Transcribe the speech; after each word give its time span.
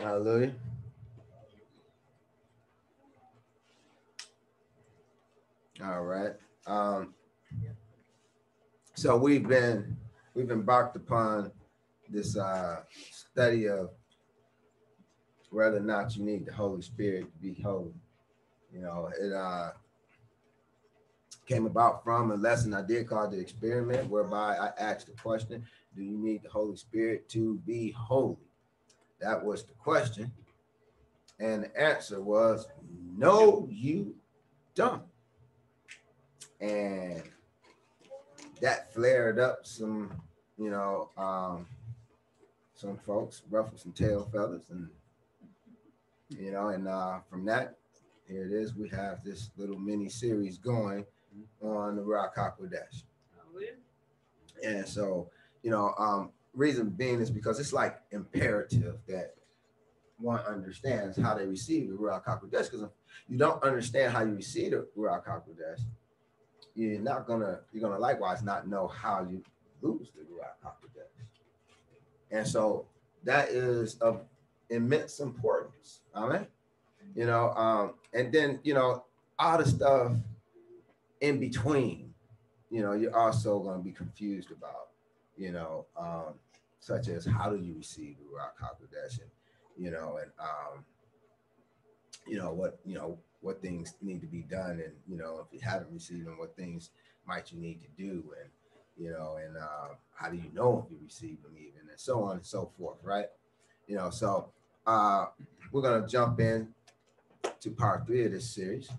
Hallelujah. 0.00 0.54
All 5.84 6.04
right. 6.04 6.32
Um, 6.66 7.14
so 8.94 9.16
we've 9.18 9.46
been 9.46 9.98
we've 10.34 10.50
embarked 10.50 10.96
upon 10.96 11.52
this 12.08 12.36
uh, 12.38 12.80
study 13.10 13.68
of 13.68 13.90
whether 15.50 15.76
or 15.76 15.80
not 15.80 16.16
you 16.16 16.24
need 16.24 16.46
the 16.46 16.52
Holy 16.54 16.80
Spirit 16.80 17.24
to 17.24 17.38
be 17.38 17.60
holy. 17.62 17.92
You 18.72 18.80
know, 18.80 19.10
it 19.20 19.32
uh, 19.34 19.72
came 21.46 21.66
about 21.66 22.02
from 22.04 22.30
a 22.30 22.36
lesson 22.36 22.72
I 22.72 22.82
did 22.82 23.06
called 23.06 23.32
the 23.32 23.38
experiment, 23.38 24.08
whereby 24.08 24.56
I 24.56 24.70
asked 24.78 25.08
the 25.08 25.12
question, 25.12 25.62
Do 25.94 26.02
you 26.02 26.16
need 26.16 26.42
the 26.42 26.48
Holy 26.48 26.76
Spirit 26.76 27.28
to 27.30 27.60
be 27.66 27.90
holy? 27.90 28.38
That 29.20 29.44
was 29.44 29.64
the 29.64 29.74
question. 29.74 30.32
And 31.38 31.64
the 31.64 31.80
answer 31.80 32.20
was, 32.20 32.66
No, 33.16 33.66
you 33.70 34.14
don't. 34.74 35.02
And 36.60 37.22
that 38.60 38.92
flared 38.92 39.38
up 39.38 39.60
some, 39.66 40.12
you 40.58 40.70
know, 40.70 41.10
um, 41.16 41.66
some 42.74 42.98
folks, 42.98 43.42
ruffled 43.50 43.80
some 43.80 43.92
tail 43.92 44.28
feathers, 44.32 44.70
and 44.70 44.88
you 46.30 46.50
know, 46.52 46.68
and 46.68 46.86
uh, 46.86 47.18
from 47.28 47.44
that, 47.46 47.76
here 48.26 48.46
it 48.46 48.52
is. 48.52 48.74
We 48.74 48.88
have 48.90 49.24
this 49.24 49.50
little 49.56 49.78
mini 49.78 50.08
series 50.08 50.58
going 50.58 51.04
on 51.62 51.96
the 51.96 52.02
Rock 52.02 52.36
Ruach 52.36 52.58
HaKodesh. 52.58 53.02
And 54.64 54.86
so, 54.86 55.30
you 55.62 55.70
know, 55.70 55.94
um, 55.98 56.30
reason 56.54 56.90
being 56.90 57.20
is 57.20 57.30
because 57.30 57.58
it's 57.60 57.72
like 57.72 58.00
imperative 58.10 58.96
that 59.06 59.34
one 60.18 60.40
understands 60.40 61.16
how 61.16 61.34
they 61.34 61.46
receive 61.46 61.88
the 61.88 61.94
Ruach 61.94 62.24
HaKodesh. 62.24 62.70
Because 62.70 62.82
if 62.82 62.90
you 63.28 63.38
don't 63.38 63.62
understand 63.62 64.12
how 64.12 64.22
you 64.22 64.34
receive 64.34 64.72
the 64.72 64.86
Ruach 64.96 65.26
HaKodesh, 65.26 65.80
you're 66.74 67.00
not 67.00 67.26
gonna 67.26 67.60
you're 67.72 67.82
gonna 67.82 67.98
likewise 67.98 68.42
not 68.42 68.68
know 68.68 68.86
how 68.86 69.26
you 69.28 69.42
lose 69.82 70.10
the 70.14 70.22
Ruach 70.22 70.64
HaKodesh. 70.64 71.24
And 72.30 72.46
so 72.46 72.86
that 73.24 73.48
is 73.48 73.96
of 73.96 74.22
immense 74.68 75.20
importance. 75.20 76.00
Amen. 76.14 76.46
You 77.14 77.26
know, 77.26 77.50
um, 77.54 77.94
and 78.12 78.32
then 78.32 78.60
you 78.62 78.74
know, 78.74 79.04
all 79.38 79.58
the 79.58 79.66
stuff 79.66 80.12
in 81.20 81.40
between, 81.40 82.14
you 82.70 82.82
know, 82.82 82.92
you're 82.92 83.16
also 83.16 83.58
gonna 83.58 83.82
be 83.82 83.92
confused 83.92 84.50
about, 84.50 84.89
you 85.40 85.52
know, 85.52 85.86
um, 85.96 86.34
such 86.80 87.08
as 87.08 87.24
how 87.24 87.48
do 87.50 87.56
you 87.56 87.74
receive 87.76 88.16
the 88.18 88.24
Ruach 88.24 88.52
HaKodesh 88.62 89.20
and 89.20 89.30
you 89.76 89.90
know, 89.90 90.18
and 90.20 90.30
um, 90.38 90.84
you 92.26 92.38
know 92.38 92.52
what, 92.52 92.78
you 92.84 92.94
know, 92.94 93.18
what 93.40 93.62
things 93.62 93.94
need 94.02 94.20
to 94.20 94.26
be 94.26 94.42
done 94.42 94.82
and 94.84 94.92
you 95.08 95.16
know 95.16 95.40
if 95.40 95.46
you 95.50 95.66
haven't 95.66 95.90
received 95.90 96.26
them 96.26 96.36
what 96.38 96.54
things 96.54 96.90
might 97.26 97.50
you 97.50 97.58
need 97.58 97.80
to 97.80 97.88
do 97.96 98.22
and 98.38 98.50
you 98.98 99.10
know 99.10 99.38
and 99.42 99.56
uh, 99.56 99.94
how 100.14 100.28
do 100.28 100.36
you 100.36 100.50
know 100.52 100.84
if 100.84 100.92
you 100.92 100.98
received 101.02 101.42
them 101.42 101.54
even 101.56 101.88
and 101.88 101.98
so 101.98 102.22
on 102.22 102.36
and 102.36 102.44
so 102.44 102.70
forth 102.76 102.98
right? 103.02 103.26
You 103.86 103.96
know 103.96 104.10
so 104.10 104.50
uh, 104.86 105.26
we're 105.72 106.00
to 106.02 106.06
jump 106.06 106.40
in 106.40 106.74
to 107.60 107.70
part 107.70 108.06
three 108.06 108.24
of 108.24 108.32
this 108.32 108.50
series. 108.50 108.90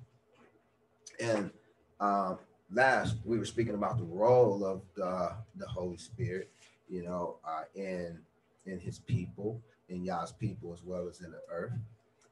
And 1.19 1.51
um, 1.99 2.39
last 2.71 3.17
we 3.25 3.37
were 3.37 3.45
speaking 3.45 3.73
about 3.73 3.97
the 3.97 4.03
role 4.03 4.65
of 4.65 4.81
the, 4.95 5.33
the 5.57 5.67
holy 5.67 5.97
spirit 5.97 6.49
you 6.89 7.03
know 7.03 7.37
uh, 7.45 7.63
in 7.75 8.19
in 8.65 8.79
his 8.79 8.99
people 8.99 9.61
in 9.89 10.03
Yah's 10.03 10.31
people 10.31 10.73
as 10.73 10.83
well 10.83 11.07
as 11.07 11.21
in 11.21 11.31
the 11.31 11.41
earth 11.51 11.73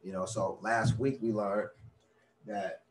you 0.04 0.12
know 0.12 0.26
so 0.26 0.58
last 0.62 0.98
week 0.98 1.18
we 1.22 1.32
learned 1.32 1.70
that 2.46 2.84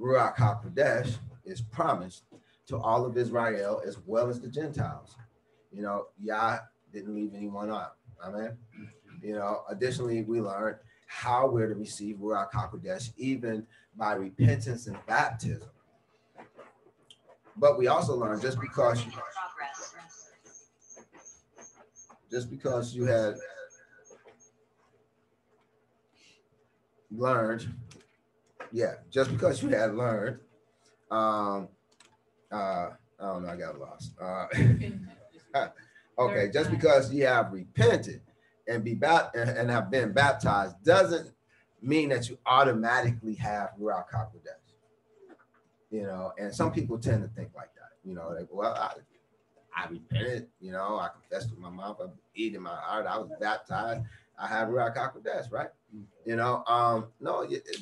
Ruach 0.00 0.36
HaKodesh 0.36 1.16
is 1.44 1.60
promised 1.60 2.24
to 2.66 2.76
all 2.76 3.04
of 3.04 3.16
Israel 3.16 3.82
as 3.86 3.98
well 4.06 4.28
as 4.28 4.40
the 4.40 4.48
Gentiles. 4.48 5.16
You 5.72 5.82
know, 5.82 6.06
Yah 6.22 6.58
didn't 6.92 7.14
leave 7.14 7.34
anyone 7.34 7.70
out. 7.70 7.96
Amen. 8.24 8.56
You 9.22 9.34
know, 9.34 9.62
additionally, 9.68 10.22
we 10.22 10.40
learned 10.40 10.76
how 11.06 11.48
we're 11.48 11.68
to 11.68 11.74
receive 11.74 12.16
Ruach 12.16 12.52
HaKodesh 12.52 13.10
even 13.16 13.66
by 13.96 14.14
repentance 14.14 14.86
and 14.86 14.98
baptism. 15.06 15.68
But 17.58 17.78
we 17.78 17.88
also 17.88 18.14
learned 18.14 18.42
just 18.42 18.60
because 18.60 19.04
you, 19.04 19.12
just 22.30 22.50
because 22.50 22.94
you 22.94 23.04
had 23.04 23.34
learned 27.10 27.66
yeah, 28.72 28.94
just 29.10 29.30
because 29.30 29.62
you 29.62 29.70
had 29.70 29.94
learned, 29.94 30.40
um, 31.10 31.68
uh, 32.52 32.90
I 33.20 33.22
don't 33.22 33.42
know, 33.42 33.48
I 33.48 33.56
got 33.56 33.78
lost. 33.78 34.12
Uh, 34.20 34.46
okay, 36.18 36.50
just 36.52 36.70
because 36.70 37.12
you 37.12 37.26
have 37.26 37.52
repented 37.52 38.20
and 38.66 38.84
be 38.84 38.94
bat- 38.94 39.34
and 39.34 39.70
have 39.70 39.90
been 39.90 40.12
baptized 40.12 40.76
doesn't 40.84 41.32
mean 41.80 42.10
that 42.10 42.28
you 42.28 42.38
automatically 42.46 43.34
have 43.34 43.70
Ruach 43.80 44.04
HaKodesh. 44.14 44.57
You 45.90 46.02
know, 46.02 46.32
and 46.38 46.54
some 46.54 46.70
people 46.70 46.98
tend 46.98 47.22
to 47.22 47.28
think 47.30 47.50
like 47.56 47.74
that. 47.74 47.92
You 48.04 48.14
know, 48.14 48.28
like, 48.28 48.48
well, 48.50 48.74
I, 48.74 48.92
I 49.74 49.88
repented. 49.88 50.48
You 50.60 50.72
know, 50.72 50.98
I 50.98 51.08
confessed 51.08 51.50
with 51.50 51.58
my 51.58 51.70
mouth, 51.70 51.98
I 52.02 52.08
believed 52.34 52.56
in 52.56 52.62
my 52.62 52.76
heart, 52.76 53.06
I 53.06 53.18
was 53.18 53.30
baptized. 53.40 54.02
I 54.38 54.46
have 54.46 54.68
Ruach 54.68 54.96
HaKodesh, 54.96 55.50
right? 55.50 55.70
You 56.24 56.36
know, 56.36 56.62
um, 56.66 57.06
no, 57.20 57.40
it, 57.40 57.62
it, 57.66 57.78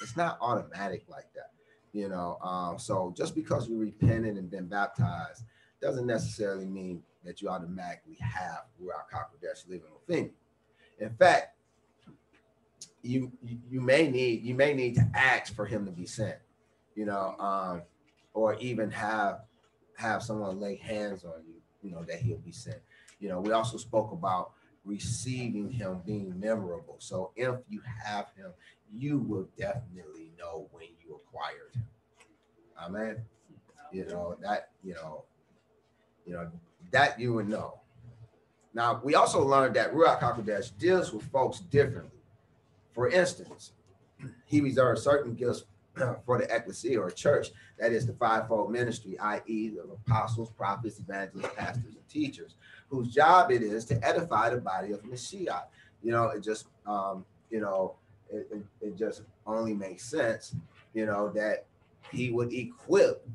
it's 0.00 0.16
not 0.16 0.38
automatic 0.40 1.04
like 1.08 1.32
that, 1.34 1.50
you 1.92 2.08
know. 2.08 2.38
Um, 2.42 2.78
so 2.78 3.14
just 3.16 3.34
because 3.34 3.68
you 3.68 3.78
repented 3.78 4.36
and 4.36 4.50
been 4.50 4.66
baptized 4.66 5.44
doesn't 5.80 6.06
necessarily 6.06 6.66
mean 6.66 7.02
that 7.24 7.40
you 7.40 7.48
automatically 7.48 8.16
have 8.20 8.64
Ruach 8.82 9.14
HaKodesh 9.14 9.68
living 9.68 9.90
within 10.06 10.24
you. 10.24 11.06
In 11.06 11.14
fact, 11.14 11.56
you 13.02 13.32
you 13.68 13.80
may 13.80 14.08
need 14.08 14.42
you 14.42 14.54
may 14.54 14.74
need 14.74 14.94
to 14.94 15.08
ask 15.14 15.54
for 15.54 15.66
him 15.66 15.84
to 15.86 15.90
be 15.92 16.06
sent, 16.06 16.36
you 16.94 17.04
know, 17.04 17.34
um, 17.38 17.82
or 18.34 18.54
even 18.54 18.90
have 18.90 19.40
have 19.96 20.22
someone 20.22 20.60
lay 20.60 20.76
hands 20.76 21.24
on 21.24 21.42
you, 21.46 21.54
you 21.82 21.94
know, 21.94 22.02
that 22.04 22.20
he'll 22.20 22.38
be 22.38 22.52
sent. 22.52 22.78
You 23.20 23.28
know, 23.28 23.40
we 23.40 23.52
also 23.52 23.76
spoke 23.76 24.12
about 24.12 24.52
receiving 24.84 25.70
him 25.70 26.00
being 26.04 26.38
memorable. 26.40 26.96
So 26.98 27.30
if 27.36 27.54
you 27.68 27.80
have 28.04 28.26
him 28.36 28.52
you 28.94 29.18
will 29.18 29.48
definitely 29.56 30.30
know 30.38 30.68
when 30.72 30.88
you 31.04 31.16
acquired 31.16 31.74
him. 31.74 31.86
Amen. 32.78 33.22
You 33.90 34.06
know, 34.06 34.36
that, 34.42 34.70
you 34.82 34.94
know, 34.94 35.24
you 36.26 36.34
know, 36.34 36.50
that 36.90 37.18
you 37.18 37.32
would 37.34 37.48
know. 37.48 37.80
Now, 38.74 39.00
we 39.02 39.14
also 39.14 39.44
learned 39.44 39.76
that 39.76 39.92
Ruach 39.92 40.20
HaKodesh 40.20 40.76
deals 40.78 41.12
with 41.12 41.24
folks 41.24 41.60
differently. 41.60 42.20
For 42.94 43.08
instance, 43.08 43.72
he 44.46 44.60
reserves 44.60 45.02
certain 45.02 45.34
gifts 45.34 45.64
for 46.24 46.38
the 46.38 46.54
ecclesia 46.54 46.98
or 46.98 47.10
church, 47.10 47.48
that 47.78 47.92
is 47.92 48.06
the 48.06 48.12
fivefold 48.14 48.70
ministry, 48.70 49.18
i.e., 49.18 49.70
the 49.70 49.82
apostles, 49.82 50.50
prophets, 50.50 50.98
evangelists, 50.98 51.54
pastors, 51.56 51.94
and 51.94 52.08
teachers, 52.08 52.54
whose 52.88 53.12
job 53.12 53.50
it 53.50 53.62
is 53.62 53.84
to 53.86 54.06
edify 54.06 54.50
the 54.50 54.58
body 54.58 54.92
of 54.92 55.04
Messiah. 55.04 55.62
You 56.02 56.12
know, 56.12 56.28
it 56.28 56.42
just, 56.42 56.66
um, 56.86 57.24
you 57.50 57.60
know, 57.60 57.94
it, 58.30 58.48
it, 58.50 58.64
it 58.80 58.96
just 58.96 59.22
only 59.46 59.74
makes 59.74 60.04
sense, 60.04 60.54
you 60.94 61.06
know, 61.06 61.30
that 61.30 61.66
he 62.10 62.30
would 62.30 62.52
equip, 62.52 63.26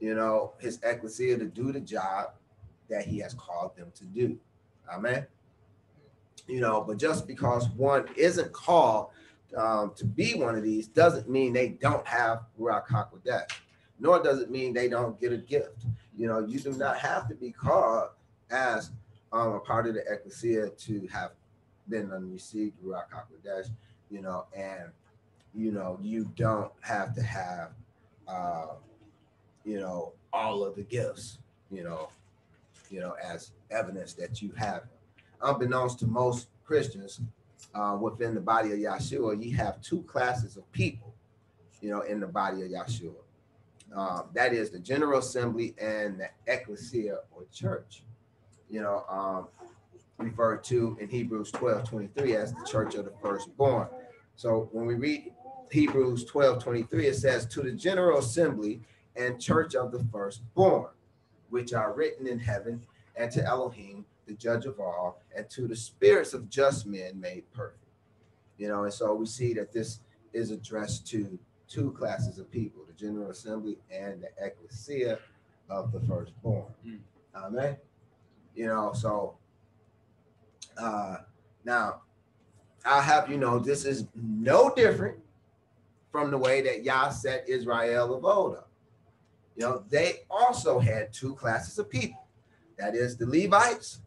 you 0.00 0.14
know, 0.14 0.52
his 0.58 0.78
ecclesia 0.82 1.38
to 1.38 1.46
do 1.46 1.72
the 1.72 1.80
job 1.80 2.32
that 2.88 3.04
he 3.04 3.18
has 3.18 3.34
called 3.34 3.76
them 3.76 3.90
to 3.94 4.04
do. 4.04 4.38
Amen. 4.92 5.26
You 6.46 6.60
know, 6.60 6.84
but 6.86 6.98
just 6.98 7.26
because 7.26 7.68
one 7.70 8.06
isn't 8.16 8.52
called 8.52 9.08
um, 9.56 9.92
to 9.96 10.04
be 10.04 10.34
one 10.34 10.54
of 10.56 10.62
these 10.62 10.88
doesn't 10.88 11.28
mean 11.28 11.52
they 11.52 11.68
don't 11.68 12.06
have 12.06 12.42
Ruach 12.58 12.86
HaKodesh, 12.86 13.50
nor 13.98 14.22
does 14.22 14.40
it 14.40 14.50
mean 14.50 14.72
they 14.72 14.88
don't 14.88 15.20
get 15.20 15.32
a 15.32 15.38
gift. 15.38 15.86
You 16.16 16.28
know, 16.28 16.40
you 16.40 16.58
do 16.58 16.72
not 16.72 16.98
have 16.98 17.28
to 17.28 17.34
be 17.34 17.50
called 17.50 18.10
as 18.50 18.90
um, 19.32 19.54
a 19.54 19.60
part 19.60 19.86
of 19.86 19.94
the 19.94 20.02
ecclesia 20.10 20.70
to 20.70 21.08
have 21.12 21.32
been 21.88 22.08
received 22.30 22.74
Ruach 22.84 23.04
HaKodesh 23.12 23.68
you 24.12 24.20
know, 24.20 24.44
and 24.54 24.90
you 25.54 25.72
know, 25.72 25.98
you 26.02 26.30
don't 26.36 26.70
have 26.82 27.14
to 27.14 27.22
have 27.22 27.70
uh, 28.28 28.74
you 29.64 29.80
know, 29.80 30.12
all 30.32 30.64
of 30.64 30.76
the 30.76 30.82
gifts, 30.82 31.38
you 31.70 31.82
know, 31.82 32.08
you 32.90 33.00
know, 33.00 33.16
as 33.22 33.52
evidence 33.70 34.12
that 34.14 34.42
you 34.42 34.52
have. 34.56 34.84
Unbeknownst 35.40 35.98
to 36.00 36.06
most 36.06 36.48
Christians, 36.64 37.20
uh, 37.74 37.96
within 38.00 38.34
the 38.34 38.40
body 38.40 38.72
of 38.72 38.78
Yahshua, 38.78 39.42
you 39.42 39.56
have 39.56 39.80
two 39.80 40.02
classes 40.02 40.56
of 40.56 40.70
people, 40.72 41.14
you 41.80 41.90
know, 41.90 42.02
in 42.02 42.20
the 42.20 42.26
body 42.26 42.62
of 42.62 42.68
Yahshua. 42.68 43.14
Um, 43.94 44.24
that 44.32 44.52
is 44.52 44.70
the 44.70 44.78
General 44.78 45.18
Assembly 45.18 45.74
and 45.78 46.20
the 46.20 46.28
Ecclesia 46.46 47.18
or 47.30 47.44
church. 47.52 48.02
You 48.70 48.80
know, 48.80 49.04
um, 49.08 49.48
referred 50.18 50.64
to 50.64 50.96
in 51.00 51.08
Hebrews 51.08 51.50
12 51.50 51.88
23 51.88 52.36
as 52.36 52.52
the 52.52 52.64
church 52.64 52.94
of 52.94 53.04
the 53.04 53.12
firstborn. 53.22 53.88
So 54.36 54.68
when 54.72 54.86
we 54.86 54.94
read 54.94 55.32
Hebrews 55.70 56.24
12 56.24 56.62
23, 56.62 57.06
it 57.06 57.16
says, 57.16 57.46
To 57.46 57.62
the 57.62 57.72
general 57.72 58.18
assembly 58.18 58.80
and 59.16 59.40
church 59.40 59.74
of 59.74 59.92
the 59.92 60.04
firstborn, 60.10 60.88
which 61.50 61.72
are 61.74 61.92
written 61.92 62.26
in 62.26 62.38
heaven, 62.38 62.82
and 63.16 63.30
to 63.32 63.44
Elohim, 63.44 64.06
the 64.26 64.34
judge 64.34 64.66
of 64.66 64.78
all, 64.80 65.20
and 65.36 65.48
to 65.50 65.66
the 65.66 65.76
spirits 65.76 66.34
of 66.34 66.48
just 66.48 66.86
men 66.86 67.20
made 67.20 67.50
perfect. 67.52 67.78
You 68.58 68.68
know, 68.68 68.84
and 68.84 68.92
so 68.92 69.14
we 69.14 69.26
see 69.26 69.54
that 69.54 69.72
this 69.72 70.00
is 70.32 70.50
addressed 70.50 71.06
to 71.08 71.38
two 71.68 71.92
classes 71.92 72.38
of 72.38 72.50
people 72.50 72.84
the 72.86 72.92
general 72.92 73.30
assembly 73.30 73.78
and 73.90 74.22
the 74.22 74.28
ecclesia 74.44 75.18
of 75.70 75.90
the 75.92 76.00
firstborn. 76.00 76.66
Mm. 76.86 76.98
Amen. 77.34 77.76
You 78.54 78.66
know, 78.66 78.92
so 78.94 79.36
uh 80.78 81.16
now 81.64 82.02
I'll 82.84 83.02
have 83.02 83.30
you 83.30 83.38
know 83.38 83.58
this 83.58 83.84
is 83.84 84.06
no 84.14 84.72
different 84.74 85.16
from 86.10 86.30
the 86.30 86.38
way 86.38 86.60
that 86.62 86.84
Yah 86.84 87.08
set 87.08 87.48
Israel 87.48 88.14
of 88.14 88.24
old 88.24 88.56
up. 88.56 88.68
You 89.56 89.66
know, 89.66 89.84
they 89.88 90.20
also 90.30 90.78
had 90.78 91.12
two 91.12 91.34
classes 91.34 91.78
of 91.78 91.88
people. 91.88 92.26
That 92.78 92.94
is 92.94 93.16
the 93.16 93.26
Levites 93.26 94.00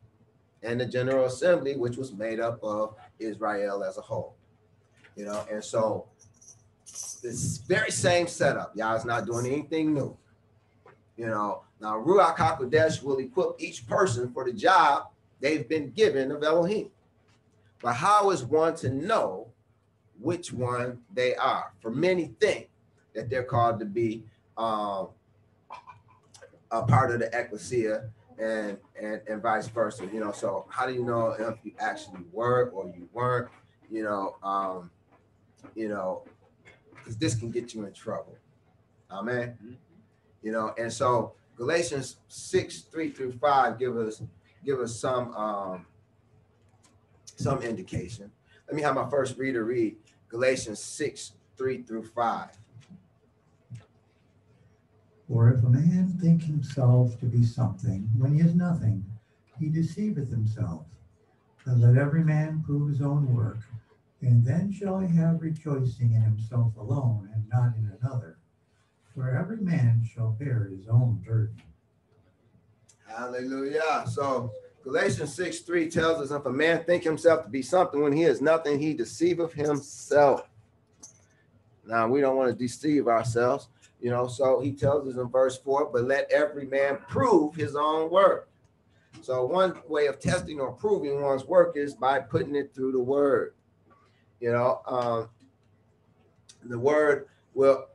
and 0.65 0.81
the 0.81 0.85
General 0.85 1.25
Assembly, 1.25 1.75
which 1.75 1.95
was 1.95 2.11
made 2.13 2.39
up 2.39 2.59
of 2.63 2.95
Israel 3.19 3.83
as 3.83 3.97
a 3.97 4.01
whole. 4.01 4.35
You 5.15 5.25
know, 5.25 5.45
and 5.49 5.63
so 5.63 6.07
this 7.21 7.57
very 7.59 7.91
same 7.91 8.27
setup. 8.27 8.75
Yah 8.75 8.95
is 8.95 9.05
not 9.05 9.25
doing 9.25 9.45
anything 9.45 9.93
new. 9.93 10.17
You 11.17 11.27
know, 11.27 11.61
now 11.79 12.03
Ruach 12.03 12.35
HaKodesh 12.35 13.01
will 13.03 13.19
equip 13.19 13.55
each 13.59 13.87
person 13.87 14.31
for 14.33 14.43
the 14.43 14.51
job 14.51 15.07
they've 15.39 15.67
been 15.67 15.91
given 15.91 16.31
of 16.31 16.43
Elohim. 16.43 16.89
But 17.81 17.93
how 17.93 18.31
is 18.31 18.43
one 18.43 18.75
to 18.77 18.89
know 18.89 19.47
which 20.19 20.51
one 20.51 20.99
they 21.13 21.35
are? 21.35 21.71
For 21.81 21.91
many 21.91 22.33
think 22.39 22.69
that 23.13 23.29
they're 23.29 23.43
called 23.43 23.79
to 23.79 23.85
be 23.85 24.23
um, 24.57 25.09
a 26.71 26.81
part 26.83 27.11
of 27.11 27.19
the 27.19 27.29
ecclesia 27.37 28.09
and, 28.39 28.77
and 29.01 29.21
and 29.27 29.41
vice 29.41 29.67
versa. 29.67 30.07
You 30.11 30.19
know, 30.19 30.31
so 30.31 30.65
how 30.69 30.85
do 30.85 30.93
you 30.93 31.03
know 31.03 31.35
if 31.37 31.57
you 31.63 31.73
actually 31.79 32.23
were 32.31 32.69
or 32.69 32.85
you 32.85 33.07
weren't? 33.13 33.49
You 33.89 34.03
know, 34.03 34.35
um, 34.43 34.91
you 35.75 35.89
know, 35.89 36.23
because 36.95 37.17
this 37.17 37.35
can 37.35 37.51
get 37.51 37.73
you 37.73 37.85
in 37.85 37.93
trouble. 37.93 38.35
Amen. 39.11 39.57
Mm-hmm. 39.63 39.73
You 40.41 40.51
know, 40.51 40.73
and 40.77 40.91
so 40.91 41.33
Galatians 41.55 42.17
6, 42.27 42.81
3 42.81 43.09
through 43.11 43.33
5 43.33 43.79
give 43.79 43.97
us 43.97 44.21
give 44.63 44.79
us 44.79 44.99
some 44.99 45.33
um 45.35 45.85
some 47.35 47.61
indication. 47.61 48.31
Let 48.67 48.75
me 48.75 48.81
have 48.81 48.95
my 48.95 49.09
first 49.09 49.37
reader 49.37 49.63
read 49.63 49.95
Galatians 50.29 50.79
6, 50.79 51.33
3 51.57 51.83
through 51.83 52.03
5. 52.03 52.49
For 55.27 55.51
if 55.51 55.63
a 55.63 55.69
man 55.69 56.17
think 56.21 56.43
himself 56.43 57.19
to 57.19 57.25
be 57.25 57.43
something 57.43 58.09
when 58.17 58.35
he 58.35 58.41
is 58.41 58.53
nothing, 58.53 59.03
he 59.59 59.69
deceiveth 59.69 60.29
himself. 60.29 60.85
But 61.65 61.77
let 61.77 61.97
every 61.97 62.23
man 62.23 62.63
prove 62.65 62.89
his 62.89 63.01
own 63.01 63.33
work, 63.33 63.59
and 64.21 64.45
then 64.45 64.71
shall 64.71 64.99
he 64.99 65.15
have 65.15 65.41
rejoicing 65.41 66.13
in 66.13 66.21
himself 66.21 66.75
alone 66.77 67.29
and 67.33 67.43
not 67.51 67.75
in 67.75 67.91
another. 68.01 68.37
For 69.15 69.35
every 69.35 69.57
man 69.57 70.07
shall 70.13 70.31
bear 70.31 70.65
his 70.65 70.87
own 70.87 71.23
burden. 71.25 71.61
Hallelujah. 73.07 74.05
So 74.07 74.51
Galatians 74.83 75.33
6 75.33 75.59
3 75.59 75.89
tells 75.89 76.21
us 76.21 76.37
if 76.37 76.45
a 76.45 76.51
man 76.51 76.83
think 76.83 77.03
himself 77.03 77.43
to 77.43 77.49
be 77.49 77.63
something 77.63 78.01
when 78.01 78.13
he 78.13 78.23
is 78.23 78.41
nothing, 78.41 78.79
he 78.79 78.93
deceiveth 78.93 79.53
himself. 79.53 80.47
Now 81.87 82.07
we 82.07 82.21
don't 82.21 82.35
want 82.35 82.51
to 82.51 82.55
deceive 82.55 83.07
ourselves, 83.07 83.67
you 84.05 84.11
know. 84.11 84.27
So 84.27 84.59
he 84.59 84.71
tells 84.71 85.07
us 85.07 85.19
in 85.19 85.27
verse 85.29 85.57
4, 85.57 85.89
but 85.91 86.03
let 86.03 86.31
every 86.31 86.67
man 86.67 86.99
prove 87.09 87.55
his 87.55 87.75
own 87.75 88.11
work. 88.11 88.49
So 89.23 89.43
one 89.47 89.81
way 89.87 90.05
of 90.05 90.19
testing 90.19 90.59
or 90.59 90.73
proving 90.73 91.23
one's 91.23 91.45
work 91.45 91.75
is 91.75 91.95
by 91.95 92.19
putting 92.19 92.53
it 92.53 92.71
through 92.75 92.91
the 92.91 93.01
word. 93.01 93.55
You 94.39 94.51
know, 94.51 94.81
um, 94.85 95.29
the 96.63 96.77
word 96.77 97.29
will 97.55 97.87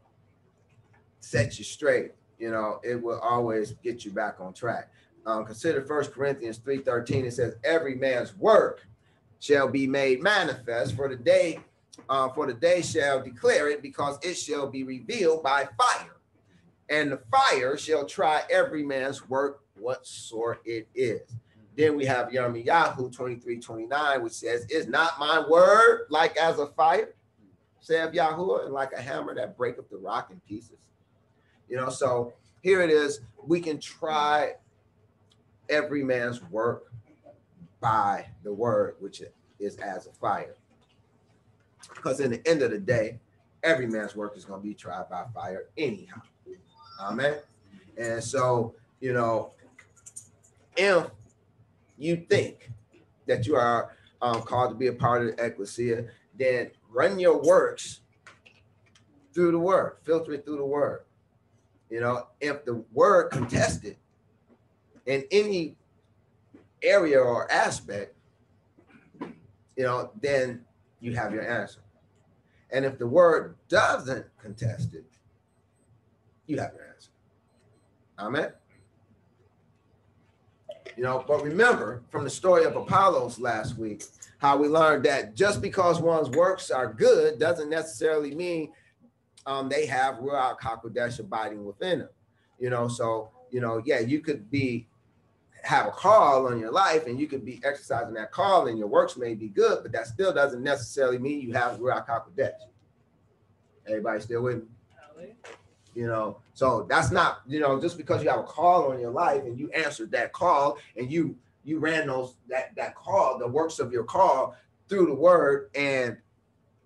set 1.21 1.61
you 1.61 1.65
straight. 1.65 2.11
You 2.41 2.51
know, 2.51 2.81
it 2.83 3.01
will 3.01 3.21
always 3.21 3.75
get 3.81 4.05
you 4.05 4.11
back 4.11 4.41
on 4.41 4.53
track. 4.53 4.91
Um, 5.27 5.45
consider 5.45 5.81
First 5.83 6.11
Corinthians 6.11 6.59
3:13. 6.59 7.25
It 7.25 7.35
says, 7.35 7.55
Every 7.63 7.95
man's 7.95 8.37
work 8.37 8.85
shall 9.39 9.69
be 9.69 9.87
made 9.87 10.25
manifest, 10.25 10.97
for 10.97 11.09
the 11.09 11.15
day, 11.15 11.61
uh, 12.09 12.29
for 12.31 12.47
the 12.47 12.55
day 12.55 12.83
shall 12.83 13.23
declare 13.23 13.69
it, 13.69 13.83
because 13.83 14.19
it 14.23 14.35
shall 14.35 14.67
be 14.69 14.85
revealed 14.85 15.43
by 15.43 15.69
fire. 15.79 16.17
And 16.89 17.13
the 17.13 17.21
fire 17.31 17.77
shall 17.77 18.05
try 18.05 18.43
every 18.51 18.83
man's 18.83 19.29
work, 19.29 19.63
what 19.75 20.07
sort 20.07 20.61
it 20.65 20.89
is. 20.95 21.23
Then 21.77 21.97
we 21.97 22.05
have 22.05 22.29
Yirmiyahu 22.29 23.13
23, 23.13 23.61
29, 23.61 24.23
which 24.23 24.33
says, 24.33 24.67
Is 24.69 24.87
not 24.87 25.19
my 25.19 25.43
word 25.49 26.07
like 26.11 26.37
as 26.37 26.59
a 26.59 26.67
fire, 26.67 27.15
saith 27.81 28.13
Yahuwah, 28.13 28.65
and 28.65 28.75
like 28.75 28.93
a 28.93 29.01
hammer 29.01 29.35
that 29.35 29.57
breaketh 29.57 29.89
the 29.89 29.97
rock 29.97 30.31
in 30.31 30.41
pieces? 30.41 30.79
You 31.69 31.77
know, 31.77 31.89
so 31.89 32.35
here 32.61 32.83
it 32.83 32.91
is. 32.91 33.21
We 33.47 33.61
can 33.61 33.79
try 33.79 34.55
every 35.69 36.03
man's 36.03 36.43
work 36.43 36.93
by 37.81 38.27
the 38.43 38.53
word, 38.53 38.97
which 38.99 39.23
is 39.59 39.77
as 39.77 40.07
a 40.07 40.13
fire. 40.13 40.57
Because 41.95 42.21
in 42.21 42.31
the 42.31 42.47
end 42.49 42.63
of 42.63 42.71
the 42.71 42.79
day, 42.79 43.19
every 43.63 43.87
man's 43.87 44.17
work 44.17 44.37
is 44.37 44.45
going 44.45 44.61
to 44.61 44.67
be 44.67 44.75
tried 44.75 45.09
by 45.11 45.25
fire 45.35 45.67
anyhow. 45.77 46.23
Amen. 47.01 47.37
And 47.97 48.23
so, 48.23 48.75
you 49.01 49.13
know, 49.13 49.53
if 50.77 51.11
you 51.99 52.25
think 52.29 52.71
that 53.27 53.47
you 53.47 53.57
are 53.57 53.97
um, 54.23 54.43
called 54.43 54.71
to 54.71 54.77
be 54.77 54.89
a 54.89 54.93
part 54.93 55.23
of 55.23 55.37
the 55.37 55.45
ecclesia, 55.45 56.07
then 56.39 56.71
run 56.91 57.19
your 57.19 57.41
works 57.41 58.01
through 59.33 59.53
the 59.53 59.59
word, 59.59 59.97
filter 60.03 60.33
it 60.33 60.45
through 60.45 60.57
the 60.57 60.65
word. 60.65 61.05
You 61.91 62.01
know, 62.01 62.29
if 62.41 62.65
the 62.65 62.85
word 62.93 63.31
contested 63.31 63.97
in 65.07 65.25
any 65.31 65.77
area 66.83 67.21
or 67.21 67.51
aspect, 67.51 68.15
you 69.21 69.85
know, 69.85 70.11
then 70.21 70.65
you 71.01 71.15
have 71.17 71.33
your 71.33 71.49
answer. 71.49 71.81
And 72.71 72.85
if 72.85 72.99
the 72.99 73.07
word 73.07 73.57
doesn't 73.69 74.27
contest 74.41 74.95
it, 74.95 75.05
you 76.47 76.59
have 76.59 76.73
your 76.75 76.87
answer. 76.95 77.11
Amen. 78.19 78.53
You 80.97 81.05
know, 81.05 81.25
but 81.27 81.43
remember 81.43 82.03
from 82.11 82.25
the 82.25 82.31
story 82.31 82.65
of 82.65 82.77
Apollos 82.77 83.39
last 83.39 83.79
week, 83.79 84.05
how 84.39 84.57
we 84.57 84.69
learned 84.69 85.05
that 85.05 85.35
just 85.35 85.63
because 85.63 86.01
one's 86.01 86.31
works 86.31 86.71
are 86.71 86.93
good 86.93 87.39
doesn't 87.39 87.71
necessarily 87.71 88.35
mean 88.35 88.73
um, 89.47 89.69
they 89.69 89.87
have 89.87 90.17
Ruach 90.17 90.59
HaKodesh 90.59 91.21
abiding 91.21 91.65
within 91.65 92.01
them. 92.01 92.09
You 92.59 92.71
know, 92.71 92.89
so, 92.89 93.31
you 93.51 93.61
know, 93.61 93.83
yeah, 93.85 94.01
you 94.01 94.21
could 94.21 94.51
be 94.51 94.87
have 95.65 95.87
a 95.87 95.91
call 95.91 96.47
on 96.47 96.59
your 96.59 96.71
life 96.71 97.07
and 97.07 97.19
you 97.19 97.27
could 97.27 97.45
be 97.45 97.61
exercising 97.65 98.15
that 98.15 98.33
call 98.33 98.67
and 98.67 98.79
your 98.79 98.89
works 98.89 99.17
may 99.17 99.35
be 99.35 99.49
good, 99.49 99.81
but 99.83 99.93
that 99.93 100.07
still 100.07 100.33
doesn't 100.33 100.63
necessarily 100.63 101.19
mean 101.19 101.41
you 101.41 101.53
have 101.53 101.79
Ruach 101.79 102.07
HaKodesh. 102.07 102.53
Everybody 103.87 104.21
still 104.21 104.43
with 104.43 104.59
me? 104.59 104.65
You 105.95 106.07
know, 106.07 106.39
so 106.55 106.87
that's 106.89 107.11
not, 107.11 107.41
you 107.47 107.59
know, 107.61 107.81
just 107.81 107.97
because 107.97 108.23
you 108.23 108.31
have 108.31 108.39
a 108.39 108.45
call 108.45 108.93
on 108.93 109.01
your 109.01 109.11
life 109.11 109.43
and 109.43 109.59
you 109.59 109.71
answered 109.73 110.13
that 110.13 110.33
call 110.33 110.79
and 110.97 111.11
you 111.11 111.37
you 111.65 111.79
ran 111.79 112.07
those 112.07 112.37
that 112.49 112.75
that 112.77 112.95
call, 112.95 113.39
the 113.39 113.47
works 113.47 113.81
of 113.81 113.93
your 113.93 114.05
call 114.05 114.57
through 114.89 115.07
the 115.07 115.15
word 115.15 115.69
and 115.75 116.17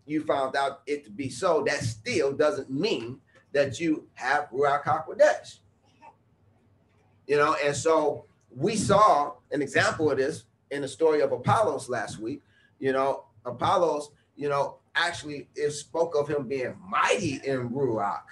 you 0.06 0.24
found 0.24 0.56
out 0.56 0.82
it 0.86 1.04
to 1.04 1.10
be 1.10 1.28
so, 1.28 1.62
that 1.66 1.80
still 1.80 2.32
doesn't 2.32 2.70
mean 2.70 3.20
that 3.52 3.78
you 3.78 4.06
have 4.14 4.48
Ruach 4.50 4.82
HaKodesh. 4.82 5.58
You 7.26 7.36
know, 7.36 7.56
and 7.64 7.74
so 7.74 8.26
we 8.56 8.76
saw 8.76 9.34
an 9.50 9.62
example 9.62 10.10
of 10.10 10.18
this 10.18 10.44
in 10.70 10.82
the 10.82 10.88
story 10.88 11.20
of 11.20 11.32
Apollos 11.32 11.88
last 11.88 12.18
week. 12.18 12.42
You 12.78 12.92
know, 12.92 13.24
Apollos, 13.44 14.10
you 14.36 14.48
know, 14.48 14.78
actually 14.94 15.48
it 15.54 15.70
spoke 15.70 16.14
of 16.14 16.28
him 16.28 16.46
being 16.48 16.76
mighty 16.88 17.40
in 17.44 17.68
Ruach, 17.70 18.22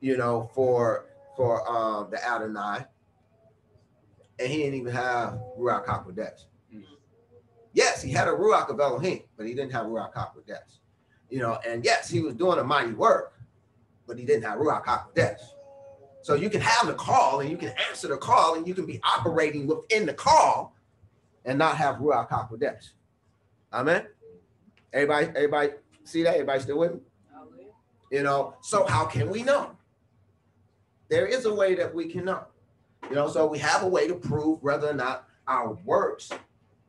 you 0.00 0.16
know, 0.16 0.50
for 0.54 1.06
for 1.36 1.68
um 1.70 2.10
the 2.10 2.24
Adonai. 2.24 2.86
And 4.38 4.50
he 4.50 4.58
didn't 4.58 4.74
even 4.74 4.92
have 4.92 5.38
Ruach 5.58 5.86
HaKodesh. 5.86 6.46
Mm-hmm. 6.74 6.94
Yes, 7.72 8.02
he 8.02 8.10
had 8.10 8.28
a 8.28 8.32
Ruach 8.32 8.68
of 8.70 8.80
Elohim, 8.80 9.20
but 9.36 9.46
he 9.46 9.54
didn't 9.54 9.72
have 9.72 9.86
Ruach 9.86 10.12
HaKodesh. 10.14 10.78
You 11.28 11.38
know, 11.38 11.58
and 11.66 11.84
yes, 11.84 12.10
he 12.10 12.20
was 12.20 12.34
doing 12.34 12.58
a 12.58 12.64
mighty 12.64 12.92
work, 12.92 13.34
but 14.06 14.18
he 14.18 14.24
didn't 14.24 14.44
have 14.44 14.58
Ruach 14.58 14.84
HaKodesh. 14.84 15.38
So 16.22 16.34
you 16.34 16.48
can 16.48 16.60
have 16.60 16.86
the 16.86 16.94
call 16.94 17.40
and 17.40 17.50
you 17.50 17.56
can 17.56 17.72
answer 17.88 18.08
the 18.08 18.16
call 18.16 18.54
and 18.54 18.66
you 18.66 18.74
can 18.74 18.86
be 18.86 19.00
operating 19.02 19.66
within 19.66 20.06
the 20.06 20.14
call, 20.14 20.74
and 21.44 21.58
not 21.58 21.76
have 21.76 21.96
Ruach 21.96 22.28
HaKodesh. 22.28 22.90
Amen. 23.72 24.06
Everybody, 24.92 25.26
everybody 25.28 25.70
see 26.04 26.22
that? 26.22 26.34
Everybody 26.34 26.60
still 26.60 26.78
with 26.78 26.94
me? 26.94 27.00
You 28.10 28.22
know, 28.22 28.54
so 28.60 28.86
how 28.86 29.06
can 29.06 29.30
we 29.30 29.42
know? 29.42 29.72
There 31.08 31.26
is 31.26 31.44
a 31.46 31.52
way 31.52 31.74
that 31.74 31.92
we 31.94 32.06
can 32.06 32.26
know. 32.26 32.44
You 33.08 33.16
know, 33.16 33.28
so 33.28 33.46
we 33.46 33.58
have 33.58 33.82
a 33.82 33.88
way 33.88 34.06
to 34.06 34.14
prove 34.14 34.62
whether 34.62 34.88
or 34.88 34.94
not 34.94 35.26
our 35.48 35.72
works 35.84 36.30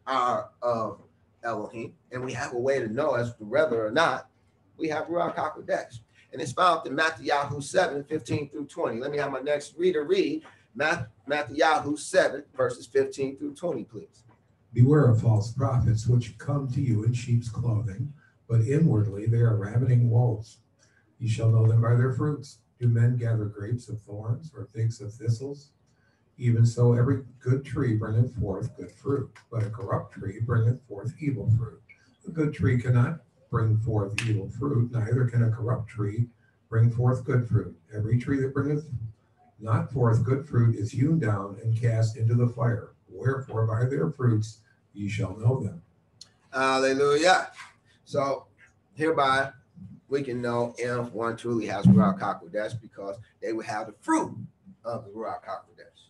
are 0.06 0.50
of 0.62 1.00
Elohim, 1.44 1.94
and 2.12 2.24
we 2.24 2.34
have 2.34 2.54
a 2.54 2.60
way 2.60 2.80
to 2.80 2.88
know 2.88 3.16
as 3.16 3.34
to 3.36 3.46
whether 3.46 3.86
or 3.86 3.92
not 3.92 4.30
we 4.78 4.88
have 4.90 5.08
Ruach 5.08 5.36
HaKodesh. 5.36 6.00
And 6.34 6.42
it's 6.42 6.52
found 6.52 6.88
in 6.88 6.96
Matthew 6.96 7.32
7, 7.62 8.04
15 8.04 8.50
through 8.50 8.66
20. 8.66 9.00
Let 9.00 9.12
me 9.12 9.20
have 9.20 9.32
my 9.32 9.40
next 9.40 9.76
reader 9.78 10.04
read 10.04 10.42
Matthew 10.76 11.96
7, 11.96 12.44
verses 12.58 12.88
15 12.88 13.38
through 13.38 13.54
20, 13.54 13.84
please. 13.84 14.24
Beware 14.74 15.06
of 15.06 15.22
false 15.22 15.52
prophets 15.52 16.08
which 16.08 16.36
come 16.40 16.68
to 16.72 16.82
you 16.82 17.04
in 17.04 17.14
sheep's 17.14 17.50
clothing, 17.50 18.12
but 18.50 18.62
inwardly 18.62 19.28
they 19.28 19.38
are 19.38 19.56
ravening 19.56 20.10
wolves. 20.10 20.58
You 21.20 21.30
shall 21.30 21.50
know 21.50 21.68
them 21.68 21.82
by 21.82 21.94
their 21.94 22.12
fruits. 22.12 22.58
Do 22.80 22.88
men 22.88 23.16
gather 23.16 23.46
grapes 23.46 23.88
of 23.88 24.02
thorns 24.02 24.52
or 24.58 24.66
figs 24.66 25.00
of 25.00 25.14
thistles? 25.14 25.70
Even 26.40 26.66
so, 26.66 26.94
every 26.94 27.22
good 27.40 27.64
tree 27.64 27.96
bringeth 27.96 28.36
forth 28.40 28.76
good 28.76 28.92
fruit, 28.92 29.30
but 29.52 29.62
a 29.62 29.70
corrupt 29.70 30.16
tree 30.16 30.40
bringeth 30.42 30.82
forth 30.88 31.14
evil 31.20 31.48
fruit. 31.56 31.80
A 32.28 32.32
good 32.32 32.56
tree 32.56 32.82
cannot 32.82 33.20
bring 33.54 33.78
forth 33.78 34.20
evil 34.28 34.50
fruit, 34.50 34.92
neither 34.92 35.26
can 35.26 35.44
a 35.44 35.52
corrupt 35.52 35.88
tree 35.88 36.26
bring 36.70 36.90
forth 36.90 37.24
good 37.24 37.48
fruit. 37.48 37.78
Every 37.96 38.18
tree 38.18 38.42
that 38.42 38.52
bringeth 38.52 38.84
not 39.60 39.94
forth 39.94 40.24
good 40.24 40.50
fruit 40.50 40.76
is 40.76 40.90
hewn 40.92 41.20
down 41.20 41.60
and 41.64 41.80
cast 41.80 42.18
into 42.18 42.34
the 42.34 42.48
fire. 42.48 42.94
Wherefore, 43.08 43.68
by 43.68 43.86
their 43.86 44.10
fruits 44.10 44.62
ye 44.96 45.08
shall 45.08 45.38
know 45.38 45.60
them. 45.60 45.84
Hallelujah. 46.52 47.52
So 48.06 48.48
hereby 48.96 49.52
we 50.10 50.24
can 50.24 50.42
know 50.42 50.74
if 50.80 51.12
one 51.12 51.38
truly 51.38 51.68
has 51.68 51.86
Ruach 51.86 52.20
HaKodesh 52.20 52.82
because 52.82 53.18
they 53.40 53.54
will 53.54 53.66
have 53.66 53.86
the 53.86 53.94
fruit 54.02 54.36
of 54.84 55.06
the 55.06 55.12
Ruach 55.12 55.44
HaKodesh. 55.48 56.08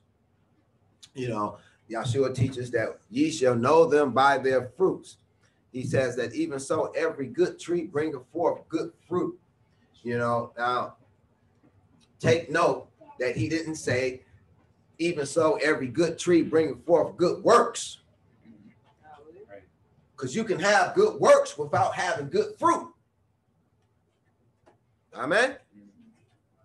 You 1.13 1.27
know, 1.27 1.57
Yeshua 1.91 2.33
teaches 2.33 2.71
that 2.71 2.99
ye 3.09 3.29
shall 3.29 3.55
know 3.55 3.83
them 3.83 4.13
by 4.13 4.37
their 4.37 4.69
fruits. 4.77 5.17
He 5.73 5.83
says 5.83 6.15
that 6.17 6.35
even 6.35 6.59
so, 6.59 6.93
every 6.95 7.27
good 7.27 7.59
tree 7.59 7.85
bringeth 7.85 8.21
forth 8.31 8.61
good 8.69 8.93
fruit. 9.09 9.37
You 10.03 10.19
know, 10.19 10.53
now 10.55 10.97
take 12.19 12.51
note 12.51 12.89
that 13.19 13.35
he 13.35 13.49
didn't 13.49 13.75
say, 13.75 14.21
even 14.99 15.25
so, 15.25 15.55
every 15.55 15.87
good 15.87 16.19
tree 16.19 16.43
bringeth 16.43 16.85
forth 16.85 17.17
good 17.17 17.43
works. 17.43 18.01
Because 20.15 20.35
you 20.35 20.43
can 20.43 20.59
have 20.59 20.93
good 20.93 21.19
works 21.19 21.57
without 21.57 21.95
having 21.95 22.29
good 22.29 22.53
fruit. 22.59 22.93
Amen. 25.15 25.57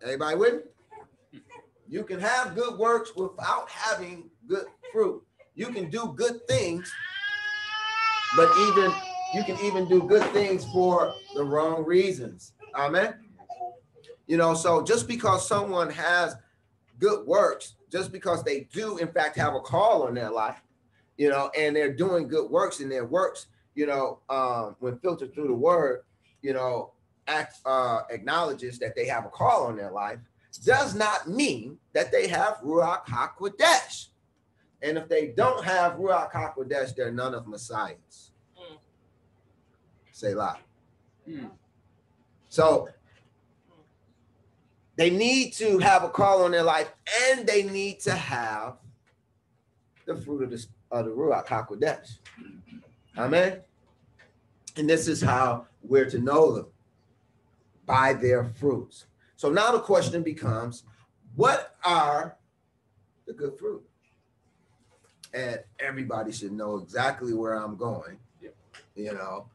Anybody 0.05 0.37
with 0.37 0.55
me? 0.55 1.41
You 1.89 2.05
can 2.05 2.21
have 2.21 2.55
good 2.55 2.79
works 2.79 3.17
without 3.17 3.71
having 3.71 4.29
good 4.47 4.67
fruit. 4.93 5.23
You 5.55 5.69
can 5.69 5.89
do 5.89 6.13
good 6.15 6.47
things, 6.47 6.93
but 8.37 8.51
even 8.59 8.93
you 9.35 9.45
can 9.45 9.59
even 9.65 9.89
do 9.89 10.03
good 10.03 10.25
things 10.33 10.65
for 10.73 11.15
the 11.35 11.43
wrong 11.43 11.85
reasons. 11.85 12.53
Amen. 12.75 13.15
You 14.27 14.37
know, 14.37 14.55
so 14.55 14.83
just 14.83 15.09
because 15.09 15.47
someone 15.47 15.91
has 15.91 16.37
good 16.99 17.27
works, 17.27 17.75
just 17.91 18.13
because 18.13 18.43
they 18.43 18.69
do 18.73 18.99
in 18.99 19.09
fact 19.09 19.37
have 19.37 19.55
a 19.55 19.61
call 19.61 20.07
on 20.07 20.15
their 20.15 20.31
life, 20.31 20.61
you 21.17 21.29
know, 21.29 21.51
and 21.57 21.75
they're 21.75 21.93
doing 21.93 22.29
good 22.29 22.51
works 22.51 22.81
and 22.81 22.91
their 22.91 23.07
works, 23.07 23.47
you 23.75 23.87
know, 23.87 24.21
um, 24.29 24.77
when 24.81 24.99
filtered 24.99 25.35
through 25.35 25.49
the 25.49 25.55
word, 25.55 26.03
you 26.43 26.53
know, 26.53 26.93
act, 27.27 27.57
uh, 27.65 28.03
acknowledges 28.11 28.79
that 28.79 28.95
they 28.95 29.07
have 29.07 29.25
a 29.25 29.29
call 29.29 29.67
on 29.67 29.77
their 29.77 29.91
life, 29.91 30.19
does 30.65 30.95
not 30.95 31.29
mean 31.29 31.79
that 31.93 32.11
they 32.11 32.27
have 32.27 32.59
Ruach 32.65 33.05
HaKodesh. 33.07 34.08
And 34.83 34.97
if 34.97 35.09
they 35.09 35.29
don't 35.29 35.65
have 35.65 35.95
Ruach 35.95 36.33
HaKodesh, 36.33 36.95
they're 36.95 37.11
none 37.11 37.35
of 37.35 37.47
Messiahs. 37.47 38.31
Mm. 38.57 38.79
Say 40.13 40.35
loud. 40.35 40.59
Mm. 41.29 41.51
So 42.49 42.89
they 44.97 45.11
need 45.11 45.53
to 45.55 45.79
have 45.79 46.05
a 46.05 46.09
call 46.09 46.45
on 46.45 46.53
their 46.53 46.63
life 46.63 46.93
and 47.25 47.47
they 47.47 47.63
need 47.63 48.01
to 48.01 48.13
have 48.13 48.77
the 50.07 50.17
fruit 50.17 50.43
of 50.43 50.51
the, 50.51 50.67
of 50.91 51.05
the 51.07 51.11
Ruach 51.13 51.47
HaKodesh. 51.47 52.19
Amen. 53.17 53.61
And 54.77 54.89
this 54.89 55.09
is 55.09 55.21
how 55.21 55.67
we're 55.83 56.09
to 56.11 56.19
know 56.19 56.53
them 56.53 56.67
by 57.85 58.13
their 58.13 58.45
fruits. 58.45 59.07
So 59.37 59.51
now 59.51 59.73
the 59.73 59.81
question 59.81 60.23
becomes 60.23 60.85
what 61.35 61.77
are 61.85 62.37
the 63.27 63.33
good 63.33 63.59
fruit? 63.59 63.88
And 65.39 65.61
everybody 65.79 66.33
should 66.33 66.51
know 66.51 66.79
exactly 66.79 67.33
where 67.33 67.53
I'm 67.53 67.77
going. 67.77 68.19
You 68.97 69.13
know, 69.13 69.47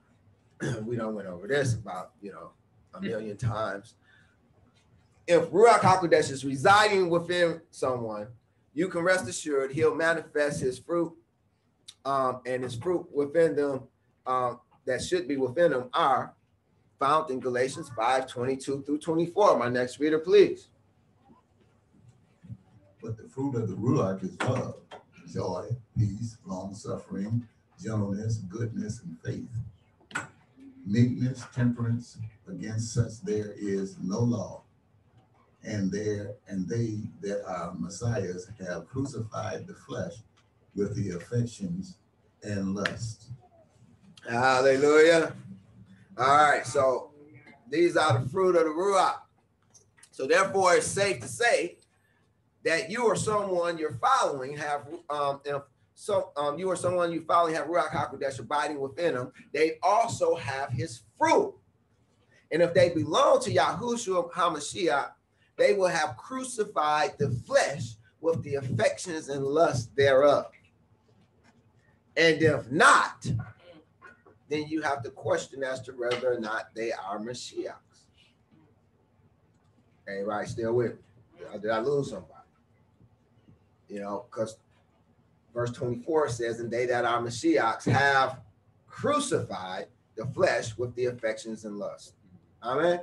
we 0.85 0.95
don't 0.95 1.13
went 1.13 1.27
over 1.27 1.45
this 1.45 1.73
about, 1.73 2.11
you 2.21 2.31
know, 2.31 2.51
a 2.93 3.01
million 3.01 3.35
times. 3.35 3.95
If 5.27 5.49
Ruach 5.49 5.79
HaKodesh 5.79 6.31
is 6.31 6.45
residing 6.45 7.09
within 7.09 7.59
someone, 7.69 8.27
you 8.73 8.87
can 8.87 9.01
rest 9.01 9.27
assured 9.27 9.73
he'll 9.73 9.93
manifest 9.93 10.61
his 10.61 10.79
fruit 10.79 11.11
um, 12.05 12.39
and 12.45 12.63
his 12.63 12.75
fruit 12.75 13.05
within 13.13 13.53
them 13.53 13.81
um, 14.25 14.61
that 14.85 15.03
should 15.03 15.27
be 15.27 15.35
within 15.35 15.71
them 15.71 15.89
are 15.93 16.33
found 16.97 17.29
in 17.29 17.41
Galatians 17.41 17.91
5 17.93 18.25
22 18.25 18.83
through 18.83 18.99
24. 18.99 19.59
My 19.59 19.67
next 19.67 19.99
reader, 19.99 20.19
please. 20.19 20.69
But 23.01 23.17
the 23.17 23.27
fruit 23.27 23.55
of 23.55 23.67
the 23.67 23.75
Ruach 23.75 24.23
is 24.23 24.41
love, 24.43 24.75
joy, 25.33 25.65
peace, 25.97 26.37
long 26.45 26.75
suffering, 26.75 27.47
gentleness, 27.81 28.37
goodness, 28.49 29.01
and 29.01 29.17
faith. 29.25 30.25
Meekness, 30.85 31.43
temperance, 31.53 32.17
against 32.47 32.93
such 32.93 33.21
there 33.23 33.53
is 33.57 33.95
no 34.01 34.19
law. 34.19 34.61
And 35.63 35.91
there 35.91 36.33
and 36.47 36.67
they 36.67 36.97
that 37.21 37.45
are 37.47 37.73
messiahs 37.73 38.49
have 38.59 38.87
crucified 38.87 39.65
the 39.65 39.73
flesh 39.73 40.13
with 40.75 40.95
the 40.95 41.11
affections 41.11 41.95
and 42.43 42.75
lust. 42.75 43.29
Hallelujah. 44.29 45.33
All 46.17 46.27
right, 46.27 46.65
so 46.65 47.11
these 47.69 47.95
are 47.95 48.19
the 48.19 48.29
fruit 48.29 48.55
of 48.55 48.63
the 48.63 48.69
Ruach. 48.69 49.15
So 50.11 50.27
therefore, 50.27 50.75
it's 50.75 50.85
safe 50.85 51.21
to 51.21 51.27
say 51.27 51.77
that 52.63 52.89
you 52.89 53.03
or 53.03 53.15
someone 53.15 53.77
you're 53.77 53.99
following 54.01 54.55
have 54.57 54.87
um 55.09 55.41
if 55.45 55.61
so 55.95 56.31
um 56.35 56.57
you 56.57 56.67
or 56.69 56.75
someone 56.75 57.11
you 57.11 57.21
following 57.21 57.53
have 57.55 57.67
Ruach 57.67 57.89
HaKodesh 57.89 58.39
abiding 58.39 58.79
within 58.79 59.15
them, 59.15 59.31
they 59.53 59.77
also 59.83 60.35
have 60.35 60.69
his 60.69 61.01
fruit. 61.17 61.53
And 62.51 62.61
if 62.61 62.73
they 62.73 62.89
belong 62.89 63.41
to 63.41 63.51
Yahushua 63.51 64.31
HaMashiach, 64.31 65.11
they 65.57 65.73
will 65.73 65.87
have 65.87 66.17
crucified 66.17 67.13
the 67.17 67.29
flesh 67.29 67.95
with 68.21 68.41
the 68.43 68.55
affections 68.55 69.29
and 69.29 69.45
lusts 69.45 69.89
thereof. 69.95 70.47
And 72.15 72.41
if 72.41 72.71
not, 72.71 73.25
then 74.49 74.67
you 74.67 74.81
have 74.81 75.03
to 75.03 75.09
question 75.09 75.63
as 75.63 75.81
to 75.81 75.91
whether 75.91 76.33
or 76.33 76.39
not 76.39 76.69
they 76.75 76.91
are 76.91 77.19
Mashiachs. 77.19 77.73
Everybody 80.07 80.47
still 80.47 80.73
with 80.73 80.93
me? 80.93 81.59
Did 81.61 81.71
I 81.71 81.79
lose 81.79 82.09
somebody? 82.09 82.32
You 83.93 83.99
know, 83.99 84.25
because 84.29 84.57
verse 85.53 85.71
24 85.71 86.29
says, 86.29 86.59
And 86.59 86.71
they 86.71 86.87
that 86.87 87.05
are 87.05 87.21
Mashiachs 87.21 87.85
have 87.85 88.39
crucified 88.87 89.85
the 90.15 90.25
flesh 90.25 90.75
with 90.77 90.95
the 90.95 91.05
affections 91.05 91.65
and 91.65 91.77
lust. 91.77 92.15
Amen. 92.63 93.01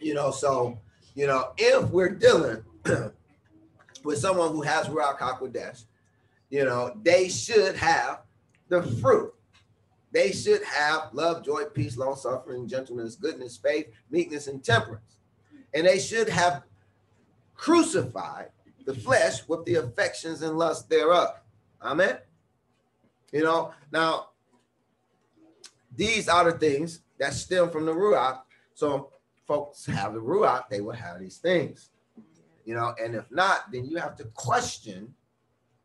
You 0.00 0.14
know, 0.14 0.32
so, 0.32 0.80
you 1.14 1.28
know, 1.28 1.52
if 1.56 1.88
we're 1.90 2.10
dealing 2.10 2.64
with 4.04 4.18
someone 4.18 4.50
who 4.50 4.62
has 4.62 4.88
Ruach 4.88 5.18
HaKodesh, 5.18 5.84
you 6.50 6.64
know, 6.64 6.92
they 7.02 7.28
should 7.28 7.76
have 7.76 8.22
the 8.68 8.82
fruit 8.82 9.34
they 10.14 10.30
should 10.30 10.62
have 10.62 11.08
love, 11.12 11.44
joy, 11.44 11.64
peace, 11.64 11.96
long 11.96 12.14
suffering, 12.14 12.68
gentleness, 12.68 13.16
goodness, 13.16 13.56
faith, 13.56 13.88
meekness, 14.12 14.46
and 14.46 14.62
temperance. 14.62 15.18
And 15.74 15.84
they 15.84 15.98
should 15.98 16.28
have 16.28 16.62
crucified 17.56 18.50
the 18.84 18.94
flesh 18.94 19.46
with 19.48 19.64
the 19.64 19.76
affections 19.76 20.42
and 20.42 20.58
lust 20.58 20.88
thereof. 20.88 21.40
Amen. 21.82 22.18
You 23.32 23.42
know, 23.42 23.72
now 23.90 24.28
these 25.94 26.28
are 26.28 26.50
the 26.50 26.58
things 26.58 27.00
that 27.18 27.32
stem 27.32 27.70
from 27.70 27.86
the 27.86 27.92
Ruach. 27.92 28.40
So 28.74 29.10
folks 29.46 29.86
have 29.86 30.14
the 30.14 30.20
Ruach, 30.20 30.68
they 30.68 30.80
will 30.80 30.92
have 30.92 31.20
these 31.20 31.38
things. 31.38 31.90
You 32.64 32.74
know, 32.74 32.94
and 33.02 33.14
if 33.14 33.30
not, 33.30 33.70
then 33.72 33.84
you 33.84 33.98
have 33.98 34.16
to 34.16 34.24
question 34.34 35.14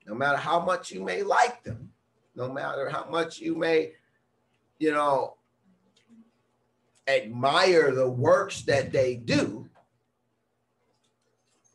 no 0.05 0.15
matter 0.15 0.37
how 0.37 0.59
much 0.59 0.91
you 0.91 1.03
may 1.03 1.21
like 1.23 1.63
them, 1.63 1.91
no 2.35 2.51
matter 2.51 2.89
how 2.89 3.05
much 3.09 3.39
you 3.39 3.55
may, 3.55 3.91
you 4.79 4.91
know, 4.91 5.35
admire 7.07 7.91
the 7.93 8.09
works 8.09 8.61
that 8.63 8.91
they 8.91 9.15
do, 9.15 9.68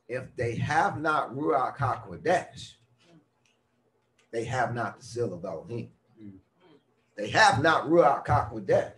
if 0.09 0.35
they 0.37 0.55
have 0.57 1.01
not 1.01 1.35
Ruach 1.35 1.77
HaKodesh, 1.77 2.75
they 4.33 4.45
have 4.45 4.75
not 4.75 4.99
the 4.99 5.05
seal 5.05 5.33
of 5.33 5.45
Elohim. 5.45 5.91
They 7.17 7.31
have 7.31 7.63
not 7.63 7.85
Ruach 7.85 8.27
HaKodesh. 8.27 8.93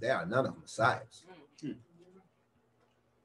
They 0.00 0.10
are 0.10 0.26
none 0.26 0.46
of 0.46 0.58
Messiahs. 0.60 1.24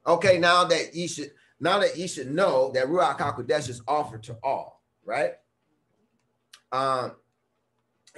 Okay, 0.05 0.37
now 0.37 0.65
that 0.65 0.93
you 0.93 1.07
should 1.07 1.31
now 1.59 1.79
that 1.79 1.97
you 1.97 2.07
should 2.07 2.29
know 2.31 2.71
that 2.73 2.87
Ruach 2.87 3.17
HaKodesh 3.17 3.69
is 3.69 3.81
offered 3.87 4.23
to 4.23 4.37
all, 4.43 4.81
right? 5.05 5.33
Um, 6.73 7.13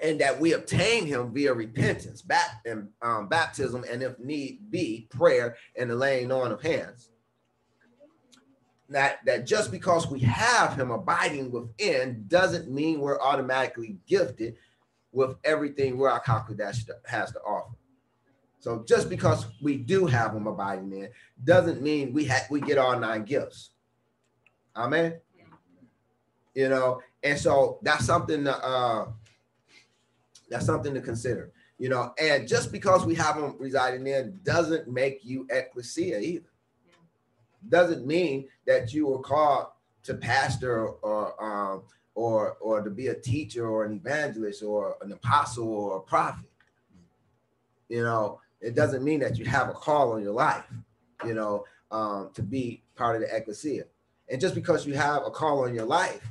and 0.01 0.19
that 0.19 0.39
we 0.39 0.53
obtain 0.53 1.05
him 1.05 1.31
via 1.31 1.53
repentance, 1.53 2.21
bat, 2.21 2.49
and 2.65 2.89
um, 3.01 3.27
baptism, 3.27 3.85
and 3.89 4.01
if 4.01 4.17
need 4.19 4.71
be, 4.71 5.07
prayer 5.11 5.57
and 5.77 5.89
the 5.89 5.95
laying 5.95 6.31
on 6.31 6.51
of 6.51 6.61
hands. 6.61 7.11
That, 8.89 9.25
that 9.25 9.47
just 9.47 9.71
because 9.71 10.07
we 10.09 10.19
have 10.19 10.75
him 10.75 10.91
abiding 10.91 11.51
within 11.51 12.25
doesn't 12.27 12.69
mean 12.69 12.99
we're 12.99 13.19
automatically 13.19 13.97
gifted 14.07 14.57
with 15.11 15.37
everything 15.43 15.97
Ruach 15.97 16.23
HaKodesh 16.23 16.89
has 17.05 17.31
to 17.31 17.39
offer. 17.39 17.73
So 18.59 18.83
just 18.87 19.09
because 19.09 19.45
we 19.61 19.77
do 19.77 20.07
have 20.07 20.35
him 20.35 20.47
abiding 20.47 20.91
in 20.91 21.09
doesn't 21.43 21.81
mean 21.83 22.13
we 22.13 22.25
have 22.25 22.47
we 22.49 22.59
get 22.61 22.79
all 22.79 22.99
nine 22.99 23.23
gifts. 23.23 23.69
Amen. 24.75 25.19
You 26.55 26.69
know, 26.69 26.99
and 27.23 27.37
so 27.37 27.79
that's 27.83 28.05
something 28.05 28.43
to 28.43 28.57
uh 28.57 29.05
that's 30.49 30.65
something 30.65 30.93
to 30.95 31.01
consider. 31.01 31.51
You 31.77 31.89
know, 31.89 32.13
and 32.19 32.47
just 32.47 32.71
because 32.71 33.05
we 33.05 33.13
have 33.15 33.35
him 33.35 33.55
residing 33.59 34.07
in 34.07 34.39
doesn't 34.43 34.87
make 34.87 35.23
you 35.23 35.45
ecclesia 35.49 36.19
either. 36.19 36.49
Doesn't 37.69 38.05
mean 38.05 38.47
that 38.65 38.93
you 38.93 39.07
were 39.07 39.19
called 39.19 39.67
to 40.03 40.13
pastor 40.13 40.87
or 40.87 41.43
um, 41.43 41.83
or 42.13 42.57
or 42.61 42.81
to 42.81 42.89
be 42.89 43.07
a 43.07 43.15
teacher 43.15 43.67
or 43.67 43.85
an 43.85 43.93
evangelist 43.93 44.63
or 44.63 44.95
an 45.01 45.11
apostle 45.11 45.67
or 45.67 45.97
a 45.97 46.01
prophet. 46.01 46.45
You 47.89 48.03
know, 48.03 48.39
it 48.61 48.75
doesn't 48.75 49.03
mean 49.03 49.19
that 49.19 49.37
you 49.37 49.45
have 49.45 49.69
a 49.69 49.73
call 49.73 50.13
on 50.13 50.23
your 50.23 50.33
life, 50.33 50.65
you 51.25 51.33
know, 51.33 51.65
um, 51.91 52.31
to 52.33 52.41
be 52.41 52.81
part 52.95 53.15
of 53.15 53.21
the 53.21 53.35
ecclesia. 53.35 53.85
And 54.29 54.41
just 54.41 54.55
because 54.55 54.85
you 54.85 54.93
have 54.95 55.23
a 55.25 55.29
call 55.29 55.65
on 55.65 55.75
your 55.75 55.85
life 55.85 56.25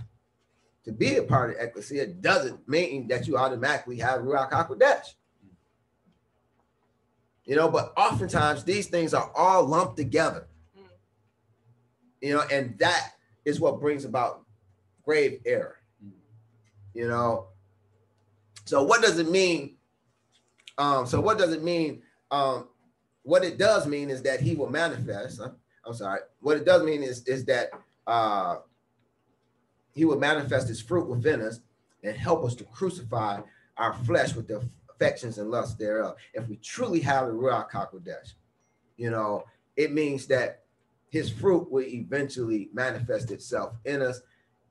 to 0.85 0.93
be 0.93 1.17
a 1.17 1.23
part 1.23 1.50
of 1.50 1.57
the 1.57 1.62
ecclesia 1.64 2.07
doesn't 2.07 2.69
mean 2.69 3.09
that 3.09 3.26
you 3.26 3.37
automatically 3.37 3.99
have 3.99 4.21
Ruach 4.21 4.50
HaKodesh. 4.50 5.14
You 7.45 7.57
know, 7.57 7.69
but 7.69 7.93
oftentimes 7.97 8.64
these 8.64 8.87
things 8.87 9.14
are 9.14 9.31
all 9.35 9.64
lumped 9.64 9.97
together. 9.97 10.47
You 12.25 12.33
know, 12.33 12.43
and 12.50 12.78
that 12.78 13.11
is 13.45 13.61
what 13.61 13.81
brings 13.81 14.07
about 14.07 14.45
grave 15.04 15.43
error. 15.45 15.76
You 16.95 17.07
know, 17.07 17.49
so 18.64 18.83
what 18.83 19.02
does 19.02 19.19
it 19.19 19.31
mean? 19.31 19.76
Um, 20.78 21.07
so 21.07 21.21
what 21.21 21.37
does 21.37 21.52
it 21.52 21.62
mean? 21.62 22.00
Um, 22.31 22.69
what 23.25 23.45
it 23.45 23.59
does 23.59 23.87
mean 23.87 24.09
is 24.09 24.23
that 24.23 24.40
he 24.40 24.54
will 24.54 24.71
manifest. 24.71 25.38
huh? 25.38 25.50
I'm 25.85 25.93
sorry. 25.93 26.21
What 26.40 26.57
it 26.57 26.64
does 26.64 26.83
mean 26.83 27.02
is 27.02 27.25
is 27.25 27.45
that 27.45 27.73
uh, 28.07 28.57
he 29.93 30.07
will 30.07 30.19
manifest 30.19 30.66
his 30.66 30.81
fruit 30.81 31.07
within 31.07 31.43
us 31.43 31.61
and 32.04 32.16
help 32.16 32.43
us 32.43 32.54
to 32.54 32.64
crucify 32.64 33.43
our 33.76 33.93
flesh 34.06 34.34
with 34.34 34.49
the 34.49 34.67
affections 34.89 35.37
and 35.37 35.50
lusts 35.50 35.75
thereof. 35.75 36.17
If 36.32 36.49
we 36.49 36.56
truly 36.56 37.00
have 37.00 37.26
the 37.26 37.34
Ruach 37.34 37.71
HaKodesh, 37.71 38.32
you 38.97 39.10
know, 39.10 39.45
it 39.76 39.93
means 39.93 40.26
that 40.28 40.64
his 41.15 41.31
fruit 41.31 41.71
will 41.71 41.85
eventually 41.85 42.71
manifest 42.73 43.31
itself 43.31 43.77
in 43.85 44.03
us 44.03 44.21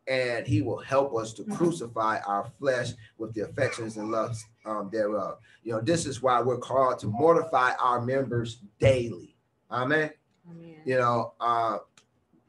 and 0.09 0.45
he 0.45 0.61
will 0.61 0.79
help 0.79 1.15
us 1.15 1.31
to 1.31 1.45
crucify 1.45 2.19
our 2.27 2.51
flesh 2.59 2.89
with 3.17 3.33
the 3.33 3.39
affections 3.45 3.95
and 3.95 4.11
loves 4.11 4.43
um, 4.65 4.89
thereof. 4.91 5.37
You 5.63 5.71
know, 5.71 5.79
this 5.79 6.05
is 6.05 6.21
why 6.21 6.41
we're 6.41 6.57
called 6.57 6.99
to 6.99 7.07
mortify 7.07 7.71
our 7.79 8.01
members 8.01 8.57
daily. 8.77 9.37
Amen. 9.71 10.09
Amen. 10.51 10.75
You 10.83 10.97
know, 10.97 11.31
uh, 11.39 11.77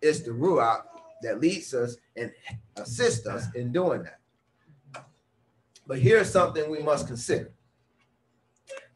it's 0.02 0.22
the 0.22 0.32
Ruach 0.32 0.82
that 1.22 1.40
leads 1.40 1.72
us 1.72 1.96
and 2.16 2.32
assists 2.74 3.28
us 3.28 3.46
in 3.54 3.70
doing 3.70 4.02
that. 4.02 5.04
But 5.86 6.00
here's 6.00 6.32
something 6.32 6.68
we 6.68 6.82
must 6.82 7.06
consider. 7.06 7.52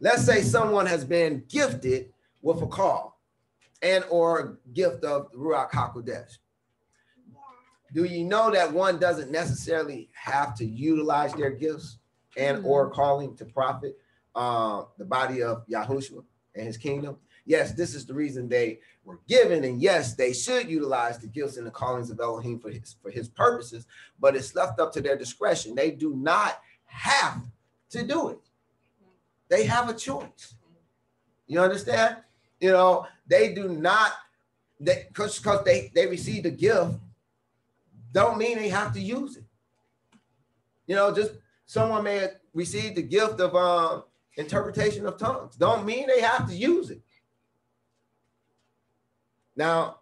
Let's 0.00 0.24
say 0.24 0.42
someone 0.42 0.86
has 0.86 1.04
been 1.04 1.44
gifted 1.48 2.12
with 2.42 2.62
a 2.62 2.66
call 2.66 3.17
and 3.82 4.04
or 4.10 4.58
gift 4.72 5.04
of 5.04 5.32
Ruach 5.32 5.70
HaKodesh. 5.70 6.38
Do 7.92 8.04
you 8.04 8.24
know 8.24 8.50
that 8.50 8.72
one 8.72 8.98
doesn't 8.98 9.30
necessarily 9.30 10.10
have 10.12 10.54
to 10.56 10.64
utilize 10.64 11.32
their 11.34 11.50
gifts 11.50 11.98
and 12.36 12.64
or 12.64 12.90
calling 12.90 13.34
to 13.36 13.44
profit 13.46 13.96
uh, 14.34 14.84
the 14.98 15.04
body 15.04 15.42
of 15.42 15.66
Yahushua 15.66 16.22
and 16.54 16.66
his 16.66 16.76
kingdom? 16.76 17.16
Yes, 17.46 17.72
this 17.72 17.94
is 17.94 18.04
the 18.04 18.12
reason 18.12 18.46
they 18.46 18.80
were 19.04 19.20
given, 19.26 19.64
and 19.64 19.80
yes, 19.80 20.14
they 20.14 20.34
should 20.34 20.68
utilize 20.68 21.18
the 21.18 21.28
gifts 21.28 21.56
and 21.56 21.66
the 21.66 21.70
callings 21.70 22.10
of 22.10 22.20
Elohim 22.20 22.60
for 22.60 22.68
his 22.70 22.96
for 23.02 23.10
his 23.10 23.26
purposes, 23.26 23.86
but 24.20 24.36
it's 24.36 24.54
left 24.54 24.78
up 24.78 24.92
to 24.92 25.00
their 25.00 25.16
discretion. 25.16 25.74
They 25.74 25.90
do 25.90 26.14
not 26.14 26.60
have 26.84 27.40
to 27.90 28.06
do 28.06 28.28
it. 28.28 28.40
They 29.48 29.64
have 29.64 29.88
a 29.88 29.94
choice. 29.94 30.54
You 31.46 31.60
understand? 31.60 32.18
You 32.60 32.72
know, 32.72 33.06
they 33.26 33.54
do 33.54 33.68
not 33.68 34.12
they 34.80 35.06
because 35.08 35.38
because 35.38 35.64
they 35.64 35.90
they 35.94 36.06
receive 36.06 36.44
the 36.44 36.50
gift 36.50 36.94
don't 38.12 38.38
mean 38.38 38.58
they 38.58 38.68
have 38.68 38.92
to 38.94 39.00
use 39.00 39.36
it. 39.36 39.44
You 40.86 40.96
know, 40.96 41.14
just 41.14 41.32
someone 41.66 42.04
may 42.04 42.18
have 42.18 42.36
received 42.54 42.96
the 42.96 43.02
gift 43.02 43.40
of 43.40 43.54
um, 43.54 44.04
interpretation 44.36 45.06
of 45.06 45.18
tongues. 45.18 45.56
Don't 45.56 45.84
mean 45.84 46.06
they 46.06 46.20
have 46.20 46.48
to 46.48 46.54
use 46.54 46.90
it. 46.90 47.02
Now, 49.54 49.98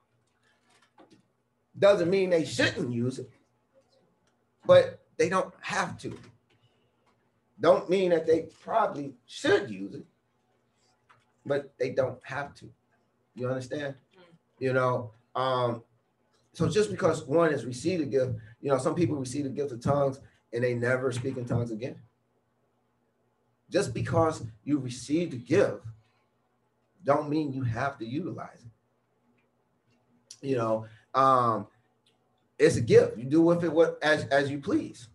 doesn't 1.78 2.08
mean 2.08 2.30
they 2.30 2.44
shouldn't 2.44 2.92
use 2.92 3.18
it, 3.18 3.30
but 4.64 5.00
they 5.16 5.28
don't 5.28 5.52
have 5.60 5.98
to. 5.98 6.16
Don't 7.60 7.88
mean 7.90 8.10
that 8.10 8.26
they 8.26 8.48
probably 8.62 9.14
should 9.26 9.70
use 9.70 9.94
it, 9.94 10.04
but 11.46 11.72
they 11.78 11.90
don't 11.90 12.18
have 12.22 12.54
to. 12.56 12.68
You 13.34 13.48
understand? 13.48 13.94
You 14.58 14.72
know, 14.72 15.12
um, 15.34 15.82
so 16.52 16.68
just 16.68 16.90
because 16.90 17.24
one 17.24 17.52
has 17.52 17.64
received 17.64 18.02
a 18.02 18.06
gift, 18.06 18.32
you 18.60 18.70
know, 18.70 18.78
some 18.78 18.94
people 18.94 19.16
receive 19.16 19.44
the 19.44 19.50
gift 19.50 19.72
of 19.72 19.80
tongues 19.80 20.20
and 20.52 20.64
they 20.64 20.74
never 20.74 21.12
speak 21.12 21.36
in 21.36 21.44
tongues 21.44 21.70
again. 21.70 21.96
Just 23.70 23.92
because 23.92 24.42
you 24.64 24.78
received 24.78 25.34
a 25.34 25.36
gift, 25.36 25.84
don't 27.04 27.28
mean 27.28 27.52
you 27.52 27.62
have 27.62 27.98
to 27.98 28.06
utilize 28.06 28.64
it. 28.64 30.46
You 30.48 30.56
know, 30.56 30.86
um, 31.14 31.66
it's 32.58 32.76
a 32.76 32.80
gift. 32.80 33.18
You 33.18 33.24
do 33.24 33.42
with 33.42 33.64
it 33.64 33.72
what 33.72 33.98
as, 34.02 34.24
as 34.26 34.50
you 34.50 34.58
please. 34.58 35.08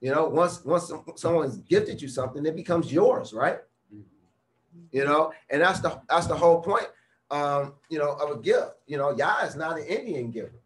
You 0.00 0.10
know, 0.10 0.28
once 0.28 0.64
once 0.64 0.88
some, 0.88 1.04
someone's 1.16 1.58
gifted 1.58 2.02
you 2.02 2.08
something, 2.08 2.44
it 2.44 2.56
becomes 2.56 2.92
yours, 2.92 3.32
right? 3.32 3.60
You 4.92 5.04
know, 5.04 5.32
and 5.50 5.62
that's 5.62 5.80
the 5.80 6.00
that's 6.08 6.26
the 6.26 6.36
whole 6.36 6.60
point 6.60 6.86
um, 7.30 7.74
you 7.88 7.98
know, 7.98 8.12
of 8.12 8.30
a 8.30 8.40
gift. 8.40 8.74
You 8.86 8.98
know, 8.98 9.10
Yah 9.10 9.44
is 9.44 9.56
not 9.56 9.78
an 9.78 9.84
Indian 9.84 10.30
giver. 10.30 10.60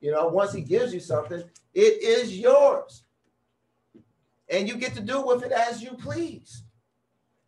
You 0.00 0.12
know, 0.12 0.28
once 0.28 0.52
he 0.52 0.60
gives 0.60 0.92
you 0.92 1.00
something, 1.00 1.42
it 1.74 2.02
is 2.02 2.38
yours. 2.38 3.04
And 4.48 4.68
you 4.68 4.76
get 4.76 4.94
to 4.94 5.00
do 5.00 5.22
with 5.22 5.44
it 5.44 5.52
as 5.52 5.82
you 5.82 5.92
please. 5.92 6.64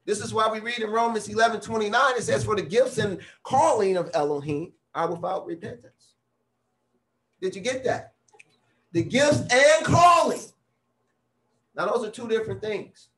This 0.07 0.21
is 0.21 0.33
why 0.33 0.51
we 0.51 0.61
read 0.61 0.79
in 0.79 0.91
Romans 0.91 1.29
11 1.29 1.61
29, 1.61 2.17
it 2.17 2.23
says, 2.23 2.45
For 2.45 2.57
the 2.57 2.63
gifts 2.63 2.99
and 2.99 3.19
calling 3.43 3.97
of 3.97 4.11
Elohim 4.15 4.73
are 4.95 5.11
without 5.11 5.47
repentance. 5.47 6.15
Did 7.41 7.57
you 7.57 7.61
get 7.61 7.85
that? 7.85 8.15
The 8.93 9.03
gifts 9.03 9.41
and 9.41 9.85
calling. 9.85 10.41
Now, 11.75 11.87
those 11.87 12.07
are 12.07 12.11
two 12.11 12.29
different 12.29 12.61
things. 12.61 13.09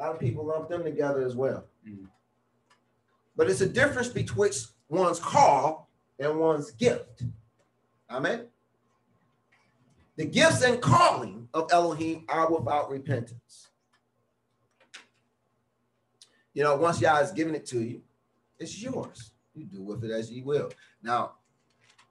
A 0.00 0.04
lot 0.04 0.14
of 0.14 0.20
people 0.20 0.46
lump 0.46 0.70
them 0.70 0.82
together 0.82 1.22
as 1.26 1.36
well. 1.36 1.66
Mm-hmm. 1.86 2.06
But 3.36 3.50
it's 3.50 3.60
a 3.60 3.68
difference 3.68 4.08
betwixt 4.08 4.72
one's 4.88 5.18
call 5.20 5.90
and 6.18 6.38
one's 6.38 6.70
gift. 6.70 7.24
Amen. 8.10 8.46
The 10.16 10.24
gifts 10.24 10.62
and 10.62 10.80
calling 10.80 11.48
of 11.52 11.70
Elohim 11.70 12.24
are 12.30 12.50
without 12.50 12.90
repentance. 12.90 13.68
You 16.54 16.64
know, 16.64 16.76
once 16.76 17.00
Yah 17.00 17.16
has 17.16 17.32
given 17.32 17.54
it 17.54 17.66
to 17.66 17.80
you, 17.80 18.00
it's 18.58 18.82
yours. 18.82 19.32
You 19.54 19.66
do 19.66 19.82
with 19.82 20.02
it 20.02 20.10
as 20.10 20.30
you 20.30 20.44
will. 20.44 20.70
Now, 21.02 21.32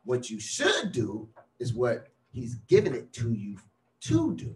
what 0.06 0.30
you 0.30 0.40
should 0.40 0.92
do 0.92 1.28
is 1.60 1.74
what 1.74 2.08
He's 2.32 2.56
given 2.68 2.94
it 2.94 3.12
to 3.14 3.34
you 3.34 3.58
to 4.02 4.36
do. 4.36 4.56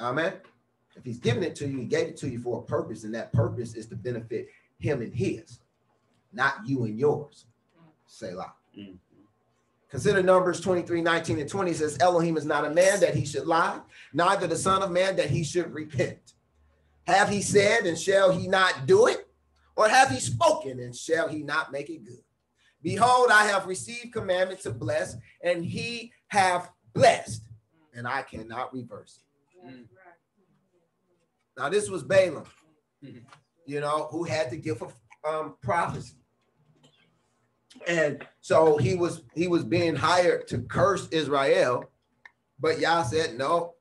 Amen. 0.00 0.32
If 0.96 1.04
he's 1.04 1.18
given 1.18 1.42
it 1.42 1.54
to 1.56 1.66
you, 1.68 1.78
he 1.78 1.86
gave 1.86 2.08
it 2.08 2.16
to 2.18 2.28
you 2.28 2.38
for 2.38 2.60
a 2.60 2.62
purpose, 2.62 3.04
and 3.04 3.14
that 3.14 3.32
purpose 3.32 3.74
is 3.74 3.86
to 3.88 3.96
benefit 3.96 4.48
him 4.78 5.02
and 5.02 5.12
his, 5.12 5.60
not 6.32 6.66
you 6.66 6.84
and 6.84 6.98
yours. 6.98 7.46
Selah. 8.06 8.54
Mhm. 8.76 8.98
Consider 9.88 10.22
Numbers 10.22 10.60
23, 10.60 11.00
19, 11.02 11.38
and 11.38 11.48
20 11.48 11.72
says, 11.72 11.96
Elohim 12.00 12.36
is 12.36 12.44
not 12.44 12.64
a 12.64 12.70
man 12.70 13.00
that 13.00 13.14
he 13.14 13.24
should 13.24 13.46
lie, 13.46 13.80
neither 14.12 14.46
the 14.46 14.56
son 14.56 14.82
of 14.82 14.90
man 14.90 15.16
that 15.16 15.30
he 15.30 15.44
should 15.44 15.72
repent. 15.72 16.34
Have 17.06 17.28
he 17.28 17.42
said, 17.42 17.86
and 17.86 17.98
shall 17.98 18.32
he 18.32 18.48
not 18.48 18.86
do 18.86 19.06
it? 19.06 19.28
Or 19.76 19.88
have 19.88 20.10
he 20.10 20.20
spoken, 20.20 20.80
and 20.80 20.94
shall 20.94 21.28
he 21.28 21.42
not 21.42 21.70
make 21.70 21.90
it 21.90 22.04
good? 22.04 22.22
Behold, 22.82 23.30
I 23.30 23.46
have 23.46 23.66
received 23.66 24.12
commandment 24.12 24.60
to 24.60 24.70
bless, 24.70 25.16
and 25.42 25.64
he 25.64 26.12
have 26.28 26.70
blessed, 26.92 27.42
and 27.92 28.06
I 28.06 28.22
cannot 28.22 28.72
reverse 28.72 29.18
it. 29.18 29.66
Mm. 29.66 29.88
Now, 31.56 31.68
this 31.68 31.88
was 31.88 32.02
Balaam, 32.02 32.44
you 33.00 33.80
know, 33.80 34.08
who 34.10 34.24
had 34.24 34.50
the 34.50 34.56
gift 34.56 34.82
of 34.82 34.94
um, 35.28 35.56
prophecy. 35.62 36.16
And 37.86 38.24
so 38.40 38.76
he 38.76 38.94
was 38.94 39.22
he 39.34 39.48
was 39.48 39.64
being 39.64 39.96
hired 39.96 40.46
to 40.48 40.58
curse 40.58 41.08
Israel, 41.08 41.90
but 42.58 42.78
Yah 42.78 43.02
said, 43.02 43.36
No, 43.36 43.74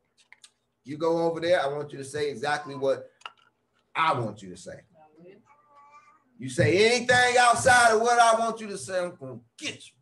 you 0.83 0.97
go 0.97 1.19
over 1.19 1.39
there. 1.39 1.61
I 1.61 1.67
want 1.67 1.91
you 1.91 1.99
to 1.99 2.03
say 2.03 2.29
exactly 2.29 2.75
what 2.75 3.09
I 3.95 4.19
want 4.19 4.41
you 4.41 4.49
to 4.49 4.57
say. 4.57 4.81
You 6.37 6.49
say 6.49 6.91
anything 6.91 7.35
outside 7.39 7.93
of 7.93 8.01
what 8.01 8.19
I 8.19 8.37
want 8.39 8.59
you 8.59 8.67
to 8.67 8.77
say, 8.77 8.99
I'm 8.99 9.15
gonna 9.15 9.39
get 9.57 9.75
you. 9.75 9.93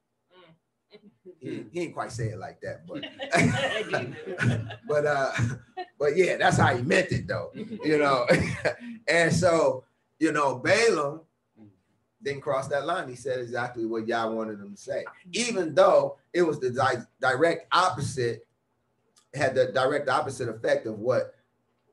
He, 1.41 1.65
he 1.71 1.79
didn't 1.79 1.93
quite 1.93 2.11
say 2.11 2.27
it 2.27 2.37
like 2.37 2.61
that, 2.61 2.85
but 2.85 3.03
but 4.87 5.05
uh 5.05 5.31
but 5.97 6.15
yeah, 6.15 6.37
that's 6.37 6.57
how 6.57 6.75
he 6.75 6.83
meant 6.83 7.11
it 7.11 7.27
though, 7.27 7.51
you 7.55 7.97
know. 7.97 8.27
and 9.07 9.33
so, 9.33 9.83
you 10.19 10.31
know, 10.31 10.57
Balaam 10.57 11.21
didn't 12.21 12.41
cross 12.41 12.67
that 12.67 12.85
line. 12.85 13.09
He 13.09 13.15
said 13.15 13.39
exactly 13.39 13.85
what 13.85 14.07
Yah 14.07 14.29
wanted 14.29 14.59
him 14.59 14.75
to 14.75 14.81
say, 14.81 15.03
even 15.31 15.73
though 15.73 16.17
it 16.31 16.43
was 16.43 16.59
the 16.59 16.69
di- 16.69 17.03
direct 17.19 17.67
opposite, 17.73 18.45
had 19.33 19.55
the 19.55 19.71
direct 19.71 20.09
opposite 20.09 20.47
effect 20.47 20.85
of 20.85 20.99
what 20.99 21.33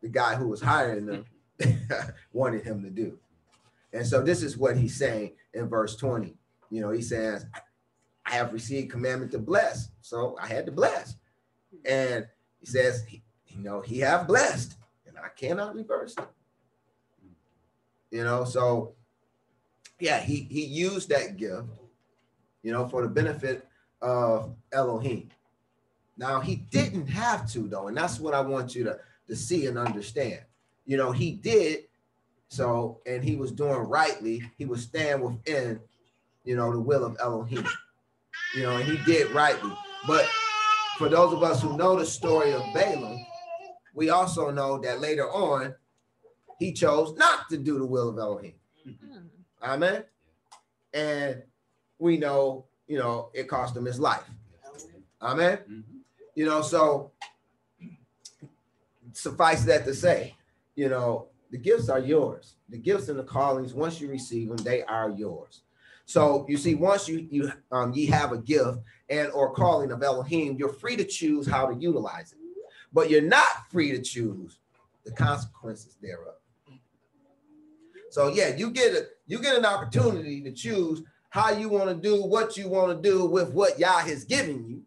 the 0.02 0.08
guy 0.08 0.34
who 0.34 0.48
was 0.48 0.60
hiring 0.60 1.06
them 1.06 1.24
wanted 2.32 2.64
him 2.64 2.82
to 2.82 2.90
do. 2.90 3.18
And 3.94 4.06
so 4.06 4.20
this 4.22 4.42
is 4.42 4.58
what 4.58 4.76
he's 4.76 4.96
saying 4.96 5.32
in 5.54 5.68
verse 5.68 5.96
20. 5.96 6.34
You 6.70 6.82
know, 6.82 6.90
he 6.90 7.00
says, 7.00 7.46
I 8.28 8.32
have 8.32 8.52
received 8.52 8.90
commandment 8.90 9.32
to 9.32 9.38
bless. 9.38 9.88
So 10.02 10.36
I 10.40 10.46
had 10.46 10.66
to 10.66 10.72
bless. 10.72 11.16
And 11.84 12.26
he 12.60 12.66
says, 12.66 13.04
you 13.10 13.62
know, 13.62 13.80
he 13.80 14.00
have 14.00 14.26
blessed, 14.26 14.74
and 15.06 15.16
I 15.18 15.28
cannot 15.36 15.74
reverse 15.74 16.14
it. 16.16 16.28
You 18.10 18.24
know, 18.24 18.44
so 18.44 18.94
yeah, 20.00 20.20
he 20.20 20.46
he 20.50 20.64
used 20.64 21.08
that 21.08 21.36
gift, 21.36 21.66
you 22.62 22.72
know, 22.72 22.88
for 22.88 23.02
the 23.02 23.08
benefit 23.08 23.66
of 24.00 24.54
Elohim. 24.72 25.28
Now 26.16 26.40
he 26.40 26.56
didn't 26.56 27.06
have 27.08 27.50
to 27.52 27.68
though, 27.68 27.88
and 27.88 27.96
that's 27.96 28.20
what 28.20 28.34
I 28.34 28.40
want 28.40 28.74
you 28.74 28.84
to 28.84 28.98
to 29.28 29.36
see 29.36 29.66
and 29.66 29.78
understand. 29.78 30.40
You 30.86 30.96
know, 30.96 31.12
he 31.12 31.32
did 31.32 31.84
so, 32.48 33.00
and 33.06 33.22
he 33.22 33.36
was 33.36 33.52
doing 33.52 33.78
rightly. 33.80 34.42
He 34.56 34.64
was 34.64 34.82
staying 34.82 35.20
within, 35.20 35.80
you 36.44 36.56
know, 36.56 36.72
the 36.72 36.80
will 36.80 37.04
of 37.04 37.16
Elohim. 37.20 37.66
You 38.54 38.62
know, 38.62 38.76
and 38.76 38.84
he 38.84 38.96
did 39.04 39.30
rightly. 39.32 39.72
But 40.06 40.26
for 40.96 41.08
those 41.08 41.32
of 41.32 41.42
us 41.42 41.62
who 41.62 41.76
know 41.76 41.96
the 41.98 42.06
story 42.06 42.52
of 42.52 42.62
Balaam, 42.74 43.24
we 43.94 44.10
also 44.10 44.50
know 44.50 44.78
that 44.78 45.00
later 45.00 45.28
on 45.30 45.74
he 46.58 46.72
chose 46.72 47.16
not 47.16 47.48
to 47.50 47.56
do 47.58 47.78
the 47.78 47.86
will 47.86 48.08
of 48.08 48.18
Elohim. 48.18 48.54
Amen. 49.62 50.04
And 50.94 51.42
we 51.98 52.16
know, 52.16 52.64
you 52.86 52.98
know, 52.98 53.30
it 53.34 53.48
cost 53.48 53.76
him 53.76 53.84
his 53.84 54.00
life. 54.00 54.28
Amen. 55.20 55.58
Mhm. 55.68 55.82
You 56.34 56.46
know, 56.46 56.62
so 56.62 57.12
suffice 59.12 59.64
that 59.64 59.84
to 59.84 59.94
say, 59.94 60.36
you 60.74 60.88
know, 60.88 61.26
the 61.50 61.58
gifts 61.58 61.88
are 61.88 61.98
yours. 61.98 62.54
The 62.68 62.78
gifts 62.78 63.08
and 63.08 63.18
the 63.18 63.24
callings, 63.24 63.74
once 63.74 64.00
you 64.00 64.08
receive 64.08 64.48
them, 64.48 64.58
they 64.58 64.82
are 64.84 65.10
yours. 65.10 65.62
So 66.08 66.46
you 66.48 66.56
see, 66.56 66.74
once 66.74 67.06
you 67.06 67.28
you 67.30 67.52
um 67.70 67.92
ye 67.92 68.06
have 68.06 68.32
a 68.32 68.38
gift 68.38 68.78
and 69.10 69.30
or 69.32 69.52
calling 69.52 69.92
of 69.92 70.02
Elohim, 70.02 70.56
you're 70.58 70.72
free 70.72 70.96
to 70.96 71.04
choose 71.04 71.46
how 71.46 71.66
to 71.66 71.74
utilize 71.78 72.32
it, 72.32 72.38
but 72.94 73.10
you're 73.10 73.20
not 73.20 73.70
free 73.70 73.90
to 73.92 74.00
choose 74.00 74.58
the 75.04 75.12
consequences 75.12 75.98
thereof. 76.00 76.36
So 78.10 78.28
yeah, 78.28 78.56
you 78.56 78.70
get 78.70 78.94
a 78.94 79.06
you 79.26 79.38
get 79.38 79.58
an 79.58 79.66
opportunity 79.66 80.40
to 80.44 80.50
choose 80.50 81.02
how 81.28 81.50
you 81.50 81.68
want 81.68 81.90
to 81.90 81.94
do 81.94 82.22
what 82.24 82.56
you 82.56 82.70
want 82.70 82.96
to 82.96 83.08
do 83.10 83.26
with 83.26 83.52
what 83.52 83.78
Yah 83.78 83.98
has 83.98 84.24
given 84.24 84.66
you, 84.66 84.82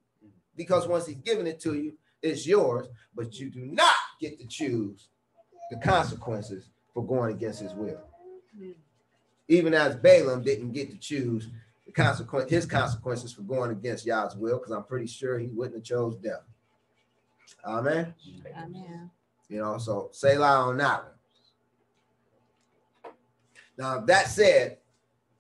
because 0.56 0.88
once 0.88 1.06
He's 1.06 1.18
given 1.18 1.46
it 1.46 1.60
to 1.60 1.76
you, 1.76 1.94
it's 2.24 2.48
yours. 2.48 2.88
But 3.14 3.40
you 3.40 3.52
do 3.52 3.64
not 3.68 3.94
get 4.20 4.40
to 4.40 4.48
choose 4.48 5.10
the 5.70 5.78
consequences 5.78 6.70
for 6.96 7.06
going 7.06 7.36
against 7.36 7.60
His 7.60 7.76
will. 7.76 8.02
Even 9.52 9.74
as 9.74 9.98
Balaam 9.98 10.42
didn't 10.42 10.72
get 10.72 10.90
to 10.92 10.98
choose 10.98 11.50
the 11.86 11.92
consequence, 11.92 12.50
his 12.50 12.66
consequences 12.66 13.34
for 13.34 13.42
going 13.42 13.72
against 13.72 14.06
Yah's 14.06 14.34
will, 14.34 14.58
because 14.58 14.72
I'm 14.72 14.86
pretty 14.86 15.08
sure 15.08 15.38
he 15.38 15.48
wouldn't 15.48 15.76
have 15.76 15.84
chose 15.84 16.16
death. 16.16 16.44
Amen. 17.66 18.14
Amen. 18.58 19.12
You 19.50 19.60
know, 19.60 19.78
so 19.78 20.08
say 20.14 20.38
lie 20.38 20.56
on 20.56 20.78
that 20.78 21.04
one. 21.04 23.14
Now, 23.78 24.00
that 24.00 24.30
said, 24.30 24.78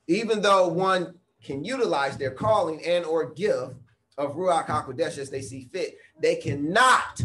even 0.08 0.42
though 0.42 0.68
one 0.68 1.16
can 1.42 1.64
utilize 1.64 2.18
their 2.18 2.32
calling 2.32 2.86
and 2.86 3.06
or 3.06 3.32
gift 3.32 3.76
of 4.18 4.36
Ruach 4.36 4.66
HaKodesh 4.66 5.20
as 5.20 5.30
they 5.30 5.42
see 5.42 5.70
fit, 5.72 5.98
they 6.20 6.36
cannot, 6.36 7.22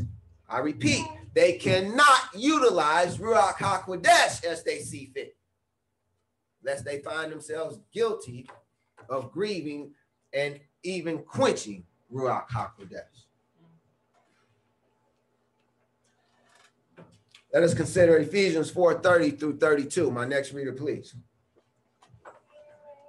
I 0.48 0.60
repeat, 0.60 1.04
they 1.34 1.54
cannot 1.54 2.28
utilize 2.32 3.18
Ruach 3.18 3.54
HaKodesh 3.54 4.44
as 4.44 4.62
they 4.62 4.78
see 4.78 5.10
fit, 5.12 5.35
lest 6.66 6.84
they 6.84 6.98
find 6.98 7.30
themselves 7.30 7.78
guilty 7.94 8.50
of 9.08 9.30
grieving 9.30 9.92
and 10.34 10.58
even 10.82 11.18
quenching 11.18 11.84
Ruach 12.12 12.48
HaKodesh. 12.48 13.24
Let 17.54 17.62
us 17.62 17.72
consider 17.72 18.18
Ephesians 18.18 18.70
4:30 18.70 19.38
through 19.38 19.58
32. 19.58 20.10
My 20.10 20.26
next 20.26 20.52
reader, 20.52 20.72
please. 20.72 21.14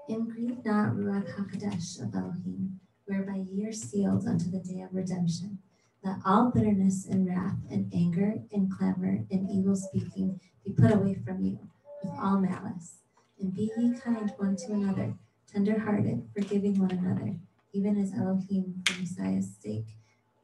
And 0.08 0.32
grieve 0.32 0.64
not 0.64 0.94
Ruach 0.94 1.28
HaKodesh 1.36 2.02
of 2.02 2.16
Elohim, 2.16 2.80
whereby 3.06 3.38
ye 3.38 3.66
are 3.66 3.74
sealed 3.74 4.26
unto 4.28 4.50
the 4.50 4.60
day 4.60 4.82
of 4.82 4.94
redemption. 4.94 5.58
Let 6.04 6.20
all 6.24 6.52
bitterness 6.52 7.08
and 7.08 7.28
wrath 7.28 7.58
and 7.70 7.92
anger 7.94 8.36
and 8.54 8.72
clamor 8.72 9.26
and 9.32 9.50
evil 9.50 9.76
speaking 9.76 10.40
be 10.64 10.72
put 10.72 10.94
away 10.94 11.16
from 11.16 11.44
you 11.44 11.60
with 12.04 12.14
all 12.22 12.40
malice. 12.40 13.00
And 13.40 13.54
be 13.54 13.72
ye 13.78 13.94
kind 14.00 14.32
one 14.38 14.56
to 14.56 14.74
another, 14.74 15.14
tender-hearted, 15.52 16.30
forgiving 16.34 16.80
one 16.80 16.92
another, 16.92 17.36
even 17.74 17.98
as 17.98 18.14
Elohim 18.14 18.82
for 18.86 19.00
Messiah's 19.00 19.56
sake 19.62 19.88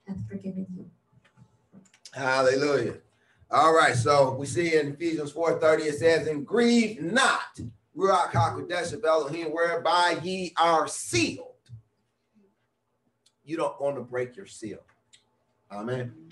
hath 0.07 0.17
forgiven 0.29 0.67
you. 0.75 0.91
Hallelujah. 2.13 2.97
All 3.49 3.73
right, 3.73 3.95
so 3.95 4.33
we 4.33 4.45
see 4.45 4.75
in 4.75 4.93
Ephesians 4.93 5.31
4:30 5.31 5.83
it 5.83 5.97
says, 5.99 6.27
"And 6.27 6.45
grieve 6.45 7.01
not 7.01 7.59
Ruach 7.95 8.31
HaKodesh 8.31 8.93
of 8.93 9.03
Elohim, 9.03 9.51
whereby 9.51 10.19
ye 10.23 10.53
are 10.57 10.87
sealed." 10.87 11.49
You 13.43 13.57
don't 13.57 13.79
want 13.81 13.95
to 13.97 14.01
break 14.01 14.35
your 14.35 14.45
seal. 14.45 14.85
Amen. 15.71 16.29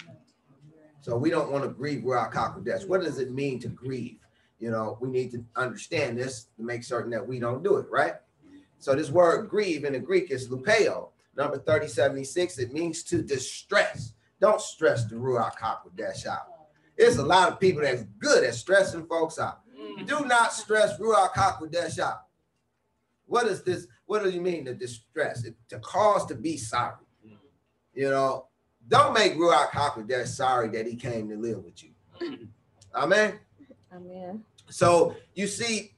So 1.02 1.17
we 1.17 1.30
don't 1.30 1.52
want 1.52 1.63
to 1.63 1.69
grieve 1.69 2.04
Ruach 2.04 2.34
HaKodesh. 2.34 2.88
What 2.88 3.02
does 3.02 3.17
it 3.17 3.32
mean 3.32 3.60
to 3.60 3.67
grieve? 3.67 4.21
You 4.62 4.69
know, 4.69 4.97
we 5.02 5.10
need 5.10 5.32
to 5.32 5.43
understand 5.56 6.19
this 6.19 6.47
to 6.56 6.63
make 6.63 6.84
certain 6.84 7.10
that 7.12 7.28
we 7.28 7.39
don't 7.39 7.63
do 7.63 7.78
it, 7.78 7.88
right? 7.89 8.13
So 8.78 8.95
this 8.95 9.10
word 9.10 9.50
grieve 9.50 9.86
in 9.86 9.93
the 9.93 10.00
Greek 10.00 10.30
is 10.30 10.50
lupeo. 10.50 11.10
Number 11.36 11.58
3076, 11.58 12.60
it 12.60 12.71
means 12.71 13.04
to 13.04 13.24
distress. 13.24 14.13
Don't 14.39 14.62
stress 14.62 15.06
the 15.06 15.15
Ruach 15.15 15.56
HaKodesh 15.56 16.28
out. 16.28 16.47
There's 16.97 17.17
a 17.17 17.26
lot 17.26 17.52
of 17.52 17.60
people 17.60 17.82
that's 17.82 18.04
good 18.19 18.43
at 18.43 18.54
stressing 18.54 19.08
folks 19.08 19.39
out. 19.39 19.62
Mm. 19.80 20.06
Do 20.06 20.26
not 20.26 20.54
stress 20.54 21.00
Ruach 21.00 21.32
HaKodesh 21.32 21.97
out. 21.97 22.24
What 23.26 23.47
is 23.47 23.63
this? 23.63 23.88
What 24.06 24.24
do 24.24 24.30
you 24.30 24.41
mean 24.41 24.65
to 24.65 24.76
distress? 24.76 25.43
It, 25.43 25.56
to 25.69 25.80
cause 25.80 26.26
to 26.28 26.36
be 26.36 26.58
sorry. 26.58 27.06
Mm. 27.26 27.38
You 27.95 28.10
know, 28.10 28.47
don't 28.88 29.13
make 29.13 29.34
Ruach 29.34 29.69
HaKodesh 29.69 30.28
sorry 30.28 30.67
that 30.69 30.86
he 30.86 30.95
came 30.95 31.30
to 31.30 31.38
live 31.38 31.63
with 31.63 31.84
you. 31.84 31.91
Mm. 32.21 32.47
Amen. 32.93 33.39
Amen. 33.93 34.43
So 34.72 35.16
you 35.36 35.48
see, 35.48 35.94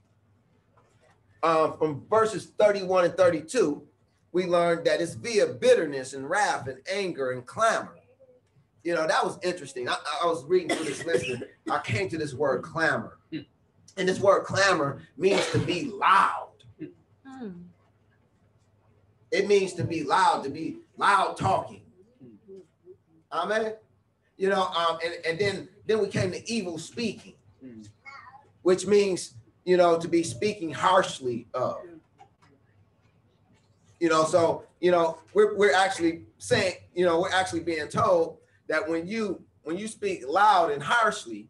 uh, 1.42 1.72
from 1.72 2.06
verses 2.10 2.52
31 2.58 3.06
and 3.06 3.16
32, 3.16 3.84
we 4.32 4.46
learned 4.46 4.86
that 4.86 5.00
it's 5.00 5.14
via 5.14 5.48
bitterness 5.48 6.14
and 6.14 6.30
wrath 6.30 6.68
and 6.68 6.80
anger 6.92 7.32
and 7.32 7.46
clamor. 7.46 7.96
You 8.84 8.96
know, 8.96 9.08
that 9.08 9.24
was 9.24 9.38
interesting. 9.44 9.88
I, 9.88 9.96
I 10.24 10.26
was 10.26 10.44
reading 10.46 10.76
through 10.76 10.86
this 10.86 11.06
list 11.06 11.30
and 11.30 11.46
I 11.72 11.80
came 11.80 12.10
to 12.10 12.18
this 12.18 12.34
word 12.34 12.64
clamor. 12.64 13.18
And 13.32 14.10
this 14.10 14.20
word 14.20 14.44
clamor 14.44 15.04
means 15.18 15.50
to 15.52 15.60
be 15.60 15.86
loud. 15.86 16.50
Mm. 16.82 17.64
It 19.32 19.48
means 19.48 19.74
to 19.74 19.84
be 19.84 20.04
loud, 20.04 20.44
to 20.44 20.50
be 20.50 20.78
loud 20.98 21.38
talking. 21.38 21.82
Amen. 23.32 23.74
You 24.38 24.50
know, 24.50 24.64
um, 24.64 24.98
and, 25.06 25.14
and 25.26 25.40
then 25.40 25.70
then 25.86 26.00
we 26.00 26.08
came 26.08 26.32
to 26.32 26.52
evil 26.52 26.78
speaking, 26.78 27.34
Mm. 27.64 27.88
Which 28.64 28.88
means, 28.88 29.36
you 29.66 29.78
know, 29.78 29.98
to 30.00 30.08
be 30.08 30.24
speaking 30.24 30.72
harshly 30.72 31.48
of. 31.54 31.78
You 34.00 34.10
know, 34.10 34.26
so 34.26 34.64
you 34.82 34.92
know, 34.92 35.20
we're 35.34 35.56
we're 35.56 35.74
actually 35.74 36.24
saying, 36.38 36.76
you 36.94 37.06
know, 37.06 37.22
we're 37.22 37.32
actually 37.32 37.62
being 37.62 37.88
told 37.88 38.38
that 38.68 38.88
when 38.88 39.08
you 39.08 39.42
when 39.64 39.78
you 39.78 39.88
speak 39.88 40.24
loud 40.28 40.72
and 40.72 40.84
harshly, 40.84 41.48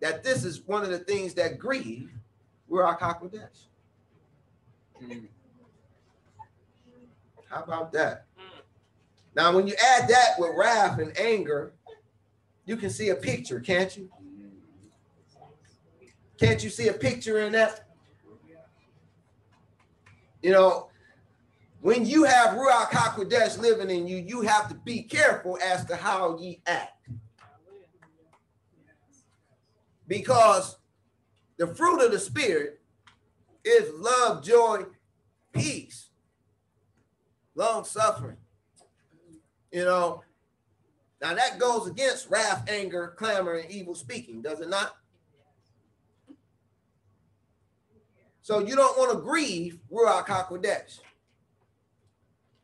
that 0.00 0.22
this 0.22 0.44
is 0.44 0.62
one 0.66 0.84
of 0.84 0.90
the 0.90 0.98
things 0.98 1.34
that 1.34 1.58
grieve 1.58 2.12
Ruach 2.70 3.00
HaKodesh. 3.00 3.66
Mm. 5.02 5.26
How 7.48 7.62
about 7.62 7.92
that? 7.92 8.26
Now, 9.34 9.54
when 9.54 9.66
you 9.66 9.74
add 9.74 10.08
that 10.08 10.34
with 10.38 10.50
wrath 10.56 10.98
and 10.98 11.16
anger, 11.18 11.72
you 12.64 12.76
can 12.76 12.90
see 12.90 13.08
a 13.08 13.14
picture, 13.14 13.60
can't 13.60 13.96
you? 13.96 14.10
Can't 16.38 16.62
you 16.62 16.70
see 16.70 16.88
a 16.88 16.92
picture 16.92 17.40
in 17.40 17.52
that? 17.52 17.84
You 20.42 20.52
know, 20.52 20.88
when 21.80 22.06
you 22.06 22.24
have 22.24 22.56
Ruach 22.56 22.90
HaKodesh 22.90 23.58
living 23.58 23.90
in 23.90 24.06
you, 24.06 24.18
you 24.18 24.42
have 24.42 24.68
to 24.68 24.74
be 24.74 25.02
careful 25.02 25.58
as 25.62 25.84
to 25.86 25.96
how 25.96 26.38
ye 26.38 26.60
act. 26.66 27.08
Because 30.06 30.76
the 31.56 31.66
fruit 31.66 32.04
of 32.04 32.12
the 32.12 32.18
Spirit 32.18 32.80
is 33.64 33.92
love, 33.98 34.42
joy, 34.42 34.84
peace, 35.52 36.08
long 37.54 37.84
suffering. 37.84 38.38
You 39.72 39.84
know, 39.84 40.22
now 41.20 41.34
that 41.34 41.58
goes 41.58 41.88
against 41.88 42.30
wrath, 42.30 42.64
anger, 42.70 43.14
clamor, 43.16 43.54
and 43.54 43.70
evil 43.70 43.94
speaking, 43.94 44.40
does 44.40 44.60
it 44.60 44.70
not? 44.70 44.92
So 48.48 48.60
you 48.60 48.76
don't 48.76 48.96
want 48.96 49.12
to 49.12 49.18
grieve 49.18 49.78
Ruach 49.92 50.24
HaKodesh. 50.24 51.00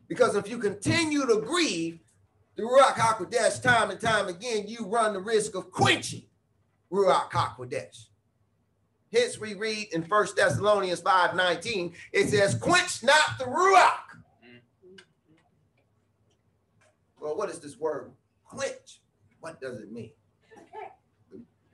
Because 0.09 0.35
if 0.35 0.49
you 0.49 0.57
continue 0.57 1.27
to 1.27 1.43
grieve 1.43 1.99
the 2.57 2.63
Ruach 2.63 2.95
HaKodesh 2.95 3.61
time 3.61 3.91
and 3.91 4.01
time 4.01 4.29
again, 4.29 4.65
you 4.67 4.87
run 4.87 5.13
the 5.13 5.21
risk 5.21 5.55
of 5.55 5.71
quenching 5.71 6.23
Ruach 6.91 7.31
HaKodesh. 7.31 8.07
Hence, 9.13 9.39
we 9.39 9.53
read 9.53 9.89
in 9.93 10.01
1 10.05 10.27
Thessalonians 10.35 11.03
5 11.03 11.37
19, 11.37 11.93
it 12.15 12.31
says, 12.31 12.55
Quench 12.55 13.03
not 13.03 13.39
the 13.39 13.45
Ruach. 13.45 14.23
Well, 17.21 17.37
what 17.37 17.51
is 17.51 17.59
this 17.59 17.79
word 17.79 18.11
quench? 18.43 19.03
What 19.41 19.61
does 19.61 19.81
it 19.81 19.93
mean? 19.93 20.13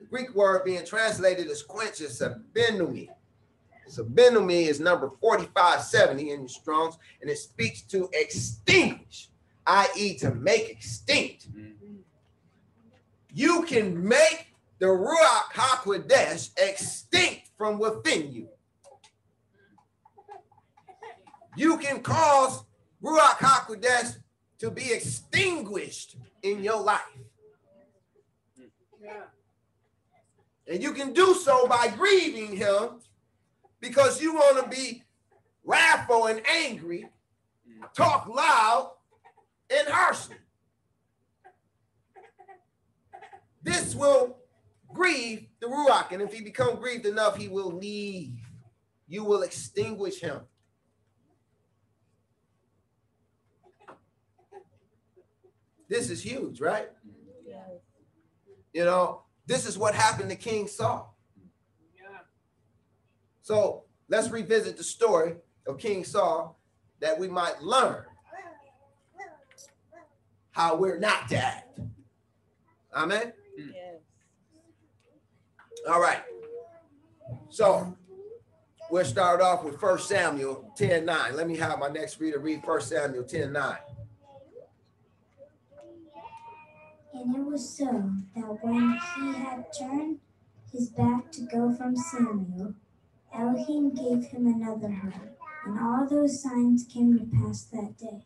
The 0.01 0.05
Greek 0.05 0.35
word 0.35 0.65
being 0.65 0.85
translated 0.85 1.47
as 1.47 1.63
quench 1.63 2.01
is 2.01 2.21
sabenumi. 2.21 3.07
Sabenumi 3.89 4.67
is 4.67 4.79
number 4.79 5.11
4570 5.19 6.31
in 6.31 6.43
the 6.43 6.49
Strongs, 6.49 6.97
and 7.21 7.29
it 7.29 7.37
speaks 7.37 7.81
to 7.83 8.09
extinguish, 8.13 9.29
i.e., 9.67 10.17
to 10.19 10.33
make 10.35 10.69
extinct. 10.69 11.47
You 13.33 13.63
can 13.63 14.07
make 14.07 14.47
the 14.79 14.87
Ruach 14.87 15.53
HaKodesh 15.53 16.51
extinct 16.57 17.49
from 17.57 17.79
within 17.79 18.31
you. 18.31 18.49
You 21.55 21.77
can 21.77 22.01
cause 22.01 22.63
Ruach 23.03 23.37
HaKodesh 23.37 24.15
to 24.59 24.71
be 24.71 24.91
extinguished 24.93 26.15
in 26.43 26.63
your 26.63 26.81
life. 26.81 27.01
And 30.67 30.81
you 30.81 30.93
can 30.93 31.13
do 31.13 31.33
so 31.33 31.67
by 31.67 31.89
grieving 31.89 32.55
him 32.55 33.01
because 33.81 34.21
you 34.21 34.33
want 34.33 34.63
to 34.63 34.69
be 34.69 35.03
wrathful 35.65 36.27
and 36.27 36.41
angry, 36.47 37.09
talk 37.93 38.27
loud 38.27 38.91
and 39.69 39.87
harshly. 39.87 40.37
This 43.63 43.93
will 43.93 44.37
grieve 44.93 45.47
the 45.59 45.67
Ruach, 45.67 46.11
and 46.11 46.21
if 46.21 46.33
he 46.33 46.41
become 46.41 46.77
grieved 46.77 47.05
enough, 47.05 47.35
he 47.35 47.47
will 47.47 47.71
leave. 47.71 48.39
You 49.07 49.23
will 49.23 49.41
extinguish 49.41 50.19
him. 50.19 50.41
This 55.89 56.09
is 56.09 56.21
huge, 56.21 56.61
right? 56.61 56.89
You 58.73 58.85
know, 58.85 59.23
this 59.45 59.65
is 59.65 59.77
what 59.77 59.93
happened 59.93 60.29
to 60.29 60.37
King 60.37 60.67
Saul. 60.67 61.10
So 63.51 63.83
let's 64.07 64.29
revisit 64.29 64.77
the 64.77 64.83
story 64.85 65.35
of 65.67 65.77
King 65.77 66.05
Saul 66.05 66.57
that 67.01 67.19
we 67.19 67.27
might 67.27 67.61
learn 67.61 68.05
how 70.51 70.77
we're 70.77 70.97
not 70.97 71.27
to 71.27 71.35
act. 71.35 71.77
Amen. 72.95 73.33
Yes. 73.57 73.95
All 75.85 75.99
right. 75.99 76.21
So 77.49 77.97
we'll 78.89 79.03
start 79.03 79.41
off 79.41 79.65
with 79.65 79.81
First 79.81 80.07
Samuel 80.07 80.71
10 80.77 81.03
9. 81.03 81.35
Let 81.35 81.45
me 81.45 81.57
have 81.57 81.77
my 81.77 81.89
next 81.89 82.21
reader 82.21 82.39
read 82.39 82.63
First 82.63 82.87
Samuel 82.87 83.25
10 83.25 83.51
9. 83.51 83.77
And 87.15 87.35
it 87.35 87.45
was 87.45 87.69
so 87.69 88.11
that 88.33 88.63
when 88.63 88.97
he 89.17 89.33
had 89.33 89.65
turned 89.77 90.19
his 90.71 90.87
back 90.87 91.33
to 91.33 91.41
go 91.41 91.75
from 91.75 91.97
Samuel, 91.97 92.75
Elohim 93.33 93.93
gave 93.93 94.25
him 94.25 94.47
another 94.47 94.91
heart. 94.91 95.37
And 95.65 95.79
all 95.79 96.07
those 96.07 96.41
signs 96.41 96.85
came 96.91 97.17
to 97.17 97.25
pass 97.37 97.63
that 97.65 97.97
day. 97.97 98.25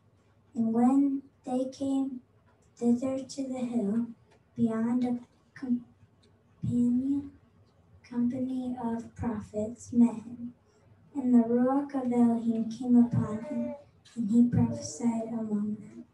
And 0.56 0.74
when 0.74 1.22
they 1.46 1.65
came 1.65 2.22
thither 2.78 3.20
to 3.20 3.48
the 3.48 3.60
hill, 3.60 4.08
beyond 4.56 5.04
a 5.04 5.20
companion, 5.54 7.32
company 8.10 8.76
of 8.84 9.13
prophets 9.15 9.91
met 9.91 10.15
him. 10.15 10.54
And 11.15 11.34
the 11.34 11.48
Ruach 11.48 11.94
of 11.96 12.12
Elohim 12.12 12.70
came 12.70 12.96
upon 12.98 13.44
him, 13.44 13.76
and 14.15 14.30
he 14.30 14.48
prophesied 14.50 15.30
among 15.30 15.78
them. 15.80 16.06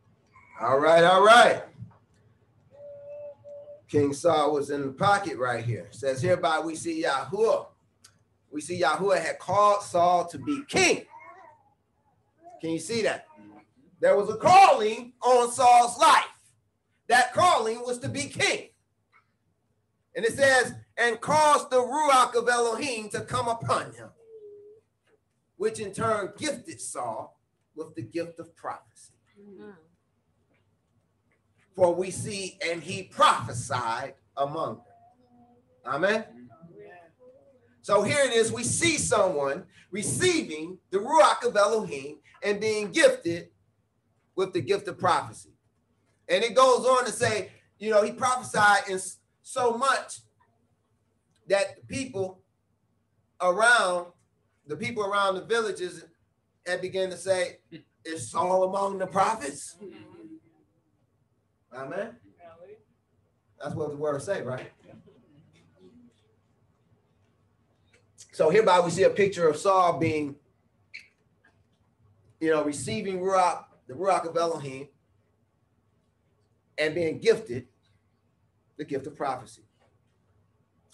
All 0.59 0.79
right, 0.79 1.03
all 1.03 1.23
right. 1.23 1.63
King 3.87 4.13
Saul 4.13 4.53
was 4.53 4.69
in 4.69 4.81
the 4.81 4.93
pocket 4.93 5.37
right 5.37 5.65
here. 5.65 5.87
It 5.91 5.95
says 5.95 6.21
hereby 6.21 6.59
we 6.59 6.75
see 6.75 7.03
Yahuwah. 7.03 7.65
We 8.51 8.61
see 8.61 8.81
Yahuwah 8.81 9.23
had 9.23 9.39
called 9.39 9.83
Saul 9.83 10.27
to 10.27 10.37
be 10.37 10.63
king. 10.67 11.03
Can 12.59 12.71
you 12.71 12.79
see 12.79 13.01
that? 13.03 13.27
There 13.99 14.17
was 14.17 14.29
a 14.29 14.35
calling 14.35 15.13
on 15.21 15.51
Saul's 15.51 15.97
life. 15.97 16.25
That 17.07 17.33
calling 17.33 17.81
was 17.81 17.99
to 17.99 18.09
be 18.09 18.23
king. 18.23 18.69
And 20.15 20.25
it 20.25 20.33
says, 20.33 20.73
and 20.97 21.19
caused 21.21 21.69
the 21.69 21.77
Ruach 21.77 22.35
of 22.35 22.49
Elohim 22.49 23.09
to 23.09 23.21
come 23.21 23.47
upon 23.47 23.93
him, 23.93 24.09
which 25.57 25.79
in 25.79 25.93
turn 25.93 26.33
gifted 26.37 26.81
Saul 26.81 27.39
with 27.75 27.95
the 27.95 28.01
gift 28.01 28.39
of 28.39 28.55
prophecy. 28.55 29.13
Mm. 29.39 29.75
For 31.75 31.95
we 31.95 32.11
see, 32.11 32.59
and 32.65 32.83
he 32.83 33.03
prophesied 33.03 34.15
among 34.35 34.75
them. 34.75 35.93
Amen. 35.93 36.40
So 37.81 38.03
here 38.03 38.19
it 38.23 38.33
is. 38.33 38.51
We 38.51 38.63
see 38.63 38.97
someone 38.97 39.63
receiving 39.89 40.77
the 40.91 40.99
Ruach 40.99 41.43
of 41.47 41.55
Elohim 41.55 42.17
and 42.43 42.59
being 42.59 42.91
gifted 42.91 43.49
with 44.35 44.53
the 44.53 44.61
gift 44.61 44.87
of 44.87 44.97
prophecy. 44.99 45.49
And 46.29 46.43
it 46.43 46.55
goes 46.55 46.85
on 46.85 47.05
to 47.05 47.11
say, 47.11 47.51
you 47.79 47.89
know, 47.89 48.03
he 48.03 48.11
prophesied 48.11 48.87
in 48.89 48.99
so 49.41 49.77
much 49.77 50.19
that 51.47 51.75
the 51.75 51.85
people 51.87 52.41
around, 53.41 54.07
the 54.67 54.77
people 54.77 55.03
around 55.03 55.35
the 55.35 55.43
villages 55.43 56.05
had 56.65 56.81
begun 56.81 57.09
to 57.09 57.17
say, 57.17 57.57
it's 58.05 58.29
Saul 58.29 58.63
among 58.63 58.99
the 58.99 59.07
prophets? 59.07 59.75
Mm-hmm. 59.83 59.97
Amen. 61.75 62.15
That's 63.61 63.75
what 63.75 63.91
the 63.91 63.97
word 63.97 64.21
say, 64.21 64.41
right? 64.41 64.71
So 68.41 68.49
hereby 68.49 68.79
we 68.79 68.89
see 68.89 69.03
a 69.03 69.09
picture 69.11 69.47
of 69.47 69.55
Saul 69.55 69.99
being 69.99 70.35
you 72.39 72.49
know, 72.49 72.63
receiving 72.63 73.19
Ruach, 73.19 73.65
the 73.85 73.93
Ruach 73.93 74.27
of 74.27 74.35
Elohim, 74.35 74.87
and 76.75 76.95
being 76.95 77.19
gifted 77.19 77.67
the 78.77 78.83
gift 78.83 79.05
of 79.05 79.15
prophecy. 79.15 79.61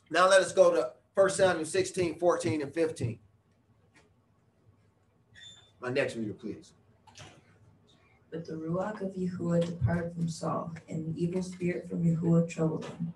Now 0.09 0.27
let 0.27 0.41
us 0.41 0.51
go 0.51 0.71
to 0.71 0.91
1 1.15 1.29
Samuel 1.29 1.63
16, 1.63 2.19
14, 2.19 2.63
and 2.63 2.73
15. 2.73 3.17
My 5.79 5.89
next 5.89 6.17
reader, 6.17 6.33
please. 6.33 6.73
But 8.29 8.45
the 8.45 8.55
Ruach 8.55 8.99
of 8.99 9.15
Yahuwah 9.15 9.65
departed 9.65 10.13
from 10.13 10.27
Saul, 10.27 10.73
and 10.89 11.05
an 11.05 11.13
evil 11.15 11.41
spirit 11.41 11.89
from 11.89 12.03
Yahuwah 12.03 12.49
troubled 12.49 12.83
him. 12.83 13.13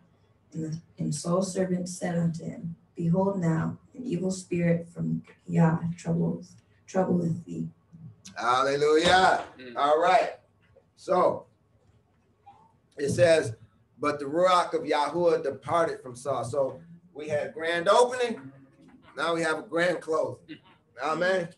And, 0.53 0.63
the, 0.63 0.81
and 0.99 1.13
Saul's 1.13 1.53
servant 1.53 1.89
said 1.89 2.17
unto 2.17 2.45
him, 2.45 2.77
Behold 2.95 3.37
now, 3.37 3.77
an 4.01 4.07
evil 4.07 4.31
spirit 4.31 4.87
from 4.87 5.21
Yah 5.47 5.79
troubles 5.97 6.55
troubleth 6.87 7.45
thee. 7.45 7.67
Hallelujah. 8.35 9.43
Mm. 9.59 9.75
All 9.75 9.99
right. 9.99 10.33
So 10.95 11.45
it 12.97 13.09
says, 13.09 13.53
but 13.99 14.19
the 14.19 14.25
Ruach 14.25 14.73
of 14.73 14.81
Yahuwah 14.81 15.43
departed 15.43 16.01
from 16.01 16.15
Saul. 16.15 16.43
So 16.43 16.79
we 17.13 17.27
had 17.27 17.53
grand 17.53 17.87
opening. 17.87 18.51
Now 19.15 19.35
we 19.35 19.41
have 19.41 19.59
a 19.59 19.63
grand 19.63 20.01
closing. 20.01 20.57
Amen. 21.03 21.49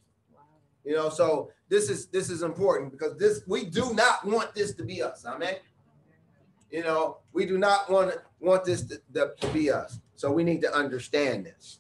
You 0.84 0.96
know, 0.96 1.10
so 1.10 1.52
this 1.70 1.90
is 1.90 2.08
this 2.08 2.30
is 2.30 2.42
important 2.42 2.92
because 2.92 3.18
this 3.18 3.42
we 3.48 3.66
do 3.66 3.94
not 3.94 4.26
want 4.26 4.54
this 4.54 4.74
to 4.76 4.84
be 4.84 5.02
us. 5.02 5.26
Amen. 5.26 5.56
You 6.70 6.84
know, 6.84 7.18
we 7.32 7.46
do 7.46 7.58
not 7.58 7.90
want 7.90 8.14
want 8.40 8.66
this 8.66 8.84
to, 8.84 9.00
to 9.14 9.48
be 9.54 9.72
us. 9.72 10.00
So 10.16 10.32
we 10.32 10.44
need 10.44 10.62
to 10.62 10.74
understand 10.74 11.46
this. 11.46 11.80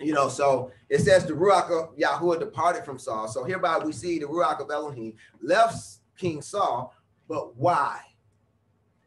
You 0.00 0.12
know, 0.12 0.28
so 0.28 0.72
it 0.88 1.00
says 1.00 1.24
the 1.24 1.34
Ruach 1.34 1.70
of 1.70 1.96
Yahuwah 1.96 2.40
departed 2.40 2.84
from 2.84 2.98
Saul. 2.98 3.28
So 3.28 3.44
hereby 3.44 3.78
we 3.78 3.92
see 3.92 4.18
the 4.18 4.26
Ruach 4.26 4.60
of 4.60 4.70
Elohim 4.70 5.14
left 5.40 6.00
King 6.18 6.42
Saul, 6.42 6.94
but 7.28 7.56
why? 7.56 8.00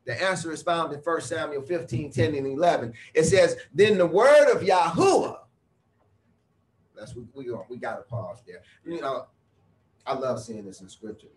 The 0.05 0.21
answer 0.23 0.53
is 0.53 0.63
found 0.63 0.93
in 0.93 0.99
1 0.99 1.21
Samuel 1.21 1.61
15, 1.61 2.11
10, 2.11 2.35
and 2.35 2.47
11. 2.47 2.93
It 3.13 3.25
says, 3.25 3.57
Then 3.73 3.97
the 3.97 4.05
word 4.05 4.49
of 4.49 4.61
Yahuwah, 4.61 5.39
that's 6.97 7.13
what 7.13 7.25
we 7.35 7.51
we 7.69 7.77
got 7.77 7.97
to 7.97 8.03
pause 8.03 8.41
there. 8.47 8.61
You 8.85 9.01
know, 9.01 9.27
I 10.05 10.13
love 10.13 10.41
seeing 10.41 10.65
this 10.65 10.79
in 10.79 10.87
scripture. 10.87 11.27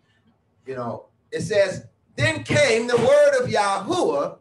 You 0.65 0.75
know, 0.75 1.07
it 1.31 1.41
says, 1.41 1.85
Then 2.15 2.43
came 2.43 2.87
the 2.87 2.95
word 2.95 3.43
of 3.43 3.49
Yahuwah 3.49 4.37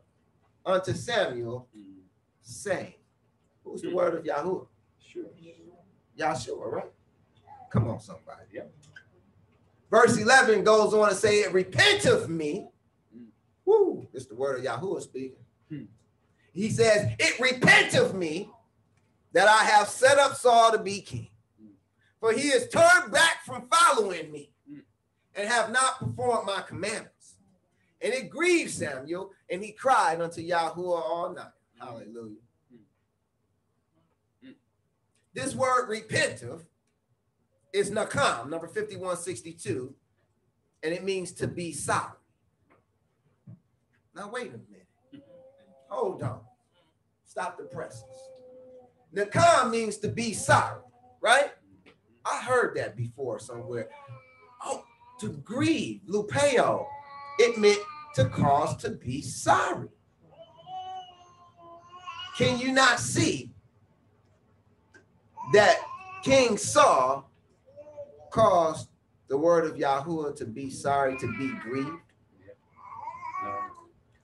unto 0.65 0.95
Samuel, 0.95 1.67
saying, 2.41 2.95
Who's 3.65 3.83
the 3.83 3.93
word 3.93 4.15
of 4.15 4.25
Yahuwah? 4.25 4.67
Sure. 5.13 5.25
Yahshua, 6.19 6.71
right? 6.71 6.91
Come 7.71 7.89
on, 7.89 8.01
somebody. 8.01 8.61
Verse 9.91 10.17
11 10.19 10.63
goes 10.65 10.95
on 10.95 11.09
to 11.09 11.15
say, 11.15 11.47
Repent 11.49 12.05
of 12.07 12.29
me. 12.29 12.69
Mm. 13.17 13.27
Woo, 13.65 14.07
it's 14.13 14.27
the 14.27 14.35
word 14.35 14.59
of 14.59 14.65
Yahuwah 14.65 15.03
speaking. 15.03 15.45
Hmm. 15.69 15.85
He 16.53 16.71
says, 16.71 17.13
It 17.19 17.41
repent 17.41 17.95
of 17.95 18.15
me 18.15 18.51
that 19.33 19.49
I 19.49 19.65
have 19.65 19.89
set 19.89 20.19
up 20.19 20.35
Saul 20.37 20.73
to 20.73 20.79
be 20.79 21.01
king. 21.01 21.31
Mm. 21.63 21.71
For 22.21 22.33
he 22.33 22.51
has 22.51 22.69
turned 22.69 23.13
back 23.13 23.45
from 23.45 23.69
following 23.69 24.31
me 24.31 24.53
Mm. 24.71 24.83
and 25.35 25.49
have 25.49 25.73
not 25.73 25.99
performed 25.99 26.47
my 26.47 26.63
commandments. 26.63 27.35
And 28.03 28.13
it 28.15 28.31
grieved 28.31 28.71
Samuel, 28.71 29.31
and 29.51 29.63
he 29.63 29.73
cried 29.73 30.21
unto 30.21 30.41
Yahuwah 30.41 31.03
all 31.03 31.35
night. 31.35 31.51
Hallelujah. 31.79 32.37
This 35.33 35.55
word 35.55 35.89
repentive 35.89 36.63
is 37.73 37.91
nacham, 37.91 38.49
number 38.49 38.67
5162, 38.67 39.95
and 40.83 40.93
it 40.93 41.05
means 41.05 41.33
to 41.33 41.47
be 41.47 41.73
sorry. 41.73 42.19
Now, 44.15 44.29
wait 44.29 44.49
a 44.49 44.59
minute. 44.71 45.25
Hold 45.89 46.23
on. 46.23 46.41
Stop 47.25 47.59
the 47.59 47.65
presses. 47.65 48.03
Nacham 49.15 49.71
means 49.71 49.99
to 49.99 50.09
be 50.09 50.33
sorry, 50.33 50.81
right? 51.21 51.53
I 52.25 52.43
heard 52.43 52.77
that 52.77 52.97
before 52.97 53.39
somewhere. 53.39 53.89
Oh, 54.65 54.85
to 55.21 55.29
grieve, 55.29 56.01
lupeo. 56.09 56.87
It 57.39 57.57
meant 57.57 57.81
to 58.17 58.29
cause 58.29 58.77
to 58.79 58.91
be 58.91 59.23
sorry. 59.23 59.89
Can 62.37 62.59
you 62.59 62.73
not 62.73 62.99
see 62.99 63.50
that 65.53 65.81
King 66.23 66.57
Saul 66.57 67.31
caused 68.31 68.89
the 69.29 69.37
word 69.37 69.65
of 69.65 69.77
Yahuwah 69.77 70.37
to 70.37 70.45
be 70.45 70.71
sorry, 70.71 71.17
to 71.19 71.27
be 71.39 71.49
grieved? 71.63 72.03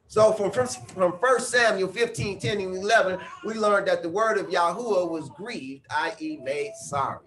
So 0.08 0.32
from 0.32 0.50
from 0.50 1.12
1 1.12 1.40
Samuel 1.40 1.88
15, 1.88 2.38
10, 2.38 2.60
and 2.60 2.76
11, 2.76 3.18
we 3.44 3.54
learned 3.54 3.88
that 3.88 4.02
the 4.02 4.08
word 4.08 4.38
of 4.38 4.46
Yahuwah 4.46 5.10
was 5.10 5.28
grieved, 5.30 5.84
i.e. 5.90 6.38
made 6.42 6.72
sorry. 6.74 7.26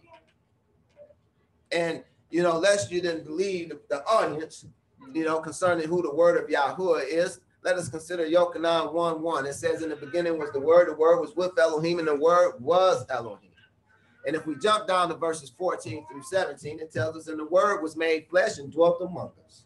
And, 1.71 2.03
you 2.31 2.41
know, 2.41 2.57
lest 2.57 2.91
you 2.91 3.01
didn't 3.01 3.25
believe 3.25 3.69
the, 3.69 3.79
the 3.89 4.03
audience, 4.05 4.65
you 5.13 5.25
know, 5.25 5.39
concerning 5.39 5.87
who 5.87 6.01
the 6.01 6.13
word 6.13 6.41
of 6.41 6.49
Yahuwah 6.49 7.05
is, 7.07 7.41
let 7.63 7.75
us 7.75 7.89
consider 7.89 8.25
Yochanan 8.25 8.93
1 8.93 9.21
1. 9.21 9.45
It 9.45 9.53
says, 9.53 9.83
In 9.83 9.89
the 9.89 9.95
beginning 9.95 10.39
was 10.39 10.51
the 10.51 10.59
word, 10.59 10.87
the 10.87 10.95
word 10.95 11.19
was 11.19 11.35
with 11.35 11.59
Elohim, 11.59 11.99
and 11.99 12.07
the 12.07 12.15
word 12.15 12.53
was 12.59 13.05
Elohim. 13.09 13.48
And 14.25 14.35
if 14.35 14.45
we 14.45 14.55
jump 14.55 14.87
down 14.87 15.09
to 15.09 15.15
verses 15.15 15.49
14 15.49 16.05
through 16.11 16.23
17, 16.23 16.79
it 16.79 16.91
tells 16.91 17.15
us, 17.15 17.27
And 17.27 17.39
the 17.39 17.45
word 17.45 17.81
was 17.81 17.95
made 17.95 18.27
flesh 18.29 18.57
and 18.57 18.71
dwelt 18.71 19.01
among 19.01 19.31
us. 19.45 19.65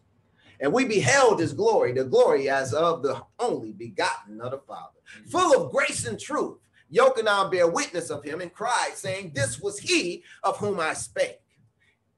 And 0.60 0.72
we 0.72 0.84
beheld 0.84 1.40
his 1.40 1.52
glory, 1.52 1.92
the 1.92 2.04
glory 2.04 2.48
as 2.48 2.72
of 2.72 3.02
the 3.02 3.20
only 3.40 3.72
begotten 3.72 4.40
of 4.40 4.52
the 4.52 4.58
Father, 4.58 4.98
mm-hmm. 5.18 5.30
full 5.30 5.64
of 5.64 5.72
grace 5.72 6.06
and 6.06 6.18
truth. 6.18 6.58
Yochanan 6.92 7.50
bear 7.50 7.66
witness 7.66 8.10
of 8.10 8.22
him 8.22 8.40
and 8.40 8.52
cried, 8.52 8.92
saying, 8.94 9.32
This 9.34 9.60
was 9.60 9.78
he 9.78 10.22
of 10.44 10.58
whom 10.58 10.78
I 10.78 10.94
spake. 10.94 11.40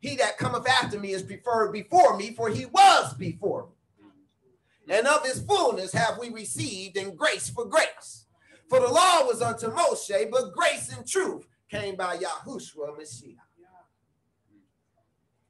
He 0.01 0.16
that 0.16 0.37
cometh 0.37 0.68
after 0.68 1.01
me 1.01 1.12
is 1.12 1.22
preferred 1.22 1.72
before 1.72 2.16
me, 2.18 2.33
for 2.33 2.51
he 2.51 2.66
was 2.66 3.14
before 3.14 3.68
me. 3.68 4.05
Mm-hmm. 4.05 4.92
And 4.92 5.07
of 5.07 5.25
his 5.25 5.40
fullness 5.40 5.92
have 5.92 6.18
we 6.18 6.29
received 6.29 6.99
in 6.99 7.16
grace 7.16 7.49
for 7.49 7.64
grace. 7.64 8.27
For 8.68 8.81
the 8.81 8.88
law 8.88 9.25
was 9.25 9.40
unto 9.40 9.68
Moshe, 9.68 10.31
but 10.31 10.53
grace 10.53 10.94
and 10.94 11.07
truth 11.07 11.46
came 11.81 11.97
by 11.97 12.17
Yahushua 12.17 12.99
Mashiach. 12.99 13.37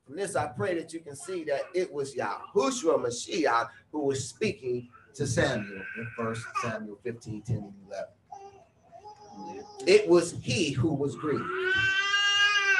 From 0.04 0.16
this, 0.16 0.36
I 0.36 0.46
pray 0.46 0.78
that 0.78 0.92
you 0.92 1.00
can 1.00 1.16
see 1.16 1.42
that 1.44 1.62
it 1.74 1.92
was 1.92 2.14
Yahushua 2.14 3.04
Mashiach 3.04 3.68
who 3.90 4.04
was 4.04 4.28
speaking 4.28 4.88
to 5.14 5.26
Samuel 5.26 5.82
in 5.98 6.24
1 6.24 6.36
Samuel 6.62 6.98
15, 7.02 7.42
10, 7.42 7.56
and 7.56 7.72
11. 7.88 9.64
It 9.86 10.08
was 10.08 10.34
he 10.42 10.72
who 10.72 10.94
was 10.94 11.16
grieved. 11.16 11.44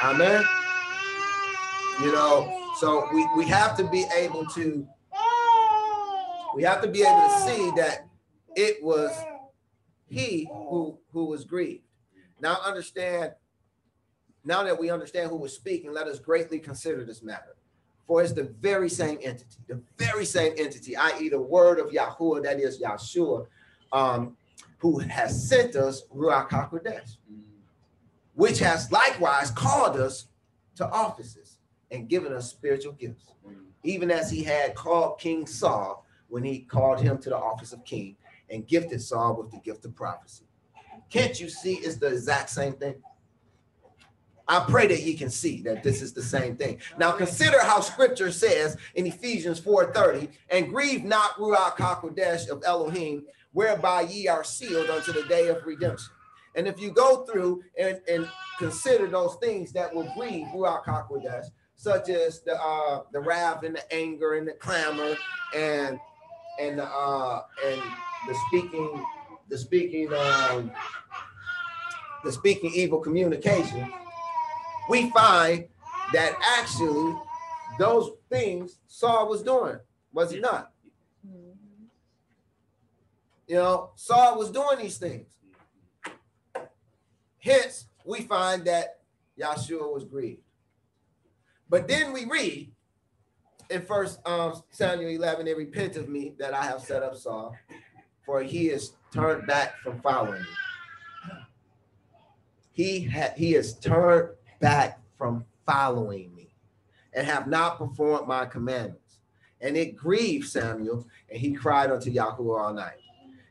Amen. 0.03 0.43
You 2.01 2.11
know, 2.11 2.73
so 2.79 3.07
we, 3.13 3.27
we 3.35 3.45
have 3.45 3.75
to 3.77 3.87
be 3.89 4.05
able 4.15 4.45
to 4.47 4.87
we 6.55 6.63
have 6.63 6.81
to 6.81 6.87
be 6.87 7.01
able 7.01 7.27
to 7.27 7.39
see 7.41 7.71
that 7.75 8.07
it 8.55 8.81
was 8.83 9.11
he 10.07 10.47
who 10.51 10.97
who 11.11 11.25
was 11.25 11.43
grieved. 11.43 11.86
Now 12.39 12.57
understand, 12.63 13.33
now 14.45 14.63
that 14.63 14.79
we 14.79 14.89
understand 14.89 15.29
who 15.29 15.37
was 15.37 15.53
speaking, 15.53 15.93
let 15.93 16.07
us 16.07 16.19
greatly 16.19 16.59
consider 16.59 17.03
this 17.03 17.23
matter. 17.23 17.55
For 18.05 18.21
it's 18.23 18.31
the 18.31 18.53
very 18.61 18.89
same 18.89 19.17
entity, 19.21 19.57
the 19.67 19.81
very 19.97 20.23
same 20.23 20.53
entity, 20.57 20.95
i.e., 20.95 21.29
the 21.29 21.41
word 21.41 21.79
of 21.79 21.87
Yahuwah, 21.87 22.43
that 22.43 22.59
is 22.59 22.81
Yahshua, 22.81 23.47
um, 23.91 24.37
who 24.77 24.99
has 24.99 25.49
sent 25.49 25.75
us 25.75 26.03
Ruach 26.15 26.49
HaKodesh, 26.49 27.17
which 28.35 28.59
has 28.59 28.91
likewise 28.91 29.51
called 29.51 29.97
us 29.97 30.27
to 30.75 30.87
offices 30.89 31.57
and 31.91 32.07
given 32.07 32.31
us 32.31 32.49
spiritual 32.49 32.93
gifts, 32.93 33.25
even 33.83 34.09
as 34.09 34.29
he 34.29 34.43
had 34.43 34.75
called 34.75 35.19
King 35.19 35.45
Saul 35.45 36.05
when 36.29 36.43
he 36.43 36.59
called 36.59 36.99
him 36.99 37.17
to 37.19 37.29
the 37.29 37.37
office 37.37 37.73
of 37.73 37.83
king 37.85 38.15
and 38.49 38.67
gifted 38.67 39.01
Saul 39.01 39.35
with 39.35 39.51
the 39.51 39.59
gift 39.59 39.85
of 39.85 39.95
prophecy. 39.95 40.46
Can't 41.09 41.39
you 41.39 41.49
see 41.49 41.75
it's 41.75 41.97
the 41.97 42.07
exact 42.07 42.49
same 42.49 42.73
thing? 42.73 42.95
I 44.47 44.65
pray 44.67 44.87
that 44.87 45.03
you 45.03 45.17
can 45.17 45.29
see 45.29 45.61
that 45.63 45.83
this 45.83 46.01
is 46.01 46.13
the 46.13 46.23
same 46.23 46.55
thing. 46.55 46.79
Now 46.97 47.11
consider 47.11 47.61
how 47.61 47.81
scripture 47.81 48.31
says 48.31 48.77
in 48.95 49.05
Ephesians 49.05 49.59
4:30, 49.59 50.29
and 50.49 50.69
grieve 50.69 51.03
not 51.03 51.35
Ruach 51.35 51.75
HaKodesh 51.75 52.47
of 52.47 52.63
Elohim, 52.65 53.25
whereby 53.51 54.01
ye 54.01 54.27
are 54.27 54.43
sealed 54.43 54.89
unto 54.89 55.11
the 55.11 55.23
day 55.23 55.49
of 55.49 55.65
redemption. 55.65 56.13
And 56.55 56.67
if 56.67 56.79
you 56.79 56.91
go 56.91 57.25
through 57.25 57.63
and, 57.77 57.99
and 58.07 58.27
consider 58.57 59.07
those 59.07 59.35
things 59.35 59.73
that 59.73 59.93
will 59.93 60.09
grieve 60.17 60.47
Ruach 60.47 60.85
HaKodesh, 60.85 61.47
such 61.75 62.09
as 62.09 62.41
the 62.41 62.59
uh 62.59 63.03
the 63.11 63.19
wrath 63.19 63.63
and 63.63 63.75
the 63.75 63.93
anger 63.93 64.35
and 64.35 64.47
the 64.47 64.53
clamor 64.53 65.15
and 65.53 65.99
and 66.59 66.79
the 66.79 66.85
uh 66.85 67.43
and 67.65 67.81
the 68.27 68.35
speaking 68.47 69.05
the 69.49 69.57
speaking 69.57 70.13
um 70.13 70.71
the 72.23 72.31
speaking 72.31 72.71
evil 72.73 72.99
communication 72.99 73.91
we 74.89 75.09
find 75.11 75.67
that 76.13 76.37
actually 76.59 77.15
those 77.77 78.11
things 78.29 78.79
Saul 78.87 79.29
was 79.29 79.43
doing, 79.43 79.77
was 80.11 80.31
he 80.31 80.39
not? 80.39 80.71
You 83.47 83.55
know, 83.55 83.91
Saul 83.95 84.37
was 84.37 84.51
doing 84.51 84.79
these 84.79 84.97
things. 84.97 85.27
Hence, 87.39 87.85
we 88.03 88.21
find 88.21 88.65
that 88.65 88.99
Yahshua 89.39 89.93
was 89.93 90.03
grieved. 90.03 90.41
But 91.69 91.87
then 91.87 92.11
we 92.11 92.25
read 92.25 92.71
in 93.69 93.81
First 93.83 94.19
um, 94.25 94.61
Samuel 94.69 95.11
11, 95.11 95.47
and 95.47 95.57
repent 95.57 95.95
of 95.95 96.09
me 96.09 96.33
that 96.39 96.53
I 96.53 96.63
have 96.63 96.81
set 96.81 97.03
up 97.03 97.15
Saul, 97.15 97.55
for 98.27 98.43
he 98.43 98.69
is 98.69 98.91
turned 99.11 99.47
back 99.47 99.79
from 99.81 100.01
following 100.01 100.41
me. 100.41 100.47
He 102.73 102.99
had 102.99 103.33
he 103.35 103.53
has 103.53 103.73
turned 103.79 104.29
back 104.59 104.99
from 105.17 105.45
following 105.65 106.35
me, 106.35 106.53
and 107.13 107.25
have 107.25 107.47
not 107.47 107.79
performed 107.79 108.27
my 108.27 108.45
commandments. 108.45 109.17
And 109.61 109.75
it 109.75 109.95
grieved 109.95 110.47
Samuel, 110.47 111.07
and 111.31 111.39
he 111.39 111.53
cried 111.53 111.89
unto 111.89 112.11
Yahweh 112.11 112.61
all 112.61 112.73
night. 112.73 112.99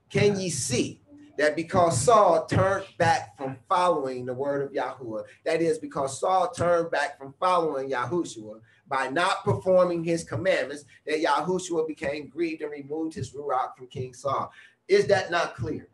Can 0.09 0.39
ye 0.39 0.51
see 0.51 1.01
that 1.37 1.57
because 1.57 2.01
Saul 2.01 2.47
turned 2.47 2.87
back 2.99 3.37
from 3.37 3.57
following 3.69 4.25
the 4.25 4.35
word 4.35 4.63
of 4.63 4.73
Yahuwah, 4.73 5.25
that 5.45 5.61
is 5.61 5.79
because 5.79 6.21
Saul 6.21 6.51
turned 6.51 6.91
back 6.91 7.19
from 7.19 7.35
following 7.41 7.91
Yahushua 7.91 8.61
by 8.89 9.09
not 9.09 9.45
performing 9.45 10.05
his 10.05 10.25
commandments, 10.25 10.85
that 11.07 11.23
Yahushua 11.23 11.87
became 11.87 12.29
grieved 12.29 12.63
and 12.63 12.71
removed 12.71 13.15
his 13.15 13.33
ruach 13.33 13.77
from 13.77 13.87
King 13.89 14.15
Saul. 14.15 14.53
Is 14.89 15.07
that 15.07 15.31
not 15.31 15.57
clear? 15.57 15.89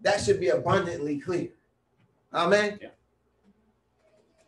That 0.00 0.20
should 0.20 0.40
be 0.40 0.48
abundantly 0.48 1.18
clear. 1.18 1.50
Amen. 2.32 2.78
Yeah. 2.80 2.88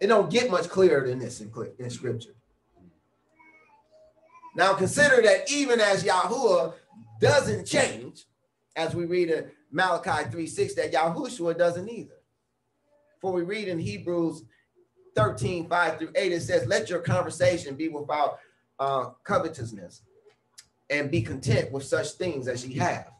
It 0.00 0.08
don't 0.08 0.30
get 0.30 0.50
much 0.50 0.68
clearer 0.68 1.06
than 1.06 1.18
this 1.18 1.40
in, 1.40 1.52
in 1.78 1.90
scripture. 1.90 2.34
Now 4.56 4.74
consider 4.74 5.22
that 5.22 5.50
even 5.50 5.80
as 5.80 6.02
Yahuwah 6.02 6.74
doesn't 7.20 7.66
change, 7.66 8.24
as 8.74 8.94
we 8.94 9.04
read 9.04 9.30
in 9.30 9.50
Malachi 9.70 10.28
3 10.30 10.46
6, 10.46 10.74
that 10.74 10.92
Yahushua 10.92 11.56
doesn't 11.56 11.88
either. 11.88 12.14
For 13.20 13.32
we 13.32 13.42
read 13.42 13.68
in 13.68 13.78
Hebrews 13.78 14.42
13 15.14 15.68
5 15.68 15.98
through 15.98 16.12
8, 16.14 16.32
it 16.32 16.40
says, 16.40 16.66
Let 16.66 16.90
your 16.90 17.00
conversation 17.00 17.74
be 17.74 17.88
without 17.88 18.38
uh, 18.78 19.10
covetousness 19.24 20.02
and 20.90 21.10
be 21.10 21.22
content 21.22 21.72
with 21.72 21.84
such 21.84 22.12
things 22.12 22.48
as 22.48 22.66
ye 22.66 22.78
have. 22.78 23.12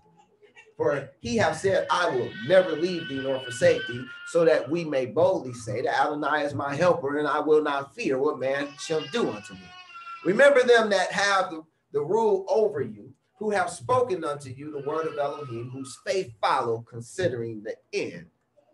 For 0.76 1.10
he 1.20 1.36
have 1.36 1.56
said, 1.56 1.86
I 1.90 2.10
will 2.10 2.30
never 2.46 2.72
leave 2.72 3.08
thee 3.08 3.22
nor 3.22 3.38
forsake 3.40 3.86
thee, 3.86 4.04
so 4.28 4.44
that 4.44 4.70
we 4.70 4.84
may 4.84 5.06
boldly 5.06 5.52
say 5.52 5.82
that 5.82 6.00
Adonai 6.00 6.44
is 6.44 6.54
my 6.54 6.74
helper, 6.74 7.18
and 7.18 7.28
I 7.28 7.40
will 7.40 7.62
not 7.62 7.94
fear 7.94 8.18
what 8.18 8.38
man 8.38 8.68
shall 8.78 9.02
do 9.12 9.30
unto 9.30 9.54
me. 9.54 9.68
Remember 10.24 10.62
them 10.62 10.90
that 10.90 11.12
have 11.12 11.50
the, 11.50 11.62
the 11.92 12.00
rule 12.00 12.46
over 12.48 12.80
you, 12.80 13.12
who 13.38 13.50
have 13.50 13.70
spoken 13.70 14.24
unto 14.24 14.50
you 14.50 14.70
the 14.70 14.88
word 14.88 15.06
of 15.06 15.18
Elohim, 15.18 15.70
whose 15.70 15.98
faith 16.06 16.32
follow, 16.40 16.84
considering 16.88 17.62
the 17.62 17.76
end 17.92 18.26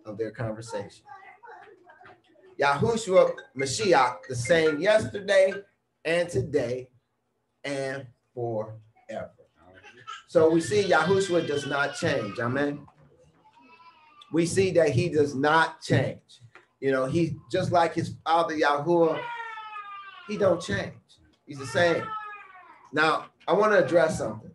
of 0.05 0.19
their 0.19 0.31
conversation. 0.31 1.05
Yahushua 2.61 3.33
Mashiach, 3.57 4.19
the 4.29 4.35
same 4.35 4.81
yesterday 4.81 5.53
and 6.05 6.29
today 6.29 6.89
and 7.65 8.07
forever. 8.35 9.31
So 10.27 10.51
we 10.51 10.61
see 10.61 10.85
Yahushua 10.85 11.47
does 11.47 11.67
not 11.67 11.95
change. 11.97 12.39
Amen. 12.39 12.87
We 14.33 14.45
see 14.45 14.71
that 14.73 14.91
he 14.91 15.09
does 15.09 15.35
not 15.35 15.81
change. 15.81 16.43
You 16.81 16.93
know, 16.93 17.07
he 17.07 17.37
just 17.51 17.73
like 17.73 17.95
his 17.95 18.15
father 18.25 18.55
Yahuwah, 18.55 19.21
he 20.29 20.37
don't 20.37 20.61
change. 20.61 20.93
He's 21.47 21.59
the 21.59 21.67
same. 21.67 22.05
Now, 22.93 23.27
I 23.47 23.53
want 23.55 23.73
to 23.73 23.85
address 23.85 24.19
something. 24.19 24.51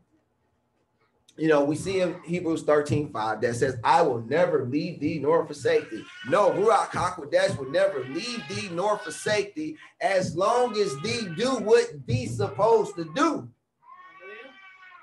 You 1.35 1.47
know, 1.47 1.63
we 1.63 1.75
see 1.75 2.01
in 2.01 2.21
Hebrews 2.23 2.61
13, 2.61 3.11
5 3.11 3.41
that 3.41 3.55
says, 3.55 3.77
I 3.83 4.03
will 4.03 4.21
never 4.21 4.65
leave 4.65 4.99
thee 4.99 5.17
nor 5.19 5.45
forsake 5.47 5.89
thee. 5.89 6.05
No, 6.27 6.51
Ruach 6.51 6.89
HaKodesh 6.89 7.57
will 7.57 7.71
never 7.71 8.03
leave 8.05 8.43
thee 8.47 8.69
nor 8.71 8.99
forsake 8.99 9.55
thee 9.55 9.75
as 9.99 10.35
long 10.35 10.77
as 10.77 10.95
thee 10.99 11.27
do 11.35 11.55
what 11.55 12.05
thee 12.05 12.27
supposed 12.27 12.95
to 12.97 13.11
do. 13.15 13.49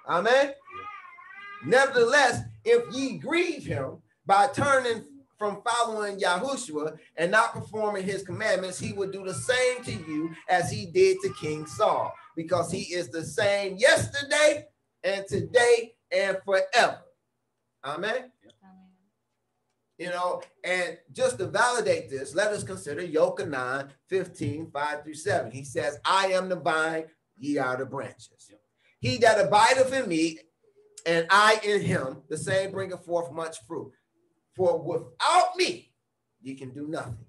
Amen. 0.08 0.52
Nevertheless, 1.64 2.42
if 2.64 2.94
ye 2.94 3.18
grieve 3.18 3.64
him 3.64 3.98
by 4.24 4.46
turning 4.48 5.04
from 5.36 5.62
following 5.62 6.20
Yahushua 6.20 6.96
and 7.16 7.32
not 7.32 7.54
performing 7.54 8.04
his 8.04 8.22
commandments, 8.22 8.78
he 8.78 8.92
will 8.92 9.10
do 9.10 9.24
the 9.24 9.34
same 9.34 9.82
to 9.82 9.92
you 9.92 10.30
as 10.48 10.70
he 10.70 10.86
did 10.86 11.16
to 11.22 11.34
King 11.40 11.66
Saul, 11.66 12.14
because 12.36 12.70
he 12.70 12.82
is 12.94 13.08
the 13.08 13.24
same 13.24 13.76
yesterday 13.76 14.66
and 15.02 15.26
today 15.26 15.94
and 16.12 16.38
forever. 16.44 17.00
Amen. 17.84 18.30
You 19.98 20.08
know, 20.08 20.40
and 20.64 20.96
just 21.12 21.38
to 21.38 21.46
validate 21.46 22.08
this, 22.08 22.34
let 22.34 22.52
us 22.52 22.64
consider 22.64 23.02
Yochanan 23.02 23.90
15, 24.08 24.70
5 24.70 25.02
through 25.04 25.14
7. 25.14 25.50
He 25.50 25.62
says, 25.62 25.98
I 26.04 26.28
am 26.28 26.48
the 26.48 26.56
vine, 26.56 27.04
ye 27.36 27.58
are 27.58 27.76
the 27.76 27.84
branches. 27.84 28.50
He 28.98 29.18
that 29.18 29.38
abideth 29.38 29.92
in 29.92 30.08
me, 30.08 30.38
and 31.06 31.26
I 31.30 31.60
in 31.64 31.82
him, 31.82 32.22
the 32.28 32.38
same 32.38 32.70
bringeth 32.70 33.04
forth 33.04 33.32
much 33.32 33.58
fruit. 33.66 33.92
For 34.54 34.82
without 34.82 35.56
me, 35.56 35.92
you 36.42 36.56
can 36.56 36.70
do 36.70 36.86
nothing. 36.86 37.26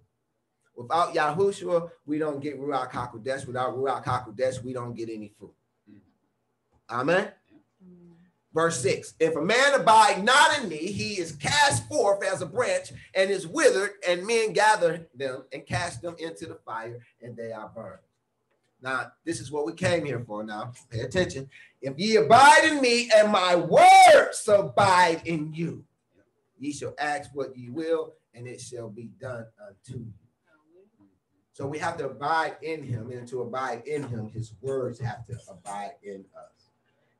Without 0.76 1.14
Yahushua, 1.14 1.90
we 2.06 2.18
don't 2.18 2.40
get 2.42 2.60
Ruach 2.60 2.92
HaKodesh. 2.92 3.46
Without 3.46 3.76
Ruach 3.76 4.04
HaKodesh, 4.04 4.64
we 4.64 4.74
don't 4.74 4.96
get 4.96 5.10
any 5.10 5.34
fruit. 5.38 5.54
Mm-hmm. 5.90 7.00
Amen. 7.00 7.32
Verse 8.54 8.82
6 8.82 9.14
If 9.20 9.36
a 9.36 9.42
man 9.42 9.80
abide 9.80 10.24
not 10.24 10.60
in 10.60 10.70
me, 10.70 10.78
he 10.78 11.20
is 11.20 11.34
cast 11.34 11.88
forth 11.88 12.24
as 12.24 12.42
a 12.42 12.46
branch 12.46 12.92
and 13.16 13.30
is 13.30 13.48
withered, 13.48 13.92
and 14.08 14.26
men 14.26 14.54
gather 14.54 15.08
them 15.16 15.44
and 15.54 15.66
cast 15.66 16.02
them 16.02 16.16
into 16.20 16.46
the 16.46 16.60
fire, 16.66 17.00
and 17.22 17.36
they 17.36 17.52
are 17.52 17.72
burned. 17.74 18.00
Now, 18.82 19.12
this 19.26 19.40
is 19.40 19.52
what 19.52 19.66
we 19.66 19.74
came 19.74 20.06
here 20.06 20.24
for 20.26 20.44
now. 20.44 20.72
Pay 20.90 21.02
attention. 21.02 21.50
If 21.82 21.98
ye 21.98 22.16
abide 22.16 22.66
in 22.66 22.82
me, 22.82 23.10
and 23.16 23.32
my 23.32 23.56
words 23.56 24.48
abide 24.48 25.22
in 25.26 25.54
you, 25.54 25.84
ye 26.58 26.74
shall 26.74 26.96
ask 26.98 27.30
what 27.34 27.56
ye 27.56 27.70
will, 27.70 28.14
and 28.34 28.48
it 28.48 28.60
shall 28.60 28.90
be 28.90 29.12
done 29.20 29.46
unto 29.62 30.00
you. 30.00 30.14
So 31.54 31.68
we 31.68 31.78
have 31.78 31.98
to 31.98 32.08
abide 32.08 32.56
in 32.64 32.82
him, 32.82 33.12
and 33.12 33.28
to 33.28 33.42
abide 33.42 33.84
in 33.86 34.04
him, 34.04 34.30
his 34.30 34.54
words 34.62 35.00
have 35.00 35.26
to 35.28 35.38
abide 35.50 35.94
in 36.02 36.26
us. 36.36 36.61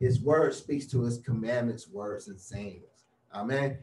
His 0.02 0.20
word 0.20 0.56
speaks 0.56 0.88
to 0.88 1.04
his 1.04 1.20
commandments, 1.20 1.88
words, 1.88 2.28
and 2.28 2.40
sayings. 2.40 3.06
Amen. 3.36 3.78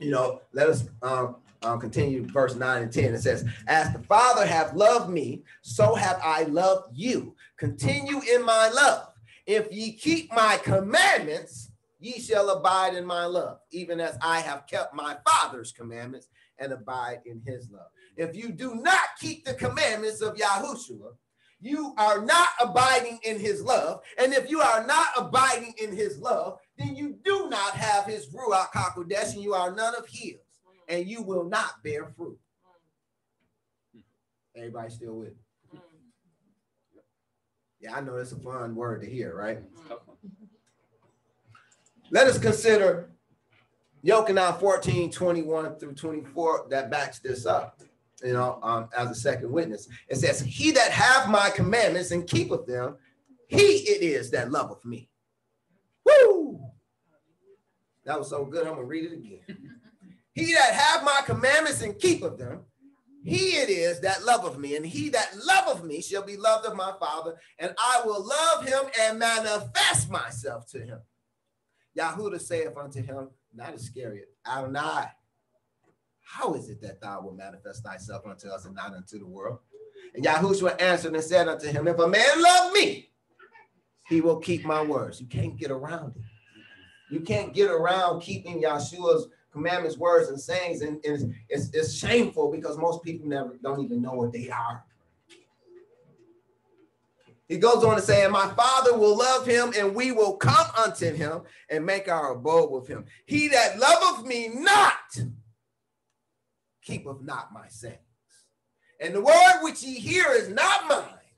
You 0.00 0.10
know, 0.10 0.40
let 0.52 0.68
us 0.68 0.88
um, 1.02 1.36
um, 1.62 1.78
continue 1.78 2.26
verse 2.26 2.56
9 2.56 2.82
and 2.82 2.92
10. 2.92 3.14
It 3.14 3.20
says, 3.20 3.48
As 3.68 3.92
the 3.92 4.00
Father 4.00 4.44
hath 4.44 4.74
loved 4.74 5.08
me, 5.08 5.44
so 5.60 5.94
have 5.94 6.20
I 6.24 6.42
loved 6.42 6.96
you. 6.98 7.36
Continue 7.56 8.20
in 8.34 8.44
my 8.44 8.70
love. 8.70 9.06
If 9.46 9.72
ye 9.72 9.92
keep 9.92 10.32
my 10.34 10.58
commandments, 10.64 11.70
ye 12.00 12.18
shall 12.18 12.50
abide 12.50 12.94
in 12.94 13.04
my 13.04 13.24
love, 13.24 13.58
even 13.70 14.00
as 14.00 14.18
I 14.20 14.40
have 14.40 14.66
kept 14.66 14.94
my 14.94 15.16
Father's 15.24 15.70
commandments 15.70 16.26
and 16.58 16.72
abide 16.72 17.20
in 17.24 17.40
his 17.46 17.70
love. 17.70 17.86
If 18.16 18.34
you 18.34 18.50
do 18.50 18.74
not 18.74 18.98
keep 19.20 19.44
the 19.44 19.54
commandments 19.54 20.22
of 20.22 20.34
Yahushua, 20.34 21.12
you 21.62 21.94
are 21.96 22.20
not 22.20 22.48
abiding 22.60 23.20
in 23.22 23.38
his 23.38 23.62
love. 23.62 24.00
And 24.18 24.34
if 24.34 24.50
you 24.50 24.60
are 24.60 24.84
not 24.84 25.06
abiding 25.16 25.74
in 25.80 25.94
his 25.94 26.18
love, 26.18 26.58
then 26.76 26.96
you 26.96 27.16
do 27.24 27.48
not 27.48 27.74
have 27.74 28.04
his 28.04 28.28
Ruach 28.28 28.70
HaKodesh, 28.72 29.34
and 29.34 29.42
you 29.42 29.54
are 29.54 29.74
none 29.74 29.94
of 29.94 30.06
his, 30.08 30.34
and 30.88 31.06
you 31.06 31.22
will 31.22 31.44
not 31.44 31.82
bear 31.84 32.12
fruit. 32.16 32.38
Everybody 34.56 34.90
still 34.90 35.14
with 35.14 35.30
me? 35.30 35.80
Yeah, 37.80 37.96
I 37.96 38.00
know 38.00 38.16
it's 38.16 38.32
a 38.32 38.36
fun 38.36 38.74
word 38.74 39.00
to 39.02 39.08
hear, 39.08 39.34
right? 39.34 39.60
Let 42.10 42.26
us 42.26 42.38
consider 42.38 43.10
Yochanan 44.04 44.58
14, 44.60 45.10
21 45.10 45.76
through 45.76 45.94
24 45.94 46.66
that 46.70 46.90
backs 46.90 47.20
this 47.20 47.46
up, 47.46 47.80
you 48.22 48.32
know, 48.32 48.58
um, 48.62 48.88
as 48.96 49.10
a 49.10 49.14
second 49.14 49.50
witness. 49.50 49.88
It 50.08 50.16
says, 50.16 50.40
He 50.40 50.70
that 50.72 50.90
have 50.90 51.28
my 51.28 51.50
commandments 51.50 52.10
and 52.10 52.26
keepeth 52.26 52.66
them, 52.66 52.96
he 53.48 53.62
it 53.62 54.02
is 54.02 54.30
that 54.30 54.50
loveth 54.50 54.84
me. 54.84 55.10
Woo! 56.04 56.60
That 58.04 58.18
was 58.18 58.30
so 58.30 58.44
good. 58.44 58.66
I'm 58.66 58.74
gonna 58.74 58.84
read 58.84 59.04
it 59.04 59.12
again. 59.12 59.40
he 60.32 60.54
that 60.54 60.72
have 60.72 61.04
my 61.04 61.20
commandments 61.26 61.82
and 61.82 61.98
keepeth 61.98 62.38
them, 62.38 62.60
he 63.24 63.56
it 63.56 63.70
is 63.70 64.00
that 64.00 64.24
loveth 64.24 64.58
me, 64.58 64.76
and 64.76 64.84
he 64.84 65.08
that 65.10 65.36
loveth 65.46 65.84
me 65.84 66.00
shall 66.00 66.22
be 66.22 66.36
loved 66.36 66.66
of 66.66 66.74
my 66.74 66.92
Father, 66.98 67.36
and 67.58 67.72
I 67.78 68.02
will 68.04 68.24
love 68.24 68.66
him 68.66 68.90
and 69.00 69.18
manifest 69.18 70.10
myself 70.10 70.66
to 70.70 70.80
him. 70.80 70.98
Yahudah 71.96 72.40
saith 72.40 72.76
unto 72.76 73.02
him, 73.02 73.28
not 73.54 73.74
Iscariot, 73.74 74.28
Adonai, 74.46 75.06
How 76.32 76.54
is 76.54 76.70
it 76.70 76.80
that 76.80 76.98
thou 76.98 77.20
wilt 77.20 77.36
manifest 77.36 77.84
thyself 77.84 78.26
unto 78.26 78.48
us 78.48 78.64
and 78.64 78.74
not 78.74 78.94
unto 78.94 79.18
the 79.18 79.26
world? 79.26 79.58
And 80.14 80.24
Yahushua 80.24 80.80
answered 80.80 81.14
and 81.14 81.22
said 81.22 81.46
unto 81.46 81.66
him, 81.66 81.86
If 81.86 81.98
a 81.98 82.08
man 82.08 82.42
love 82.42 82.72
me, 82.72 83.10
he 84.08 84.22
will 84.22 84.38
keep 84.38 84.64
my 84.64 84.82
words. 84.82 85.20
You 85.20 85.26
can't 85.26 85.58
get 85.58 85.70
around 85.70 86.16
it. 86.16 86.22
You 87.10 87.20
can't 87.20 87.52
get 87.52 87.70
around 87.70 88.20
keeping 88.20 88.62
Yahshua's 88.62 89.28
commandments, 89.52 89.98
words, 89.98 90.30
and 90.30 90.40
sayings. 90.40 90.80
And, 90.80 91.04
and 91.04 91.34
it's, 91.50 91.68
it's 91.74 91.92
shameful 91.92 92.50
because 92.50 92.78
most 92.78 93.02
people 93.02 93.28
never 93.28 93.58
don't 93.62 93.84
even 93.84 94.00
know 94.00 94.14
what 94.14 94.32
they 94.32 94.48
are. 94.48 94.82
He 97.46 97.58
goes 97.58 97.84
on 97.84 97.96
to 97.96 98.00
say, 98.00 98.24
And 98.24 98.32
my 98.32 98.48
father 98.54 98.96
will 98.96 99.18
love 99.18 99.46
him, 99.46 99.74
and 99.78 99.94
we 99.94 100.12
will 100.12 100.36
come 100.38 100.66
unto 100.78 101.12
him 101.12 101.42
and 101.68 101.84
make 101.84 102.08
our 102.08 102.32
abode 102.32 102.70
with 102.70 102.88
him. 102.88 103.04
He 103.26 103.48
that 103.48 103.78
loveth 103.78 104.24
me 104.24 104.48
not 104.48 104.96
keepeth 106.82 107.22
not 107.22 107.52
my 107.52 107.68
sayings. 107.68 107.98
And 109.00 109.14
the 109.14 109.20
word 109.20 109.62
which 109.62 109.82
ye 109.82 109.98
hear 109.98 110.30
is 110.30 110.48
not 110.48 110.88
mine, 110.88 111.34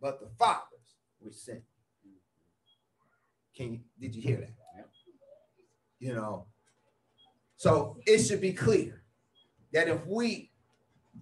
but 0.00 0.20
the 0.20 0.28
Father's 0.38 0.96
which 1.18 1.34
sent. 1.34 1.62
me. 2.04 2.12
Can 3.56 3.72
you 3.72 3.80
did 3.98 4.14
you 4.14 4.22
hear 4.22 4.36
that? 4.38 4.54
You 5.98 6.14
know, 6.14 6.46
so 7.56 7.96
it 8.06 8.18
should 8.18 8.40
be 8.40 8.52
clear 8.52 9.04
that 9.72 9.86
if 9.86 10.04
we 10.04 10.50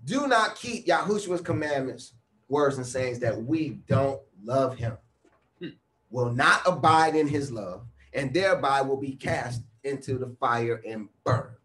do 0.04 0.26
not 0.26 0.56
keep 0.56 0.86
Yahushua's 0.86 1.42
commandments, 1.42 2.14
words, 2.48 2.78
and 2.78 2.86
sayings, 2.86 3.18
that 3.18 3.42
we 3.42 3.80
don't 3.86 4.20
love 4.42 4.78
him, 4.78 4.96
hmm. 5.58 5.68
will 6.10 6.32
not 6.32 6.62
abide 6.64 7.14
in 7.14 7.28
his 7.28 7.50
love, 7.50 7.84
and 8.14 8.32
thereby 8.32 8.80
will 8.80 8.96
be 8.96 9.16
cast 9.16 9.62
into 9.84 10.16
the 10.16 10.34
fire 10.40 10.80
and 10.86 11.08
burned, 11.24 11.56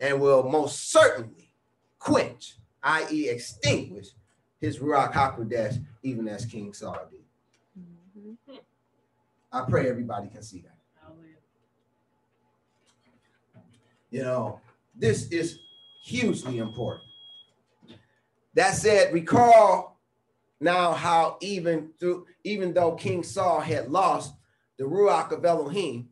and 0.00 0.20
will 0.20 0.42
most 0.48 0.90
certainly 0.90 1.52
quench, 1.98 2.56
i.e., 2.82 3.28
extinguish 3.28 4.08
his 4.60 4.78
Ruach 4.78 5.12
HaKodesh, 5.12 5.84
even 6.02 6.28
as 6.28 6.46
King 6.46 6.72
Saul 6.72 7.08
did. 7.10 7.20
Mhm. 7.78 8.60
I 9.52 9.64
pray 9.68 9.88
everybody 9.88 10.28
can 10.28 10.42
see 10.42 10.60
that. 10.60 10.72
You 14.10 14.22
know, 14.22 14.60
this 14.94 15.28
is 15.28 15.58
hugely 16.04 16.58
important. 16.58 17.08
That 18.54 18.74
said, 18.74 19.14
recall 19.14 19.98
now 20.60 20.92
how 20.92 21.38
even 21.40 21.92
through 21.98 22.26
even 22.44 22.74
though 22.74 22.92
King 22.92 23.22
Saul 23.22 23.60
had 23.60 23.90
lost 23.90 24.34
the 24.76 24.84
Ruach 24.84 25.32
of 25.32 25.44
Elohim, 25.46 26.10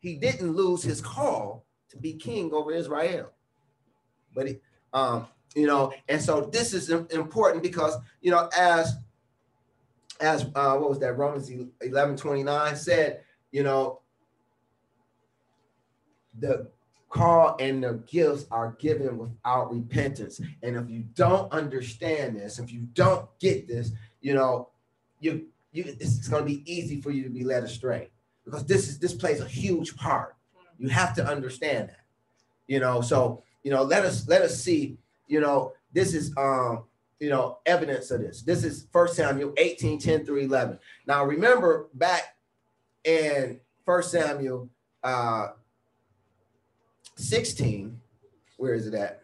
he 0.00 0.16
didn't 0.16 0.56
lose 0.56 0.82
his 0.82 1.00
call 1.00 1.64
to 1.90 1.96
be 1.96 2.14
king 2.14 2.52
over 2.52 2.72
Israel. 2.72 3.30
But 4.34 4.48
he, 4.48 4.58
um, 4.92 5.26
you 5.54 5.66
know, 5.66 5.92
and 6.08 6.22
so 6.22 6.42
this 6.52 6.72
is 6.72 6.90
important 6.90 7.62
because 7.62 7.96
you 8.20 8.30
know, 8.30 8.48
as 8.56 8.94
as 10.20 10.46
uh, 10.54 10.76
what 10.76 10.90
was 10.90 10.98
that 11.00 11.16
Romans 11.16 11.50
11 11.80 12.16
29 12.16 12.76
said, 12.76 13.22
you 13.50 13.62
know, 13.62 14.00
the 16.38 16.68
call 17.08 17.56
and 17.58 17.82
the 17.82 18.02
gifts 18.06 18.46
are 18.50 18.76
given 18.78 19.18
without 19.18 19.72
repentance. 19.72 20.40
And 20.62 20.76
if 20.76 20.88
you 20.88 21.04
don't 21.14 21.52
understand 21.52 22.36
this, 22.36 22.58
if 22.58 22.72
you 22.72 22.82
don't 22.92 23.26
get 23.40 23.66
this, 23.66 23.92
you 24.20 24.34
know, 24.34 24.68
you 25.18 25.46
you 25.72 25.84
it's, 25.86 26.18
it's 26.18 26.28
going 26.28 26.42
to 26.42 26.46
be 26.46 26.72
easy 26.72 27.00
for 27.00 27.10
you 27.10 27.24
to 27.24 27.30
be 27.30 27.44
led 27.44 27.64
astray 27.64 28.10
because 28.44 28.64
this 28.64 28.88
is 28.88 28.98
this 28.98 29.14
plays 29.14 29.40
a 29.40 29.48
huge 29.48 29.96
part. 29.96 30.36
You 30.80 30.88
have 30.88 31.14
to 31.14 31.24
understand 31.24 31.90
that. 31.90 32.00
You 32.66 32.80
know, 32.80 33.00
so 33.00 33.44
you 33.62 33.70
know, 33.70 33.82
let 33.82 34.04
us 34.04 34.26
let 34.26 34.42
us 34.42 34.60
see, 34.60 34.96
you 35.28 35.40
know, 35.40 35.74
this 35.92 36.14
is 36.14 36.34
um 36.36 36.84
you 37.20 37.28
know, 37.28 37.58
evidence 37.66 38.10
of 38.10 38.22
this. 38.22 38.40
This 38.40 38.64
is 38.64 38.86
First 38.90 39.14
Samuel 39.14 39.52
18, 39.58 39.98
10 39.98 40.24
through 40.24 40.38
11. 40.38 40.78
Now, 41.06 41.24
remember 41.24 41.88
back 41.92 42.34
in 43.04 43.60
First 43.84 44.10
Samuel 44.10 44.70
uh, 45.04 45.48
16, 47.16 48.00
where 48.56 48.72
is 48.72 48.86
it 48.86 48.94
at? 48.94 49.20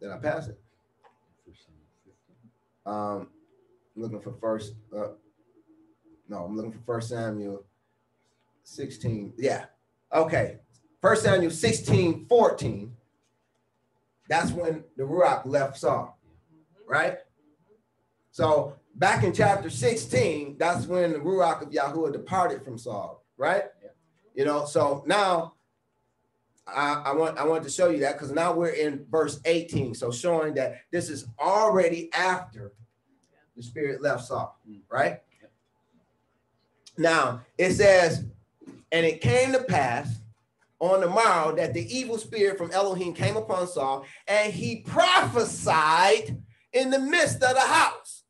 Did 0.00 0.10
I 0.10 0.18
pass 0.18 0.48
it? 0.48 0.58
Um, 2.84 3.28
I'm 3.94 4.02
looking 4.02 4.20
for 4.20 4.32
first. 4.40 4.74
Uh, 4.96 5.08
no, 6.28 6.44
I'm 6.44 6.56
looking 6.56 6.72
for 6.72 6.80
First 6.84 7.10
Samuel 7.10 7.64
16. 8.64 9.34
Yeah. 9.36 9.66
Okay. 10.16 10.58
First 11.02 11.22
Samuel 11.22 11.50
16, 11.50 12.26
14. 12.26 12.92
That's 14.28 14.50
when 14.50 14.82
the 14.96 15.04
Ruach 15.04 15.44
left 15.44 15.78
Saul, 15.78 16.18
right? 16.88 17.18
So 18.32 18.76
back 18.94 19.22
in 19.22 19.32
chapter 19.32 19.70
16, 19.70 20.56
that's 20.58 20.86
when 20.86 21.12
the 21.12 21.18
Ruach 21.18 21.62
of 21.62 21.70
Yahuwah 21.70 22.12
departed 22.12 22.64
from 22.64 22.78
Saul, 22.78 23.24
right? 23.36 23.64
You 24.34 24.46
know, 24.46 24.64
so 24.64 25.04
now 25.06 25.54
I, 26.66 27.02
I 27.06 27.12
want 27.14 27.38
I 27.38 27.46
want 27.46 27.62
to 27.64 27.70
show 27.70 27.90
you 27.90 28.00
that 28.00 28.14
because 28.14 28.32
now 28.32 28.52
we're 28.52 28.70
in 28.70 29.06
verse 29.10 29.38
18. 29.44 29.94
So 29.94 30.10
showing 30.10 30.54
that 30.54 30.78
this 30.90 31.08
is 31.08 31.26
already 31.38 32.12
after 32.12 32.72
the 33.54 33.62
spirit 33.62 34.02
left 34.02 34.24
Saul, 34.24 34.58
right? 34.90 35.20
Now 36.98 37.42
it 37.56 37.74
says, 37.74 38.24
and 38.92 39.04
it 39.04 39.20
came 39.20 39.52
to 39.52 39.62
pass 39.64 40.20
on 40.78 41.00
the 41.00 41.08
morrow 41.08 41.54
that 41.56 41.74
the 41.74 41.96
evil 41.96 42.18
spirit 42.18 42.58
from 42.58 42.70
Elohim 42.70 43.14
came 43.14 43.36
upon 43.36 43.66
Saul, 43.66 44.04
and 44.28 44.52
he 44.52 44.76
prophesied 44.76 46.36
in 46.72 46.90
the 46.90 46.98
midst 46.98 47.42
of 47.42 47.54
the 47.54 47.60
house. 47.60 48.24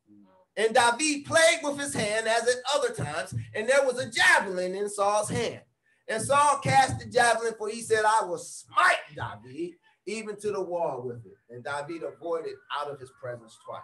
And 0.57 0.75
David 0.75 1.27
played 1.27 1.59
with 1.63 1.79
his 1.79 1.93
hand 1.93 2.27
as 2.27 2.49
at 2.49 2.57
other 2.75 2.95
times, 2.95 3.35
and 3.55 3.69
there 3.69 3.85
was 3.85 3.99
a 3.99 4.11
javelin 4.11 4.75
in 4.75 4.89
Saul's 4.89 5.29
hand. 5.29 5.61
And 6.09 6.23
Saul 6.23 6.59
cast 6.63 6.99
the 6.99 7.07
javelin, 7.07 7.55
for 7.59 7.69
he 7.69 7.83
said, 7.83 8.05
I 8.07 8.25
will 8.25 8.39
smite 8.39 8.97
David 9.15 9.73
even 10.07 10.37
to 10.37 10.53
the 10.53 10.63
wall 10.63 11.03
with 11.05 11.27
it. 11.27 11.37
And 11.51 11.65
David 11.65 12.05
avoided 12.05 12.55
out 12.79 12.91
of 12.91 13.01
his 13.01 13.11
presence 13.21 13.59
twice. 13.67 13.83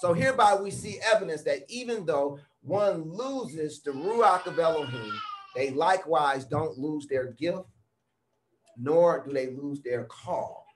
So 0.00 0.12
hereby 0.12 0.56
we 0.56 0.70
see 0.70 0.98
evidence 1.12 1.42
that 1.42 1.62
even 1.68 2.04
though 2.04 2.38
one 2.62 3.12
loses 3.12 3.80
the 3.82 3.92
Ruach 3.92 4.46
of 4.46 4.58
Elohim, 4.58 5.12
they 5.54 5.70
likewise 5.70 6.44
don't 6.44 6.78
lose 6.78 7.06
their 7.06 7.32
gift, 7.32 7.66
nor 8.76 9.24
do 9.26 9.32
they 9.32 9.48
lose 9.48 9.82
their 9.82 10.04
call 10.04 10.66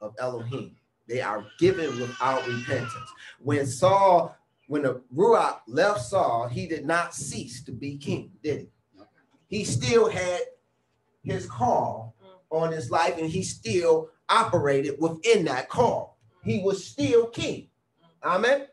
of 0.00 0.14
Elohim. 0.18 0.76
They 1.08 1.20
are 1.20 1.44
given 1.58 1.98
without 1.98 2.46
repentance. 2.46 3.10
When 3.40 3.66
Saul, 3.66 4.36
when 4.68 4.82
the 4.82 5.02
Ruach 5.14 5.60
left 5.66 6.02
Saul, 6.02 6.46
he 6.46 6.66
did 6.66 6.86
not 6.86 7.14
cease 7.14 7.64
to 7.64 7.72
be 7.72 7.96
king, 7.96 8.30
did 8.42 8.60
he? 8.60 8.68
He 9.48 9.64
still 9.64 10.08
had 10.08 10.40
his 11.24 11.46
call 11.46 12.14
on 12.50 12.72
his 12.72 12.90
life 12.90 13.18
and 13.18 13.28
he 13.28 13.42
still 13.42 14.10
operated 14.28 14.96
within 15.00 15.44
that 15.46 15.68
call. 15.68 16.18
He 16.44 16.60
was 16.60 16.84
still 16.84 17.26
king. 17.26 17.68
Amen. 18.24 18.66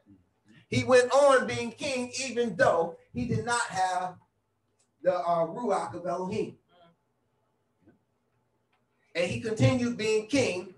He 0.70 0.84
went 0.84 1.12
on 1.12 1.48
being 1.48 1.72
king 1.72 2.12
even 2.28 2.56
though 2.56 2.98
he 3.14 3.26
did 3.26 3.46
not 3.46 3.62
have 3.62 4.16
the 5.08 5.16
uh, 5.16 5.48
Ruach 5.48 5.94
of 5.94 6.06
Elohim. 6.06 6.58
And 9.16 9.32
he 9.32 9.40
continued 9.40 9.98
being 9.98 10.28
king 10.28 10.76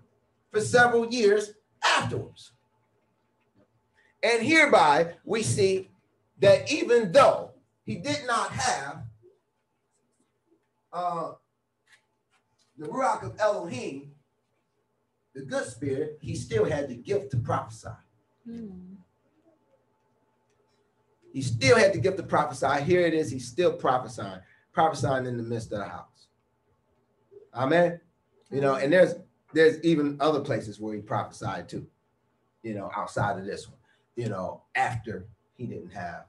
for 0.52 0.60
several 0.60 1.04
years 1.08 1.54
afterwards. 1.84 2.52
And 4.22 4.40
hereby 4.46 5.14
we 5.24 5.42
see 5.42 5.90
that 6.38 6.70
even 6.70 7.10
though 7.10 7.50
he 7.84 7.96
did 7.96 8.24
not 8.24 8.52
have 8.52 9.02
uh, 10.92 11.32
the 12.78 12.86
Ruach 12.86 13.24
of 13.24 13.34
Elohim, 13.40 14.12
the 15.34 15.42
good 15.42 15.66
spirit, 15.66 16.18
he 16.20 16.36
still 16.36 16.66
had 16.66 16.88
the 16.88 16.94
gift 16.94 17.32
to 17.32 17.36
prophesy. 17.38 17.88
Hmm. 18.48 18.94
He 21.32 21.42
still 21.42 21.78
had 21.78 21.92
the 21.92 21.98
gift 21.98 22.16
to 22.16 22.22
prophesy. 22.22 22.82
Here 22.82 23.02
it 23.02 23.14
is. 23.14 23.30
He's 23.30 23.46
still 23.46 23.72
prophesying, 23.72 24.40
prophesying 24.72 25.26
in 25.26 25.36
the 25.36 25.42
midst 25.42 25.72
of 25.72 25.78
the 25.78 25.86
house. 25.86 26.28
Amen. 27.54 28.00
You 28.50 28.60
know, 28.60 28.74
and 28.74 28.92
there's 28.92 29.14
there's 29.52 29.82
even 29.82 30.16
other 30.20 30.40
places 30.40 30.80
where 30.80 30.94
he 30.94 31.00
prophesied 31.00 31.68
too. 31.68 31.86
You 32.62 32.74
know, 32.74 32.90
outside 32.96 33.38
of 33.38 33.44
this 33.44 33.68
one. 33.68 33.78
You 34.16 34.28
know, 34.28 34.62
after 34.74 35.26
he 35.56 35.66
didn't 35.66 35.90
have 35.90 36.24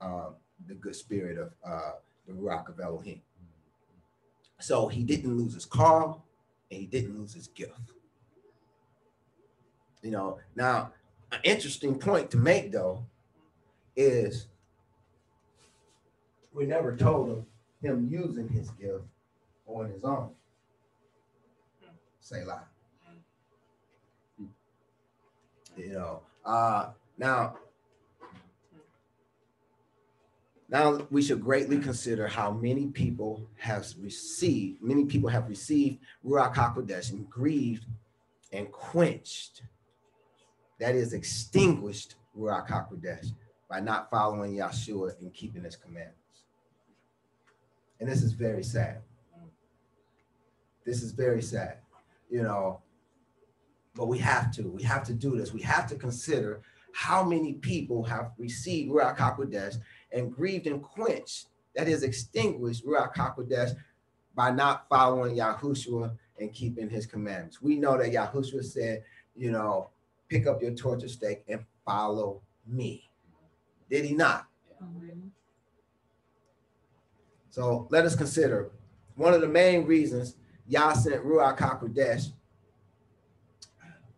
um, 0.00 0.34
the 0.66 0.74
good 0.74 0.94
spirit 0.94 1.38
of 1.38 1.52
uh, 1.64 1.92
the 2.26 2.32
Ruach 2.32 2.68
of 2.68 2.80
Elohim. 2.80 3.20
So 4.60 4.88
he 4.88 5.04
didn't 5.04 5.36
lose 5.36 5.54
his 5.54 5.66
call, 5.66 6.26
and 6.70 6.80
he 6.80 6.86
didn't 6.86 7.16
lose 7.16 7.34
his 7.34 7.48
gift. 7.48 7.92
You 10.02 10.10
know, 10.10 10.38
now 10.54 10.92
an 11.32 11.40
interesting 11.44 11.98
point 11.98 12.30
to 12.30 12.36
make 12.36 12.72
though 12.72 13.04
is 13.98 14.46
we 16.52 16.64
never 16.64 16.96
told 16.96 17.28
him 17.28 17.46
him 17.82 18.08
using 18.10 18.48
his 18.48 18.70
gift 18.70 19.04
on 19.66 19.90
his 19.90 20.04
own. 20.04 20.30
Say 22.20 22.44
lie. 22.44 22.60
You 25.76 25.92
know, 25.92 26.20
uh, 26.44 26.90
now, 27.18 27.56
now 30.68 31.06
we 31.10 31.22
should 31.22 31.40
greatly 31.40 31.78
consider 31.78 32.26
how 32.26 32.50
many 32.50 32.88
people 32.88 33.46
have 33.58 33.86
received, 34.00 34.82
many 34.82 35.04
people 35.04 35.28
have 35.28 35.48
received 35.48 35.98
Ruach 36.26 36.54
HaKodesh 36.54 37.12
and 37.12 37.30
grieved 37.30 37.84
and 38.52 38.72
quenched, 38.72 39.62
that 40.80 40.96
is 40.96 41.12
extinguished 41.12 42.16
Ruach 42.36 42.68
HaKodesh 42.68 43.32
by 43.68 43.80
not 43.80 44.10
following 44.10 44.54
Yahshua 44.56 45.18
and 45.20 45.32
keeping 45.32 45.64
his 45.64 45.76
commandments. 45.76 46.14
And 48.00 48.08
this 48.08 48.22
is 48.22 48.32
very 48.32 48.62
sad. 48.62 48.98
This 50.84 51.02
is 51.02 51.12
very 51.12 51.42
sad, 51.42 51.78
you 52.30 52.42
know, 52.42 52.80
but 53.94 54.06
we 54.06 54.18
have 54.18 54.50
to, 54.52 54.62
we 54.70 54.82
have 54.84 55.04
to 55.04 55.12
do 55.12 55.36
this. 55.36 55.52
We 55.52 55.60
have 55.62 55.86
to 55.88 55.96
consider 55.96 56.62
how 56.92 57.22
many 57.22 57.54
people 57.54 58.02
have 58.04 58.30
received 58.38 58.90
Ruach 58.90 59.18
HaKodesh 59.18 59.76
and 60.12 60.34
grieved 60.34 60.66
and 60.66 60.82
quenched, 60.82 61.48
that 61.74 61.88
is 61.88 62.02
extinguished 62.02 62.86
Ruach 62.86 63.14
HaKodesh 63.14 63.76
by 64.34 64.50
not 64.50 64.88
following 64.88 65.36
Yahushua 65.36 66.16
and 66.40 66.52
keeping 66.52 66.88
his 66.88 67.06
commandments. 67.06 67.60
We 67.60 67.76
know 67.76 67.98
that 67.98 68.12
Yahushua 68.12 68.64
said, 68.64 69.04
you 69.36 69.50
know, 69.50 69.90
pick 70.28 70.46
up 70.46 70.62
your 70.62 70.72
torture 70.72 71.08
stake 71.08 71.44
and 71.48 71.64
follow 71.84 72.40
me. 72.66 73.07
Did 73.90 74.04
he 74.04 74.14
not? 74.14 74.46
So 77.50 77.88
let 77.90 78.04
us 78.04 78.14
consider 78.14 78.70
one 79.16 79.34
of 79.34 79.40
the 79.40 79.48
main 79.48 79.84
reasons 79.84 80.36
Yah 80.68 80.92
sent 80.92 81.24
Ruach 81.24 81.58
HaKodesh 81.58 82.30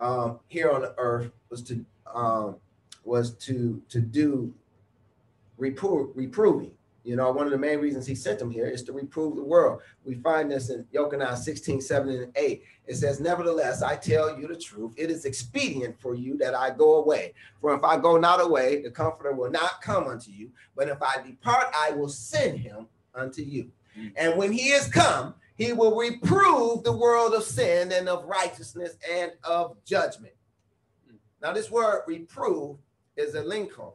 um, 0.00 0.40
here 0.48 0.70
on 0.70 0.82
the 0.82 0.94
earth 0.98 1.30
was 1.48 1.62
to 1.62 1.84
um, 2.12 2.56
was 3.04 3.34
to 3.36 3.82
to 3.88 4.00
do 4.00 4.52
repro- 5.58 6.10
reproving. 6.14 6.72
You 7.11 7.16
know, 7.16 7.32
one 7.32 7.44
of 7.44 7.50
the 7.50 7.58
main 7.58 7.80
reasons 7.80 8.06
he 8.06 8.14
sent 8.14 8.38
them 8.38 8.52
here 8.52 8.68
is 8.68 8.84
to 8.84 8.92
reprove 8.92 9.34
the 9.34 9.42
world. 9.42 9.82
We 10.04 10.14
find 10.14 10.48
this 10.48 10.70
in 10.70 10.84
Yochanan 10.94 11.36
16, 11.36 11.80
7, 11.80 12.08
and 12.08 12.32
8. 12.36 12.62
It 12.86 12.94
says, 12.94 13.18
Nevertheless, 13.18 13.82
I 13.82 13.96
tell 13.96 14.38
you 14.38 14.46
the 14.46 14.54
truth. 14.54 14.94
It 14.96 15.11
is 15.11 15.24
expedient 15.24 16.00
for 16.00 16.14
you 16.14 16.38
that 16.38 16.54
I 16.54 16.70
go 16.70 17.02
away. 17.02 17.34
For 17.61 17.74
if 17.74 17.82
I 17.82 17.98
go 17.98 18.16
not 18.16 18.40
away, 18.40 18.82
the 18.82 18.92
comforter 18.92 19.32
will 19.32 19.50
not 19.50 19.82
come 19.82 20.06
unto 20.06 20.30
you. 20.30 20.52
But 20.76 20.86
if 20.86 21.02
I 21.02 21.20
depart, 21.26 21.64
I 21.76 21.90
will 21.90 22.08
send 22.08 22.61
him 22.61 22.86
unto 23.12 23.42
you. 23.42 23.72
Mm. 23.98 24.12
And 24.14 24.38
when 24.38 24.52
he 24.52 24.68
is 24.68 24.86
come, 24.86 25.34
he 25.56 25.72
will 25.72 25.96
reprove 25.96 26.84
the 26.84 26.96
world 26.96 27.34
of 27.34 27.42
sin 27.42 27.90
and 27.90 28.08
of 28.08 28.24
righteousness 28.26 28.96
and 29.11 29.32
of 29.42 29.76
judgment. 29.84 30.34
Mm. 31.11 31.16
Now, 31.42 31.52
this 31.54 31.72
word 31.72 32.04
reprove 32.06 32.76
is 33.16 33.34
elegcho. 33.34 33.94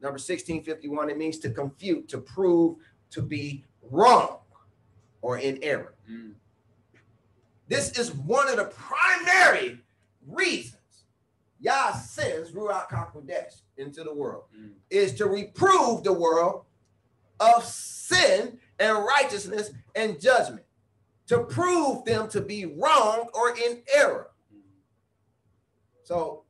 Number 0.00 0.14
1651, 0.18 1.10
it 1.10 1.18
means 1.18 1.38
to 1.40 1.50
confute, 1.50 2.08
to 2.08 2.18
prove 2.18 2.76
to 3.10 3.22
be 3.22 3.64
wrong 3.82 4.38
or 5.22 5.38
in 5.38 5.58
error. 5.62 5.94
Mm. 6.10 6.34
This 7.68 7.98
is 7.98 8.14
one 8.14 8.48
of 8.48 8.56
the 8.56 8.66
primary 8.66 9.80
reasons 10.26 10.74
Yah 11.60 11.92
sends 11.92 12.52
Ruach 12.52 12.88
HaKodesh 12.88 13.62
into 13.76 14.04
the 14.04 14.14
world, 14.14 14.44
Mm. 14.56 14.74
is 14.90 15.14
to 15.14 15.26
reprove 15.26 16.04
the 16.04 16.12
world 16.12 16.64
of 17.40 17.64
sin 17.64 18.60
and 18.78 18.98
righteousness 18.98 19.72
and 19.96 20.20
judgment, 20.20 20.64
to 21.26 21.40
prove 21.44 22.04
them 22.04 22.28
to 22.28 22.40
be 22.40 22.64
wrong 22.64 23.28
or 23.34 23.56
in 23.56 23.82
error. 23.92 24.30
Mm. 24.54 24.60
So 26.04 26.44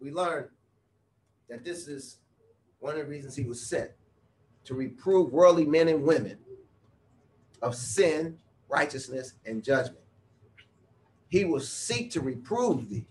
we 0.00 0.10
learn 0.10 0.48
that 1.48 1.64
this 1.64 1.86
is 1.86 2.18
one 2.80 2.94
of 2.94 3.00
the 3.00 3.06
reasons 3.06 3.34
he 3.34 3.44
was 3.44 3.60
sent 3.60 3.90
to 4.64 4.74
reprove 4.74 5.32
worldly 5.32 5.66
men 5.66 5.88
and 5.88 6.02
women 6.02 6.38
of 7.62 7.74
sin, 7.74 8.38
righteousness, 8.68 9.34
and 9.46 9.64
judgment. 9.64 10.04
He 11.28 11.44
will 11.44 11.60
seek 11.60 12.10
to 12.12 12.20
reprove 12.20 12.88
thee. 12.88 13.06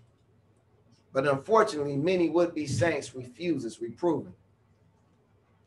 But 1.13 1.28
unfortunately, 1.28 1.97
many 1.97 2.30
would-be 2.30 2.68
saints 2.68 3.15
refuses 3.15 3.82
reproving, 3.82 4.34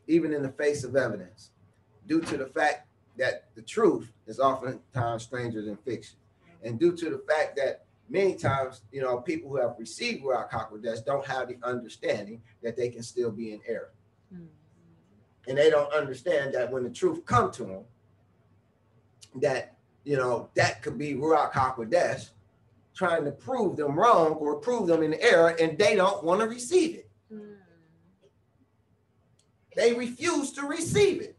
even 0.07 0.33
in 0.33 0.41
the 0.41 0.51
face 0.51 0.83
of 0.83 0.95
evidence, 0.95 1.51
due 2.07 2.21
to 2.21 2.37
the 2.37 2.45
fact 2.47 2.87
that 3.17 3.45
the 3.55 3.61
truth 3.61 4.11
is 4.27 4.39
oftentimes 4.39 5.23
stranger 5.23 5.61
than 5.61 5.77
fiction. 5.77 6.15
And 6.63 6.79
due 6.79 6.95
to 6.95 7.09
the 7.09 7.21
fact 7.27 7.57
that 7.57 7.85
many 8.11 8.35
times, 8.35 8.81
you 8.91 9.01
know, 9.01 9.19
people 9.19 9.49
who 9.49 9.55
have 9.55 9.75
received 9.79 10.23
Ruach 10.23 10.49
HaKodesh 10.49 11.05
don't 11.05 11.25
have 11.25 11.47
the 11.47 11.57
understanding 11.63 12.41
that 12.61 12.75
they 12.75 12.89
can 12.89 13.03
still 13.03 13.31
be 13.31 13.53
in 13.53 13.61
error. 13.65 13.93
Mhm. 14.33 14.49
And 15.47 15.57
they 15.57 15.69
don't 15.69 15.91
understand 15.93 16.53
that 16.53 16.71
when 16.71 16.83
the 16.83 16.89
truth 16.89 17.25
come 17.25 17.51
to 17.51 17.63
them, 17.63 17.85
that, 19.35 19.77
you 20.03 20.17
know, 20.17 20.49
that 20.55 20.81
could 20.81 20.97
be 20.97 21.15
Ruach 21.15 21.53
HaKodesh 21.53 22.31
trying 22.93 23.23
to 23.23 23.31
prove 23.31 23.77
them 23.77 23.97
wrong 23.97 24.33
or 24.33 24.57
prove 24.57 24.87
them 24.87 25.01
in 25.01 25.13
error, 25.13 25.55
and 25.59 25.77
they 25.77 25.95
don't 25.95 26.23
want 26.25 26.41
to 26.41 26.47
receive 26.47 26.95
it. 26.95 27.09
Mhm. 27.31 27.57
They 29.75 29.93
refuse 29.93 30.51
to 30.53 30.63
receive 30.63 31.21
it. 31.21 31.37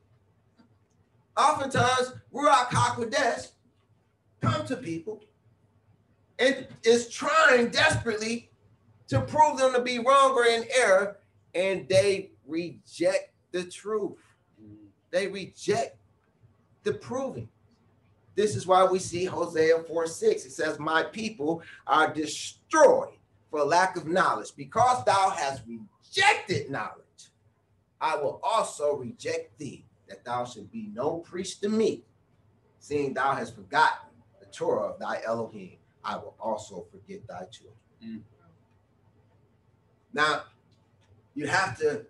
Oftentimes, 1.36 2.14
Ruach 2.32 2.68
HaKodesh 2.68 3.52
come 4.40 4.64
to 4.66 4.76
people 4.76 5.22
and 6.38 6.66
is 6.84 7.08
trying 7.08 7.68
desperately 7.68 8.50
to 9.08 9.20
prove 9.20 9.58
them 9.58 9.72
to 9.74 9.82
be 9.82 9.98
wrong 9.98 10.32
or 10.32 10.46
in 10.46 10.64
error, 10.74 11.18
and 11.54 11.88
they 11.88 12.30
reject 12.46 13.32
the 13.52 13.64
truth. 13.64 14.18
They 15.10 15.28
reject 15.28 15.96
the 16.84 16.94
proving. 16.94 17.48
This 18.34 18.56
is 18.56 18.66
why 18.66 18.84
we 18.84 18.98
see 18.98 19.24
Hosea 19.24 19.84
4 19.86 20.06
6. 20.06 20.46
It 20.46 20.52
says, 20.52 20.78
My 20.78 21.02
people 21.02 21.62
are 21.86 22.12
destroyed 22.12 23.18
for 23.50 23.62
lack 23.62 23.96
of 23.96 24.06
knowledge. 24.06 24.52
Because 24.56 25.04
thou 25.04 25.30
hast 25.30 25.62
rejected 25.66 26.70
knowledge, 26.70 27.02
I 28.00 28.16
will 28.16 28.40
also 28.42 28.96
reject 28.96 29.58
thee, 29.58 29.84
that 30.08 30.24
thou 30.24 30.44
should 30.44 30.72
be 30.72 30.90
no 30.92 31.18
priest 31.18 31.62
to 31.62 31.68
me. 31.68 32.02
Seeing 32.78 33.14
thou 33.14 33.34
hast 33.34 33.54
forgotten 33.54 34.08
the 34.40 34.46
Torah 34.46 34.88
of 34.88 34.98
thy 34.98 35.20
Elohim, 35.24 35.76
I 36.04 36.16
will 36.16 36.34
also 36.40 36.84
forget 36.90 37.26
thy 37.26 37.44
children. 37.46 37.76
Mm. 38.04 38.20
Now, 40.12 40.42
you 41.34 41.46
have 41.46 41.78
to 41.78 42.06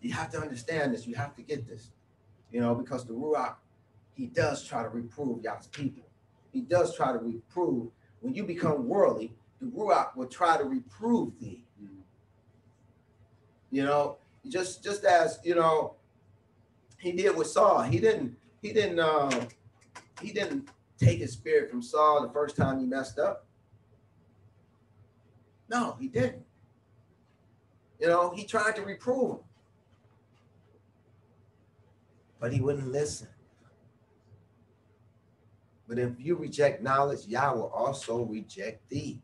you 0.00 0.12
have 0.12 0.30
to 0.32 0.38
understand 0.38 0.92
this. 0.92 1.06
You 1.06 1.14
have 1.14 1.34
to 1.36 1.42
get 1.42 1.66
this, 1.66 1.90
you 2.50 2.60
know, 2.60 2.74
because 2.74 3.04
the 3.04 3.14
Ruach, 3.14 3.54
he 4.14 4.26
does 4.26 4.66
try 4.66 4.82
to 4.82 4.88
reprove 4.88 5.42
Yah's 5.42 5.68
people. 5.68 6.04
He 6.52 6.60
does 6.60 6.94
try 6.96 7.12
to 7.12 7.18
reprove. 7.18 7.88
When 8.20 8.34
you 8.34 8.44
become 8.44 8.88
worldly, 8.88 9.32
the 9.60 9.66
Ruach 9.66 10.16
will 10.16 10.26
try 10.26 10.56
to 10.58 10.64
reprove 10.64 11.32
thee. 11.40 11.64
Mm. 11.82 12.02
You 13.70 13.84
know, 13.84 14.18
just 14.48 14.84
just 14.84 15.04
as 15.04 15.40
you 15.44 15.54
know, 15.54 15.94
he 16.98 17.12
did 17.12 17.36
with 17.36 17.46
Saul. 17.46 17.82
He 17.82 17.98
didn't. 17.98 18.36
He 18.60 18.72
didn't. 18.72 19.00
Uh, 19.00 19.46
he 20.20 20.32
didn't 20.32 20.68
take 21.02 21.18
his 21.18 21.32
spirit 21.32 21.70
from 21.70 21.82
Saul 21.82 22.22
the 22.22 22.32
first 22.32 22.56
time 22.56 22.78
he 22.78 22.86
messed 22.86 23.18
up. 23.18 23.46
No, 25.68 25.96
he 25.98 26.08
didn't. 26.08 26.44
You 27.98 28.08
know, 28.08 28.32
he 28.34 28.44
tried 28.44 28.76
to 28.76 28.82
reprove 28.82 29.30
him, 29.32 29.38
but 32.40 32.52
he 32.52 32.60
wouldn't 32.60 32.90
listen. 32.90 33.28
But 35.88 35.98
if 35.98 36.12
you 36.18 36.36
reject 36.36 36.82
knowledge, 36.82 37.26
Yah 37.26 37.52
will 37.52 37.70
also 37.70 38.22
reject 38.22 38.88
thee. 38.88 39.22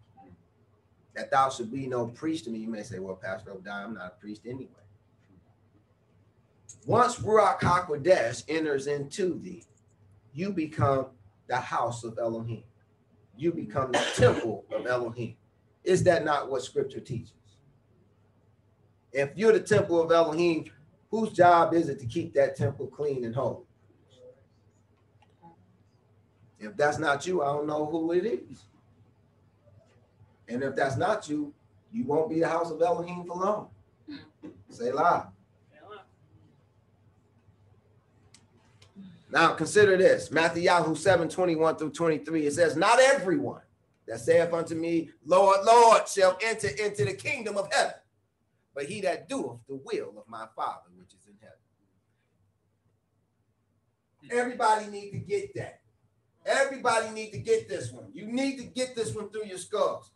That 1.15 1.31
thou 1.31 1.49
should 1.49 1.73
be 1.73 1.87
no 1.87 2.07
priest 2.07 2.45
to 2.45 2.51
me. 2.51 2.59
You 2.59 2.69
may 2.69 2.83
say, 2.83 2.99
well, 2.99 3.17
Pastor 3.17 3.53
Obadiah, 3.53 3.85
I'm 3.85 3.95
not 3.95 4.15
a 4.17 4.21
priest 4.21 4.43
anyway. 4.47 4.69
Once 6.87 7.17
Ruach 7.17 7.59
HaKodesh 7.61 8.45
enters 8.49 8.87
into 8.87 9.41
thee, 9.41 9.65
you 10.33 10.53
become 10.53 11.07
the 11.49 11.57
house 11.57 12.05
of 12.05 12.19
Elohim. 12.19 12.63
You 13.37 13.53
become 13.53 13.93
the 13.93 14.05
temple 14.15 14.65
of 14.71 14.87
Elohim. 14.87 15.37
Is 15.85 16.03
that 16.05 16.25
not 16.25 16.51
what 16.51 16.63
scripture 16.63 17.01
teaches? 17.01 17.33
If 19.13 19.31
you're 19.37 19.53
the 19.53 19.61
temple 19.61 20.03
of 20.03 20.13
Elohim, 20.13 20.67
whose 21.11 21.33
job 21.33 21.73
is 21.73 21.89
it 21.89 21.99
to 22.01 22.07
keep 22.07 22.35
that 22.35 22.57
temple 22.57 22.87
clean 22.89 23.25
and 23.25 23.35
holy? 23.35 23.65
If 26.59 26.77
that's 26.77 26.99
not 26.99 27.27
you, 27.27 27.43
I 27.43 27.47
don't 27.47 27.67
know 27.67 27.87
who 27.87 28.13
it 28.13 28.27
is. 28.27 28.65
And 30.49 30.63
if 30.63 30.75
that's 30.75 30.97
not 30.97 31.29
you, 31.29 31.55
you 31.93 32.05
won't 32.05 32.29
be 32.29 32.41
the 32.41 32.49
house 32.49 32.71
of 32.71 32.83
Elohim 32.83 33.25
for 33.25 33.37
long. 33.37 33.69
Say 34.69 34.91
loud. 34.91 35.29
Now 39.31 39.53
consider 39.53 39.97
this 39.97 40.31
Matthew 40.31 40.69
7 40.95 41.29
21 41.29 41.77
through 41.77 41.91
23. 41.91 42.47
It 42.47 42.53
says, 42.53 42.77
Not 42.77 43.01
everyone 43.01 43.63
that 44.07 44.21
saith 44.21 44.53
unto 44.53 44.75
me, 44.75 45.11
Lord, 45.27 45.59
Lord, 45.65 46.09
shall 46.09 46.39
enter 46.43 46.69
into 46.69 47.05
the 47.05 47.13
kingdom 47.13 47.57
of 47.57 47.69
heaven, 47.73 47.95
but 48.75 48.87
he 48.87 49.03
that 49.03 49.29
doeth 49.29 49.59
the 49.69 49.81
will 49.85 50.15
of 50.17 50.29
my 50.29 50.47
Father 50.57 50.89
which 50.97 51.13
is 51.13 51.27
in 51.27 51.35
heaven. 51.41 51.57
Everybody 54.31 54.87
need 54.87 55.11
to 55.11 55.19
get 55.19 55.55
that. 55.57 55.81
Everybody 56.47 57.11
need 57.11 57.31
to 57.33 57.39
get 57.39 57.69
this 57.69 57.93
one. 57.93 58.07
You 58.15 58.27
need 58.27 58.57
to 58.59 58.65
get 58.65 58.97
this 58.97 59.15
one 59.15 59.29
through 59.29 59.45
your 59.47 59.59
skulls. 59.59 60.11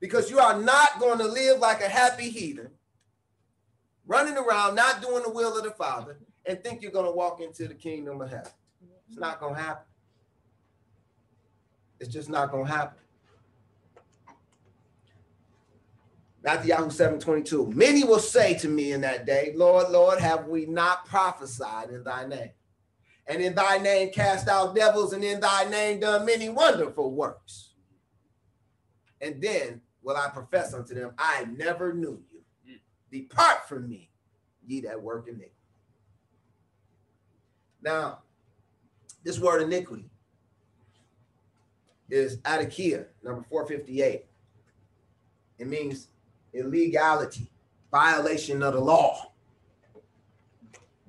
Because 0.00 0.28
you 0.28 0.40
are 0.40 0.60
not 0.60 0.98
going 0.98 1.18
to 1.18 1.26
live 1.28 1.60
like 1.60 1.80
a 1.80 1.88
happy 1.88 2.28
heathen, 2.28 2.70
running 4.04 4.36
around, 4.36 4.74
not 4.74 5.00
doing 5.00 5.22
the 5.22 5.30
will 5.30 5.56
of 5.56 5.62
the 5.62 5.70
Father, 5.70 6.18
and 6.46 6.62
think 6.62 6.82
you're 6.82 6.92
going 6.92 7.06
to 7.06 7.12
walk 7.12 7.40
into 7.40 7.68
the 7.68 7.74
kingdom 7.74 8.20
of 8.20 8.30
heaven. 8.30 8.50
It's 9.08 9.18
not 9.18 9.40
going 9.40 9.54
to 9.54 9.60
happen. 9.60 9.84
It's 12.00 12.12
just 12.12 12.28
not 12.28 12.50
going 12.50 12.66
to 12.66 12.72
happen. 12.72 12.98
Matthew 16.42 16.70
Yahoo 16.70 16.90
722. 16.90 17.72
Many 17.72 18.02
will 18.02 18.18
say 18.18 18.54
to 18.58 18.68
me 18.68 18.92
in 18.92 19.02
that 19.02 19.26
day, 19.26 19.52
Lord, 19.54 19.90
Lord, 19.90 20.18
have 20.18 20.48
we 20.48 20.66
not 20.66 21.06
prophesied 21.06 21.90
in 21.90 22.02
thy 22.02 22.26
name? 22.26 22.50
And 23.28 23.40
in 23.40 23.54
thy 23.54 23.78
name 23.78 24.10
cast 24.10 24.48
out 24.48 24.74
devils, 24.74 25.12
and 25.12 25.22
in 25.22 25.38
thy 25.38 25.68
name 25.70 26.00
done 26.00 26.26
many 26.26 26.48
wonderful 26.48 27.12
works. 27.12 27.74
And 29.20 29.40
then 29.40 29.80
will 30.02 30.16
I 30.16 30.28
profess 30.28 30.74
unto 30.74 30.94
them, 30.94 31.12
I 31.16 31.46
never 31.56 31.92
knew 31.92 32.20
you. 32.32 32.40
Mm. 32.68 32.80
Depart 33.12 33.68
from 33.68 33.88
me, 33.88 34.10
ye 34.66 34.80
that 34.80 35.00
work 35.00 35.28
in 35.28 35.34
iniquity. 35.34 35.61
Now, 37.82 38.20
this 39.24 39.38
word 39.38 39.62
iniquity 39.62 40.08
is 42.08 42.38
adakia, 42.38 43.06
number 43.22 43.44
458. 43.48 44.24
It 45.58 45.66
means 45.66 46.08
illegality, 46.52 47.50
violation 47.90 48.62
of 48.62 48.74
the 48.74 48.80
law. 48.80 49.32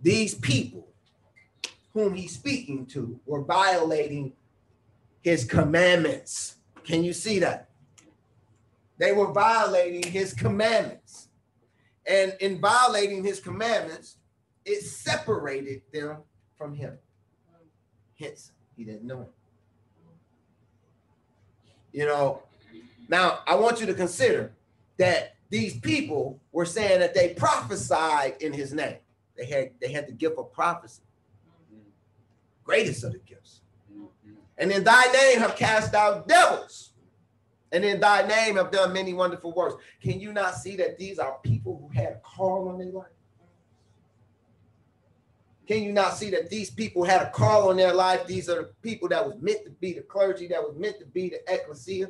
These 0.02 0.36
people 0.36 0.88
whom 1.94 2.16
he's 2.16 2.34
speaking 2.34 2.86
to 2.88 3.20
were 3.26 3.44
violating 3.44 4.34
his 5.22 5.46
commandments. 5.46 6.56
Can 6.84 7.04
you 7.04 7.14
see 7.14 7.40
that? 7.40 7.70
They 8.98 9.12
were 9.12 9.32
violating 9.32 10.12
his 10.12 10.34
commandments. 10.34 11.30
And 12.06 12.36
in 12.40 12.60
violating 12.60 13.24
his 13.24 13.40
commandments, 13.40 14.18
it 14.66 14.82
separated 14.82 15.82
them 15.94 16.18
from 16.64 16.76
him. 16.76 16.98
Hence, 18.18 18.54
he 18.78 18.86
didn't 18.86 19.04
know 19.04 19.22
him. 19.22 19.28
You 21.92 22.06
know, 22.06 22.42
now 23.10 23.40
I 23.46 23.56
want 23.56 23.82
you 23.82 23.86
to 23.88 23.94
consider 23.94 24.54
that 24.98 25.36
these 25.50 25.78
people 25.78 26.40
were 26.54 26.66
saying 26.66 27.02
that 27.02 27.14
they 27.14 27.34
prophesied 27.34 28.38
in 28.40 28.54
his 28.54 28.74
name. 28.74 28.96
They 29.36 29.46
had 29.46 29.72
they 29.82 29.92
had 29.92 30.08
the 30.08 30.14
gift 30.14 30.38
of 30.38 30.54
prophecy, 30.54 31.04
greatest 32.64 33.04
of 33.04 33.12
the 33.12 33.20
gifts. 33.20 33.62
And 34.58 34.72
in 34.72 34.84
thy 34.84 35.04
name 35.12 35.40
have 35.40 35.56
cast 35.58 35.94
out 35.94 36.28
devils, 36.28 36.94
and 37.74 37.84
in 37.84 38.00
thy 38.00 38.26
name 38.26 38.56
have 38.56 38.72
done 38.72 38.94
many 38.94 39.14
wonderful 39.14 39.52
works. 39.52 39.76
Can 40.02 40.20
you 40.20 40.32
not 40.32 40.56
see 40.56 40.78
that 40.78 40.98
these 40.98 41.20
are 41.20 41.38
people 41.44 41.78
who 41.82 42.00
had 42.00 42.14
a 42.14 42.20
call 42.20 42.70
on 42.70 42.78
their 42.78 42.88
life? 42.88 43.08
Can 45.68 45.84
you 45.84 45.94
not 45.94 46.18
see 46.18 46.30
that 46.32 46.50
these 46.50 46.70
people 46.70 47.04
had 47.04 47.22
a 47.22 47.30
call 47.30 47.70
on 47.70 47.78
their 47.78 47.94
life? 47.94 48.28
These 48.28 48.50
are 48.50 48.56
the 48.56 48.70
people 48.82 49.08
that 49.10 49.26
was 49.26 49.36
meant 49.40 49.64
to 49.64 49.72
be 49.72 49.94
the 49.94 50.02
clergy, 50.02 50.48
that 50.48 50.62
was 50.62 50.76
meant 50.78 51.00
to 51.00 51.06
be 51.06 51.30
the 51.30 51.40
ecclesia. 51.48 52.10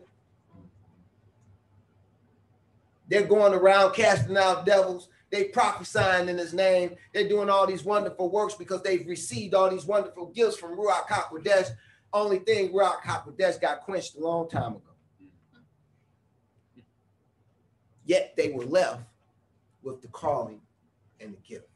They're 3.07 3.27
going 3.27 3.53
around 3.53 3.93
casting 3.93 4.37
out 4.37 4.65
devils. 4.65 5.09
They 5.29 5.45
prophesying 5.45 6.29
in 6.29 6.37
his 6.37 6.53
name. 6.53 6.95
They're 7.13 7.27
doing 7.27 7.49
all 7.49 7.67
these 7.67 7.83
wonderful 7.83 8.29
works 8.29 8.55
because 8.55 8.81
they've 8.81 9.05
received 9.07 9.53
all 9.53 9.69
these 9.69 9.85
wonderful 9.85 10.27
gifts 10.27 10.57
from 10.57 10.77
Ruach 10.77 11.07
HaKodesh. 11.07 11.69
Only 12.11 12.39
thing, 12.39 12.71
Ruach 12.71 13.01
HaKodesh 13.01 13.59
got 13.59 13.81
quenched 13.81 14.15
a 14.15 14.19
long 14.19 14.49
time 14.49 14.73
ago. 14.73 14.81
Yet 18.05 18.33
they 18.35 18.49
were 18.49 18.65
left 18.65 19.01
with 19.81 20.01
the 20.01 20.07
calling 20.07 20.61
and 21.19 21.33
the 21.33 21.39
gift. 21.39 21.67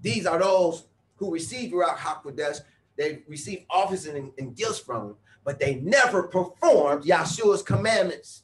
These 0.00 0.26
are 0.26 0.38
those 0.38 0.84
who 1.16 1.32
received 1.32 1.72
Ruach 1.72 1.96
HaKodesh. 1.96 2.60
They 2.96 3.22
received 3.28 3.64
office 3.70 4.06
and, 4.06 4.32
and 4.38 4.56
gifts 4.56 4.78
from 4.78 5.08
him, 5.08 5.16
but 5.44 5.58
they 5.58 5.76
never 5.76 6.24
performed 6.24 7.04
Yahshua's 7.04 7.62
commandments. 7.62 8.42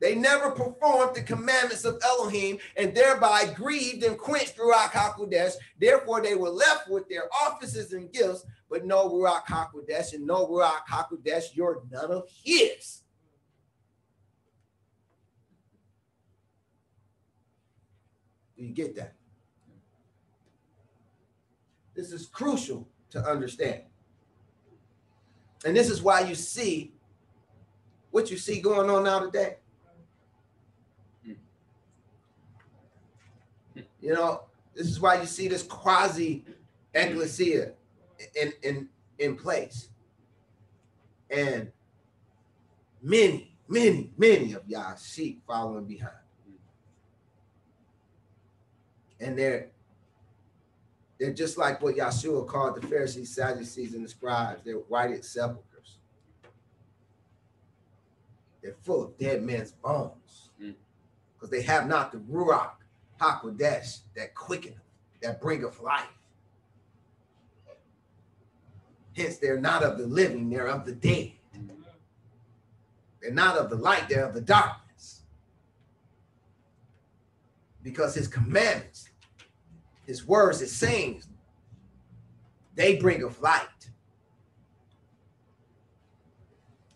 They 0.00 0.14
never 0.14 0.50
performed 0.50 1.14
the 1.14 1.22
commandments 1.22 1.84
of 1.84 2.00
Elohim 2.02 2.58
and 2.76 2.94
thereby 2.94 3.52
grieved 3.54 4.02
and 4.02 4.16
quenched 4.16 4.56
Ruach 4.56 4.90
HaKodesh. 4.92 5.52
Therefore, 5.78 6.22
they 6.22 6.34
were 6.34 6.48
left 6.48 6.88
with 6.88 7.06
their 7.08 7.24
offices 7.44 7.92
and 7.92 8.10
gifts, 8.10 8.46
but 8.70 8.86
no 8.86 9.10
Ruach 9.10 9.44
HaKodesh 9.44 10.14
and 10.14 10.26
no 10.26 10.46
Ruach 10.46 10.86
HaKodesh, 10.90 11.54
you're 11.54 11.82
none 11.90 12.10
of 12.10 12.28
his. 12.42 13.02
Do 18.56 18.64
you 18.64 18.72
get 18.72 18.96
that? 18.96 19.19
This 22.00 22.12
is 22.12 22.28
crucial 22.28 22.88
to 23.10 23.22
understand. 23.22 23.82
And 25.66 25.76
this 25.76 25.90
is 25.90 26.00
why 26.00 26.20
you 26.20 26.34
see 26.34 26.94
what 28.10 28.30
you 28.30 28.38
see 28.38 28.62
going 28.62 28.88
on 28.88 29.04
now 29.04 29.18
today. 29.20 29.56
You 34.00 34.14
know, 34.14 34.44
this 34.74 34.86
is 34.86 34.98
why 34.98 35.20
you 35.20 35.26
see 35.26 35.46
this 35.46 35.62
quasi 35.62 36.42
ecclesia 36.94 37.72
in, 38.34 38.54
in, 38.62 38.88
in 39.18 39.36
place. 39.36 39.90
And 41.28 41.70
many, 43.02 43.54
many, 43.68 44.10
many 44.16 44.54
of 44.54 44.62
y'all 44.66 44.96
sheep 44.96 45.42
following 45.46 45.84
behind. 45.84 46.14
And 49.20 49.38
they're 49.38 49.68
they're 51.20 51.34
just 51.34 51.58
like 51.58 51.82
what 51.82 51.96
Yahshua 51.96 52.48
called 52.48 52.80
the 52.80 52.86
Pharisees, 52.86 53.34
Sadducees, 53.34 53.94
and 53.94 54.02
the 54.02 54.08
scribes. 54.08 54.62
They're 54.64 54.76
whited 54.76 55.22
sepulchres. 55.22 55.98
They're 58.62 58.74
full 58.80 59.04
of 59.04 59.18
dead 59.18 59.42
men's 59.42 59.72
bones 59.72 60.48
mm. 60.60 60.74
because 61.34 61.50
they 61.50 61.60
have 61.60 61.86
not 61.86 62.10
the 62.10 62.18
Ruach 62.18 62.70
HaKodesh 63.20 63.98
that 64.16 64.34
quickeneth, 64.34 64.80
that 65.20 65.42
bringeth 65.42 65.78
life. 65.82 66.06
Hence, 69.14 69.36
they're 69.36 69.60
not 69.60 69.82
of 69.82 69.98
the 69.98 70.06
living, 70.06 70.48
they're 70.48 70.68
of 70.68 70.86
the 70.86 70.92
dead. 70.92 71.32
They're 73.20 73.30
not 73.30 73.58
of 73.58 73.68
the 73.68 73.76
light, 73.76 74.08
they're 74.08 74.24
of 74.24 74.32
the 74.32 74.40
darkness. 74.40 75.20
Because 77.82 78.14
his 78.14 78.26
commandments, 78.26 79.09
his 80.10 80.26
words, 80.26 80.58
his 80.58 80.72
sayings, 80.72 81.28
they 82.74 82.96
bring 82.96 83.22
of 83.22 83.40
light. 83.40 83.68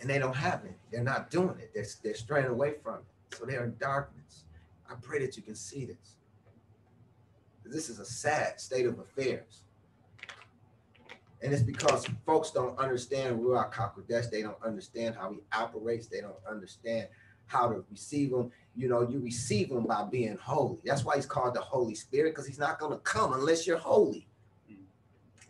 And 0.00 0.10
they 0.10 0.18
don't 0.18 0.34
have 0.34 0.64
it. 0.64 0.76
They're 0.90 1.04
not 1.04 1.30
doing 1.30 1.56
it. 1.60 1.70
They're, 1.72 1.86
they're 2.02 2.14
straying 2.14 2.46
away 2.46 2.74
from 2.82 2.96
it. 2.96 3.36
So 3.36 3.44
they're 3.46 3.62
in 3.64 3.76
darkness. 3.78 4.44
I 4.90 4.94
pray 5.00 5.20
that 5.20 5.36
you 5.36 5.44
can 5.44 5.54
see 5.54 5.84
this. 5.84 6.16
This 7.64 7.88
is 7.88 8.00
a 8.00 8.04
sad 8.04 8.60
state 8.60 8.84
of 8.84 8.98
affairs. 8.98 9.62
And 11.40 11.52
it's 11.52 11.62
because 11.62 12.04
folks 12.26 12.50
don't 12.50 12.76
understand 12.80 13.38
Ruach 13.38 13.72
HaKodesh. 13.72 14.28
They 14.28 14.42
don't 14.42 14.62
understand 14.62 15.14
how 15.14 15.30
he 15.30 15.38
operates. 15.52 16.08
They 16.08 16.20
don't 16.20 16.34
understand 16.50 17.06
how 17.46 17.68
to 17.68 17.84
receive 17.90 18.32
him. 18.32 18.50
You 18.76 18.88
know, 18.88 19.08
you 19.08 19.20
receive 19.20 19.70
him 19.70 19.84
by 19.84 20.04
being 20.04 20.36
holy. 20.36 20.78
That's 20.84 21.04
why 21.04 21.16
he's 21.16 21.26
called 21.26 21.54
the 21.54 21.60
Holy 21.60 21.94
Spirit, 21.94 22.32
because 22.32 22.46
he's 22.46 22.58
not 22.58 22.78
going 22.78 22.92
to 22.92 22.98
come 22.98 23.32
unless 23.32 23.66
you're 23.66 23.78
holy. 23.78 24.26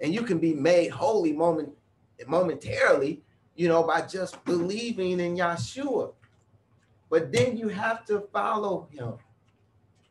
And 0.01 0.13
you 0.13 0.23
can 0.23 0.39
be 0.39 0.53
made 0.53 0.91
holy 0.91 1.33
moment 1.33 1.71
momentarily, 2.27 3.23
you 3.57 3.69
know, 3.69 3.83
by 3.83 4.03
just 4.03 4.45
believing 4.45 5.21
in 5.21 5.37
Yeshua. 5.37 6.13
But 7.11 7.33
then 7.33 7.57
you 7.57 7.69
have 7.69 8.05
to 8.07 8.21
follow 8.33 8.89
him. 8.91 9.15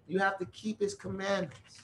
You 0.08 0.20
have 0.20 0.38
to 0.40 0.46
keep 0.48 0.80
his 0.80 0.96
commandments. 0.96 1.84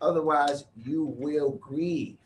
Otherwise, 0.00 0.64
you 0.84 1.04
will 1.04 1.52
grieve 1.52 2.16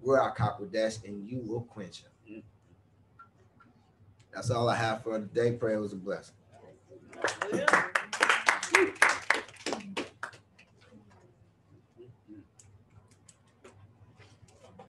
where 0.00 0.20
Ruach 0.20 0.36
HaKodesh 0.36 1.04
and 1.04 1.28
you 1.28 1.40
will 1.40 1.62
quench 1.62 2.02
him. 2.02 2.10
Mm-hmm. 2.28 2.40
That's 4.34 4.50
all 4.50 4.68
I 4.68 4.76
have 4.76 5.02
for 5.02 5.18
today. 5.18 5.52
Prayer 5.52 5.80
was 5.80 5.92
a 5.92 5.96
blessing. 5.96 6.34
Hallelujah. 7.22 7.90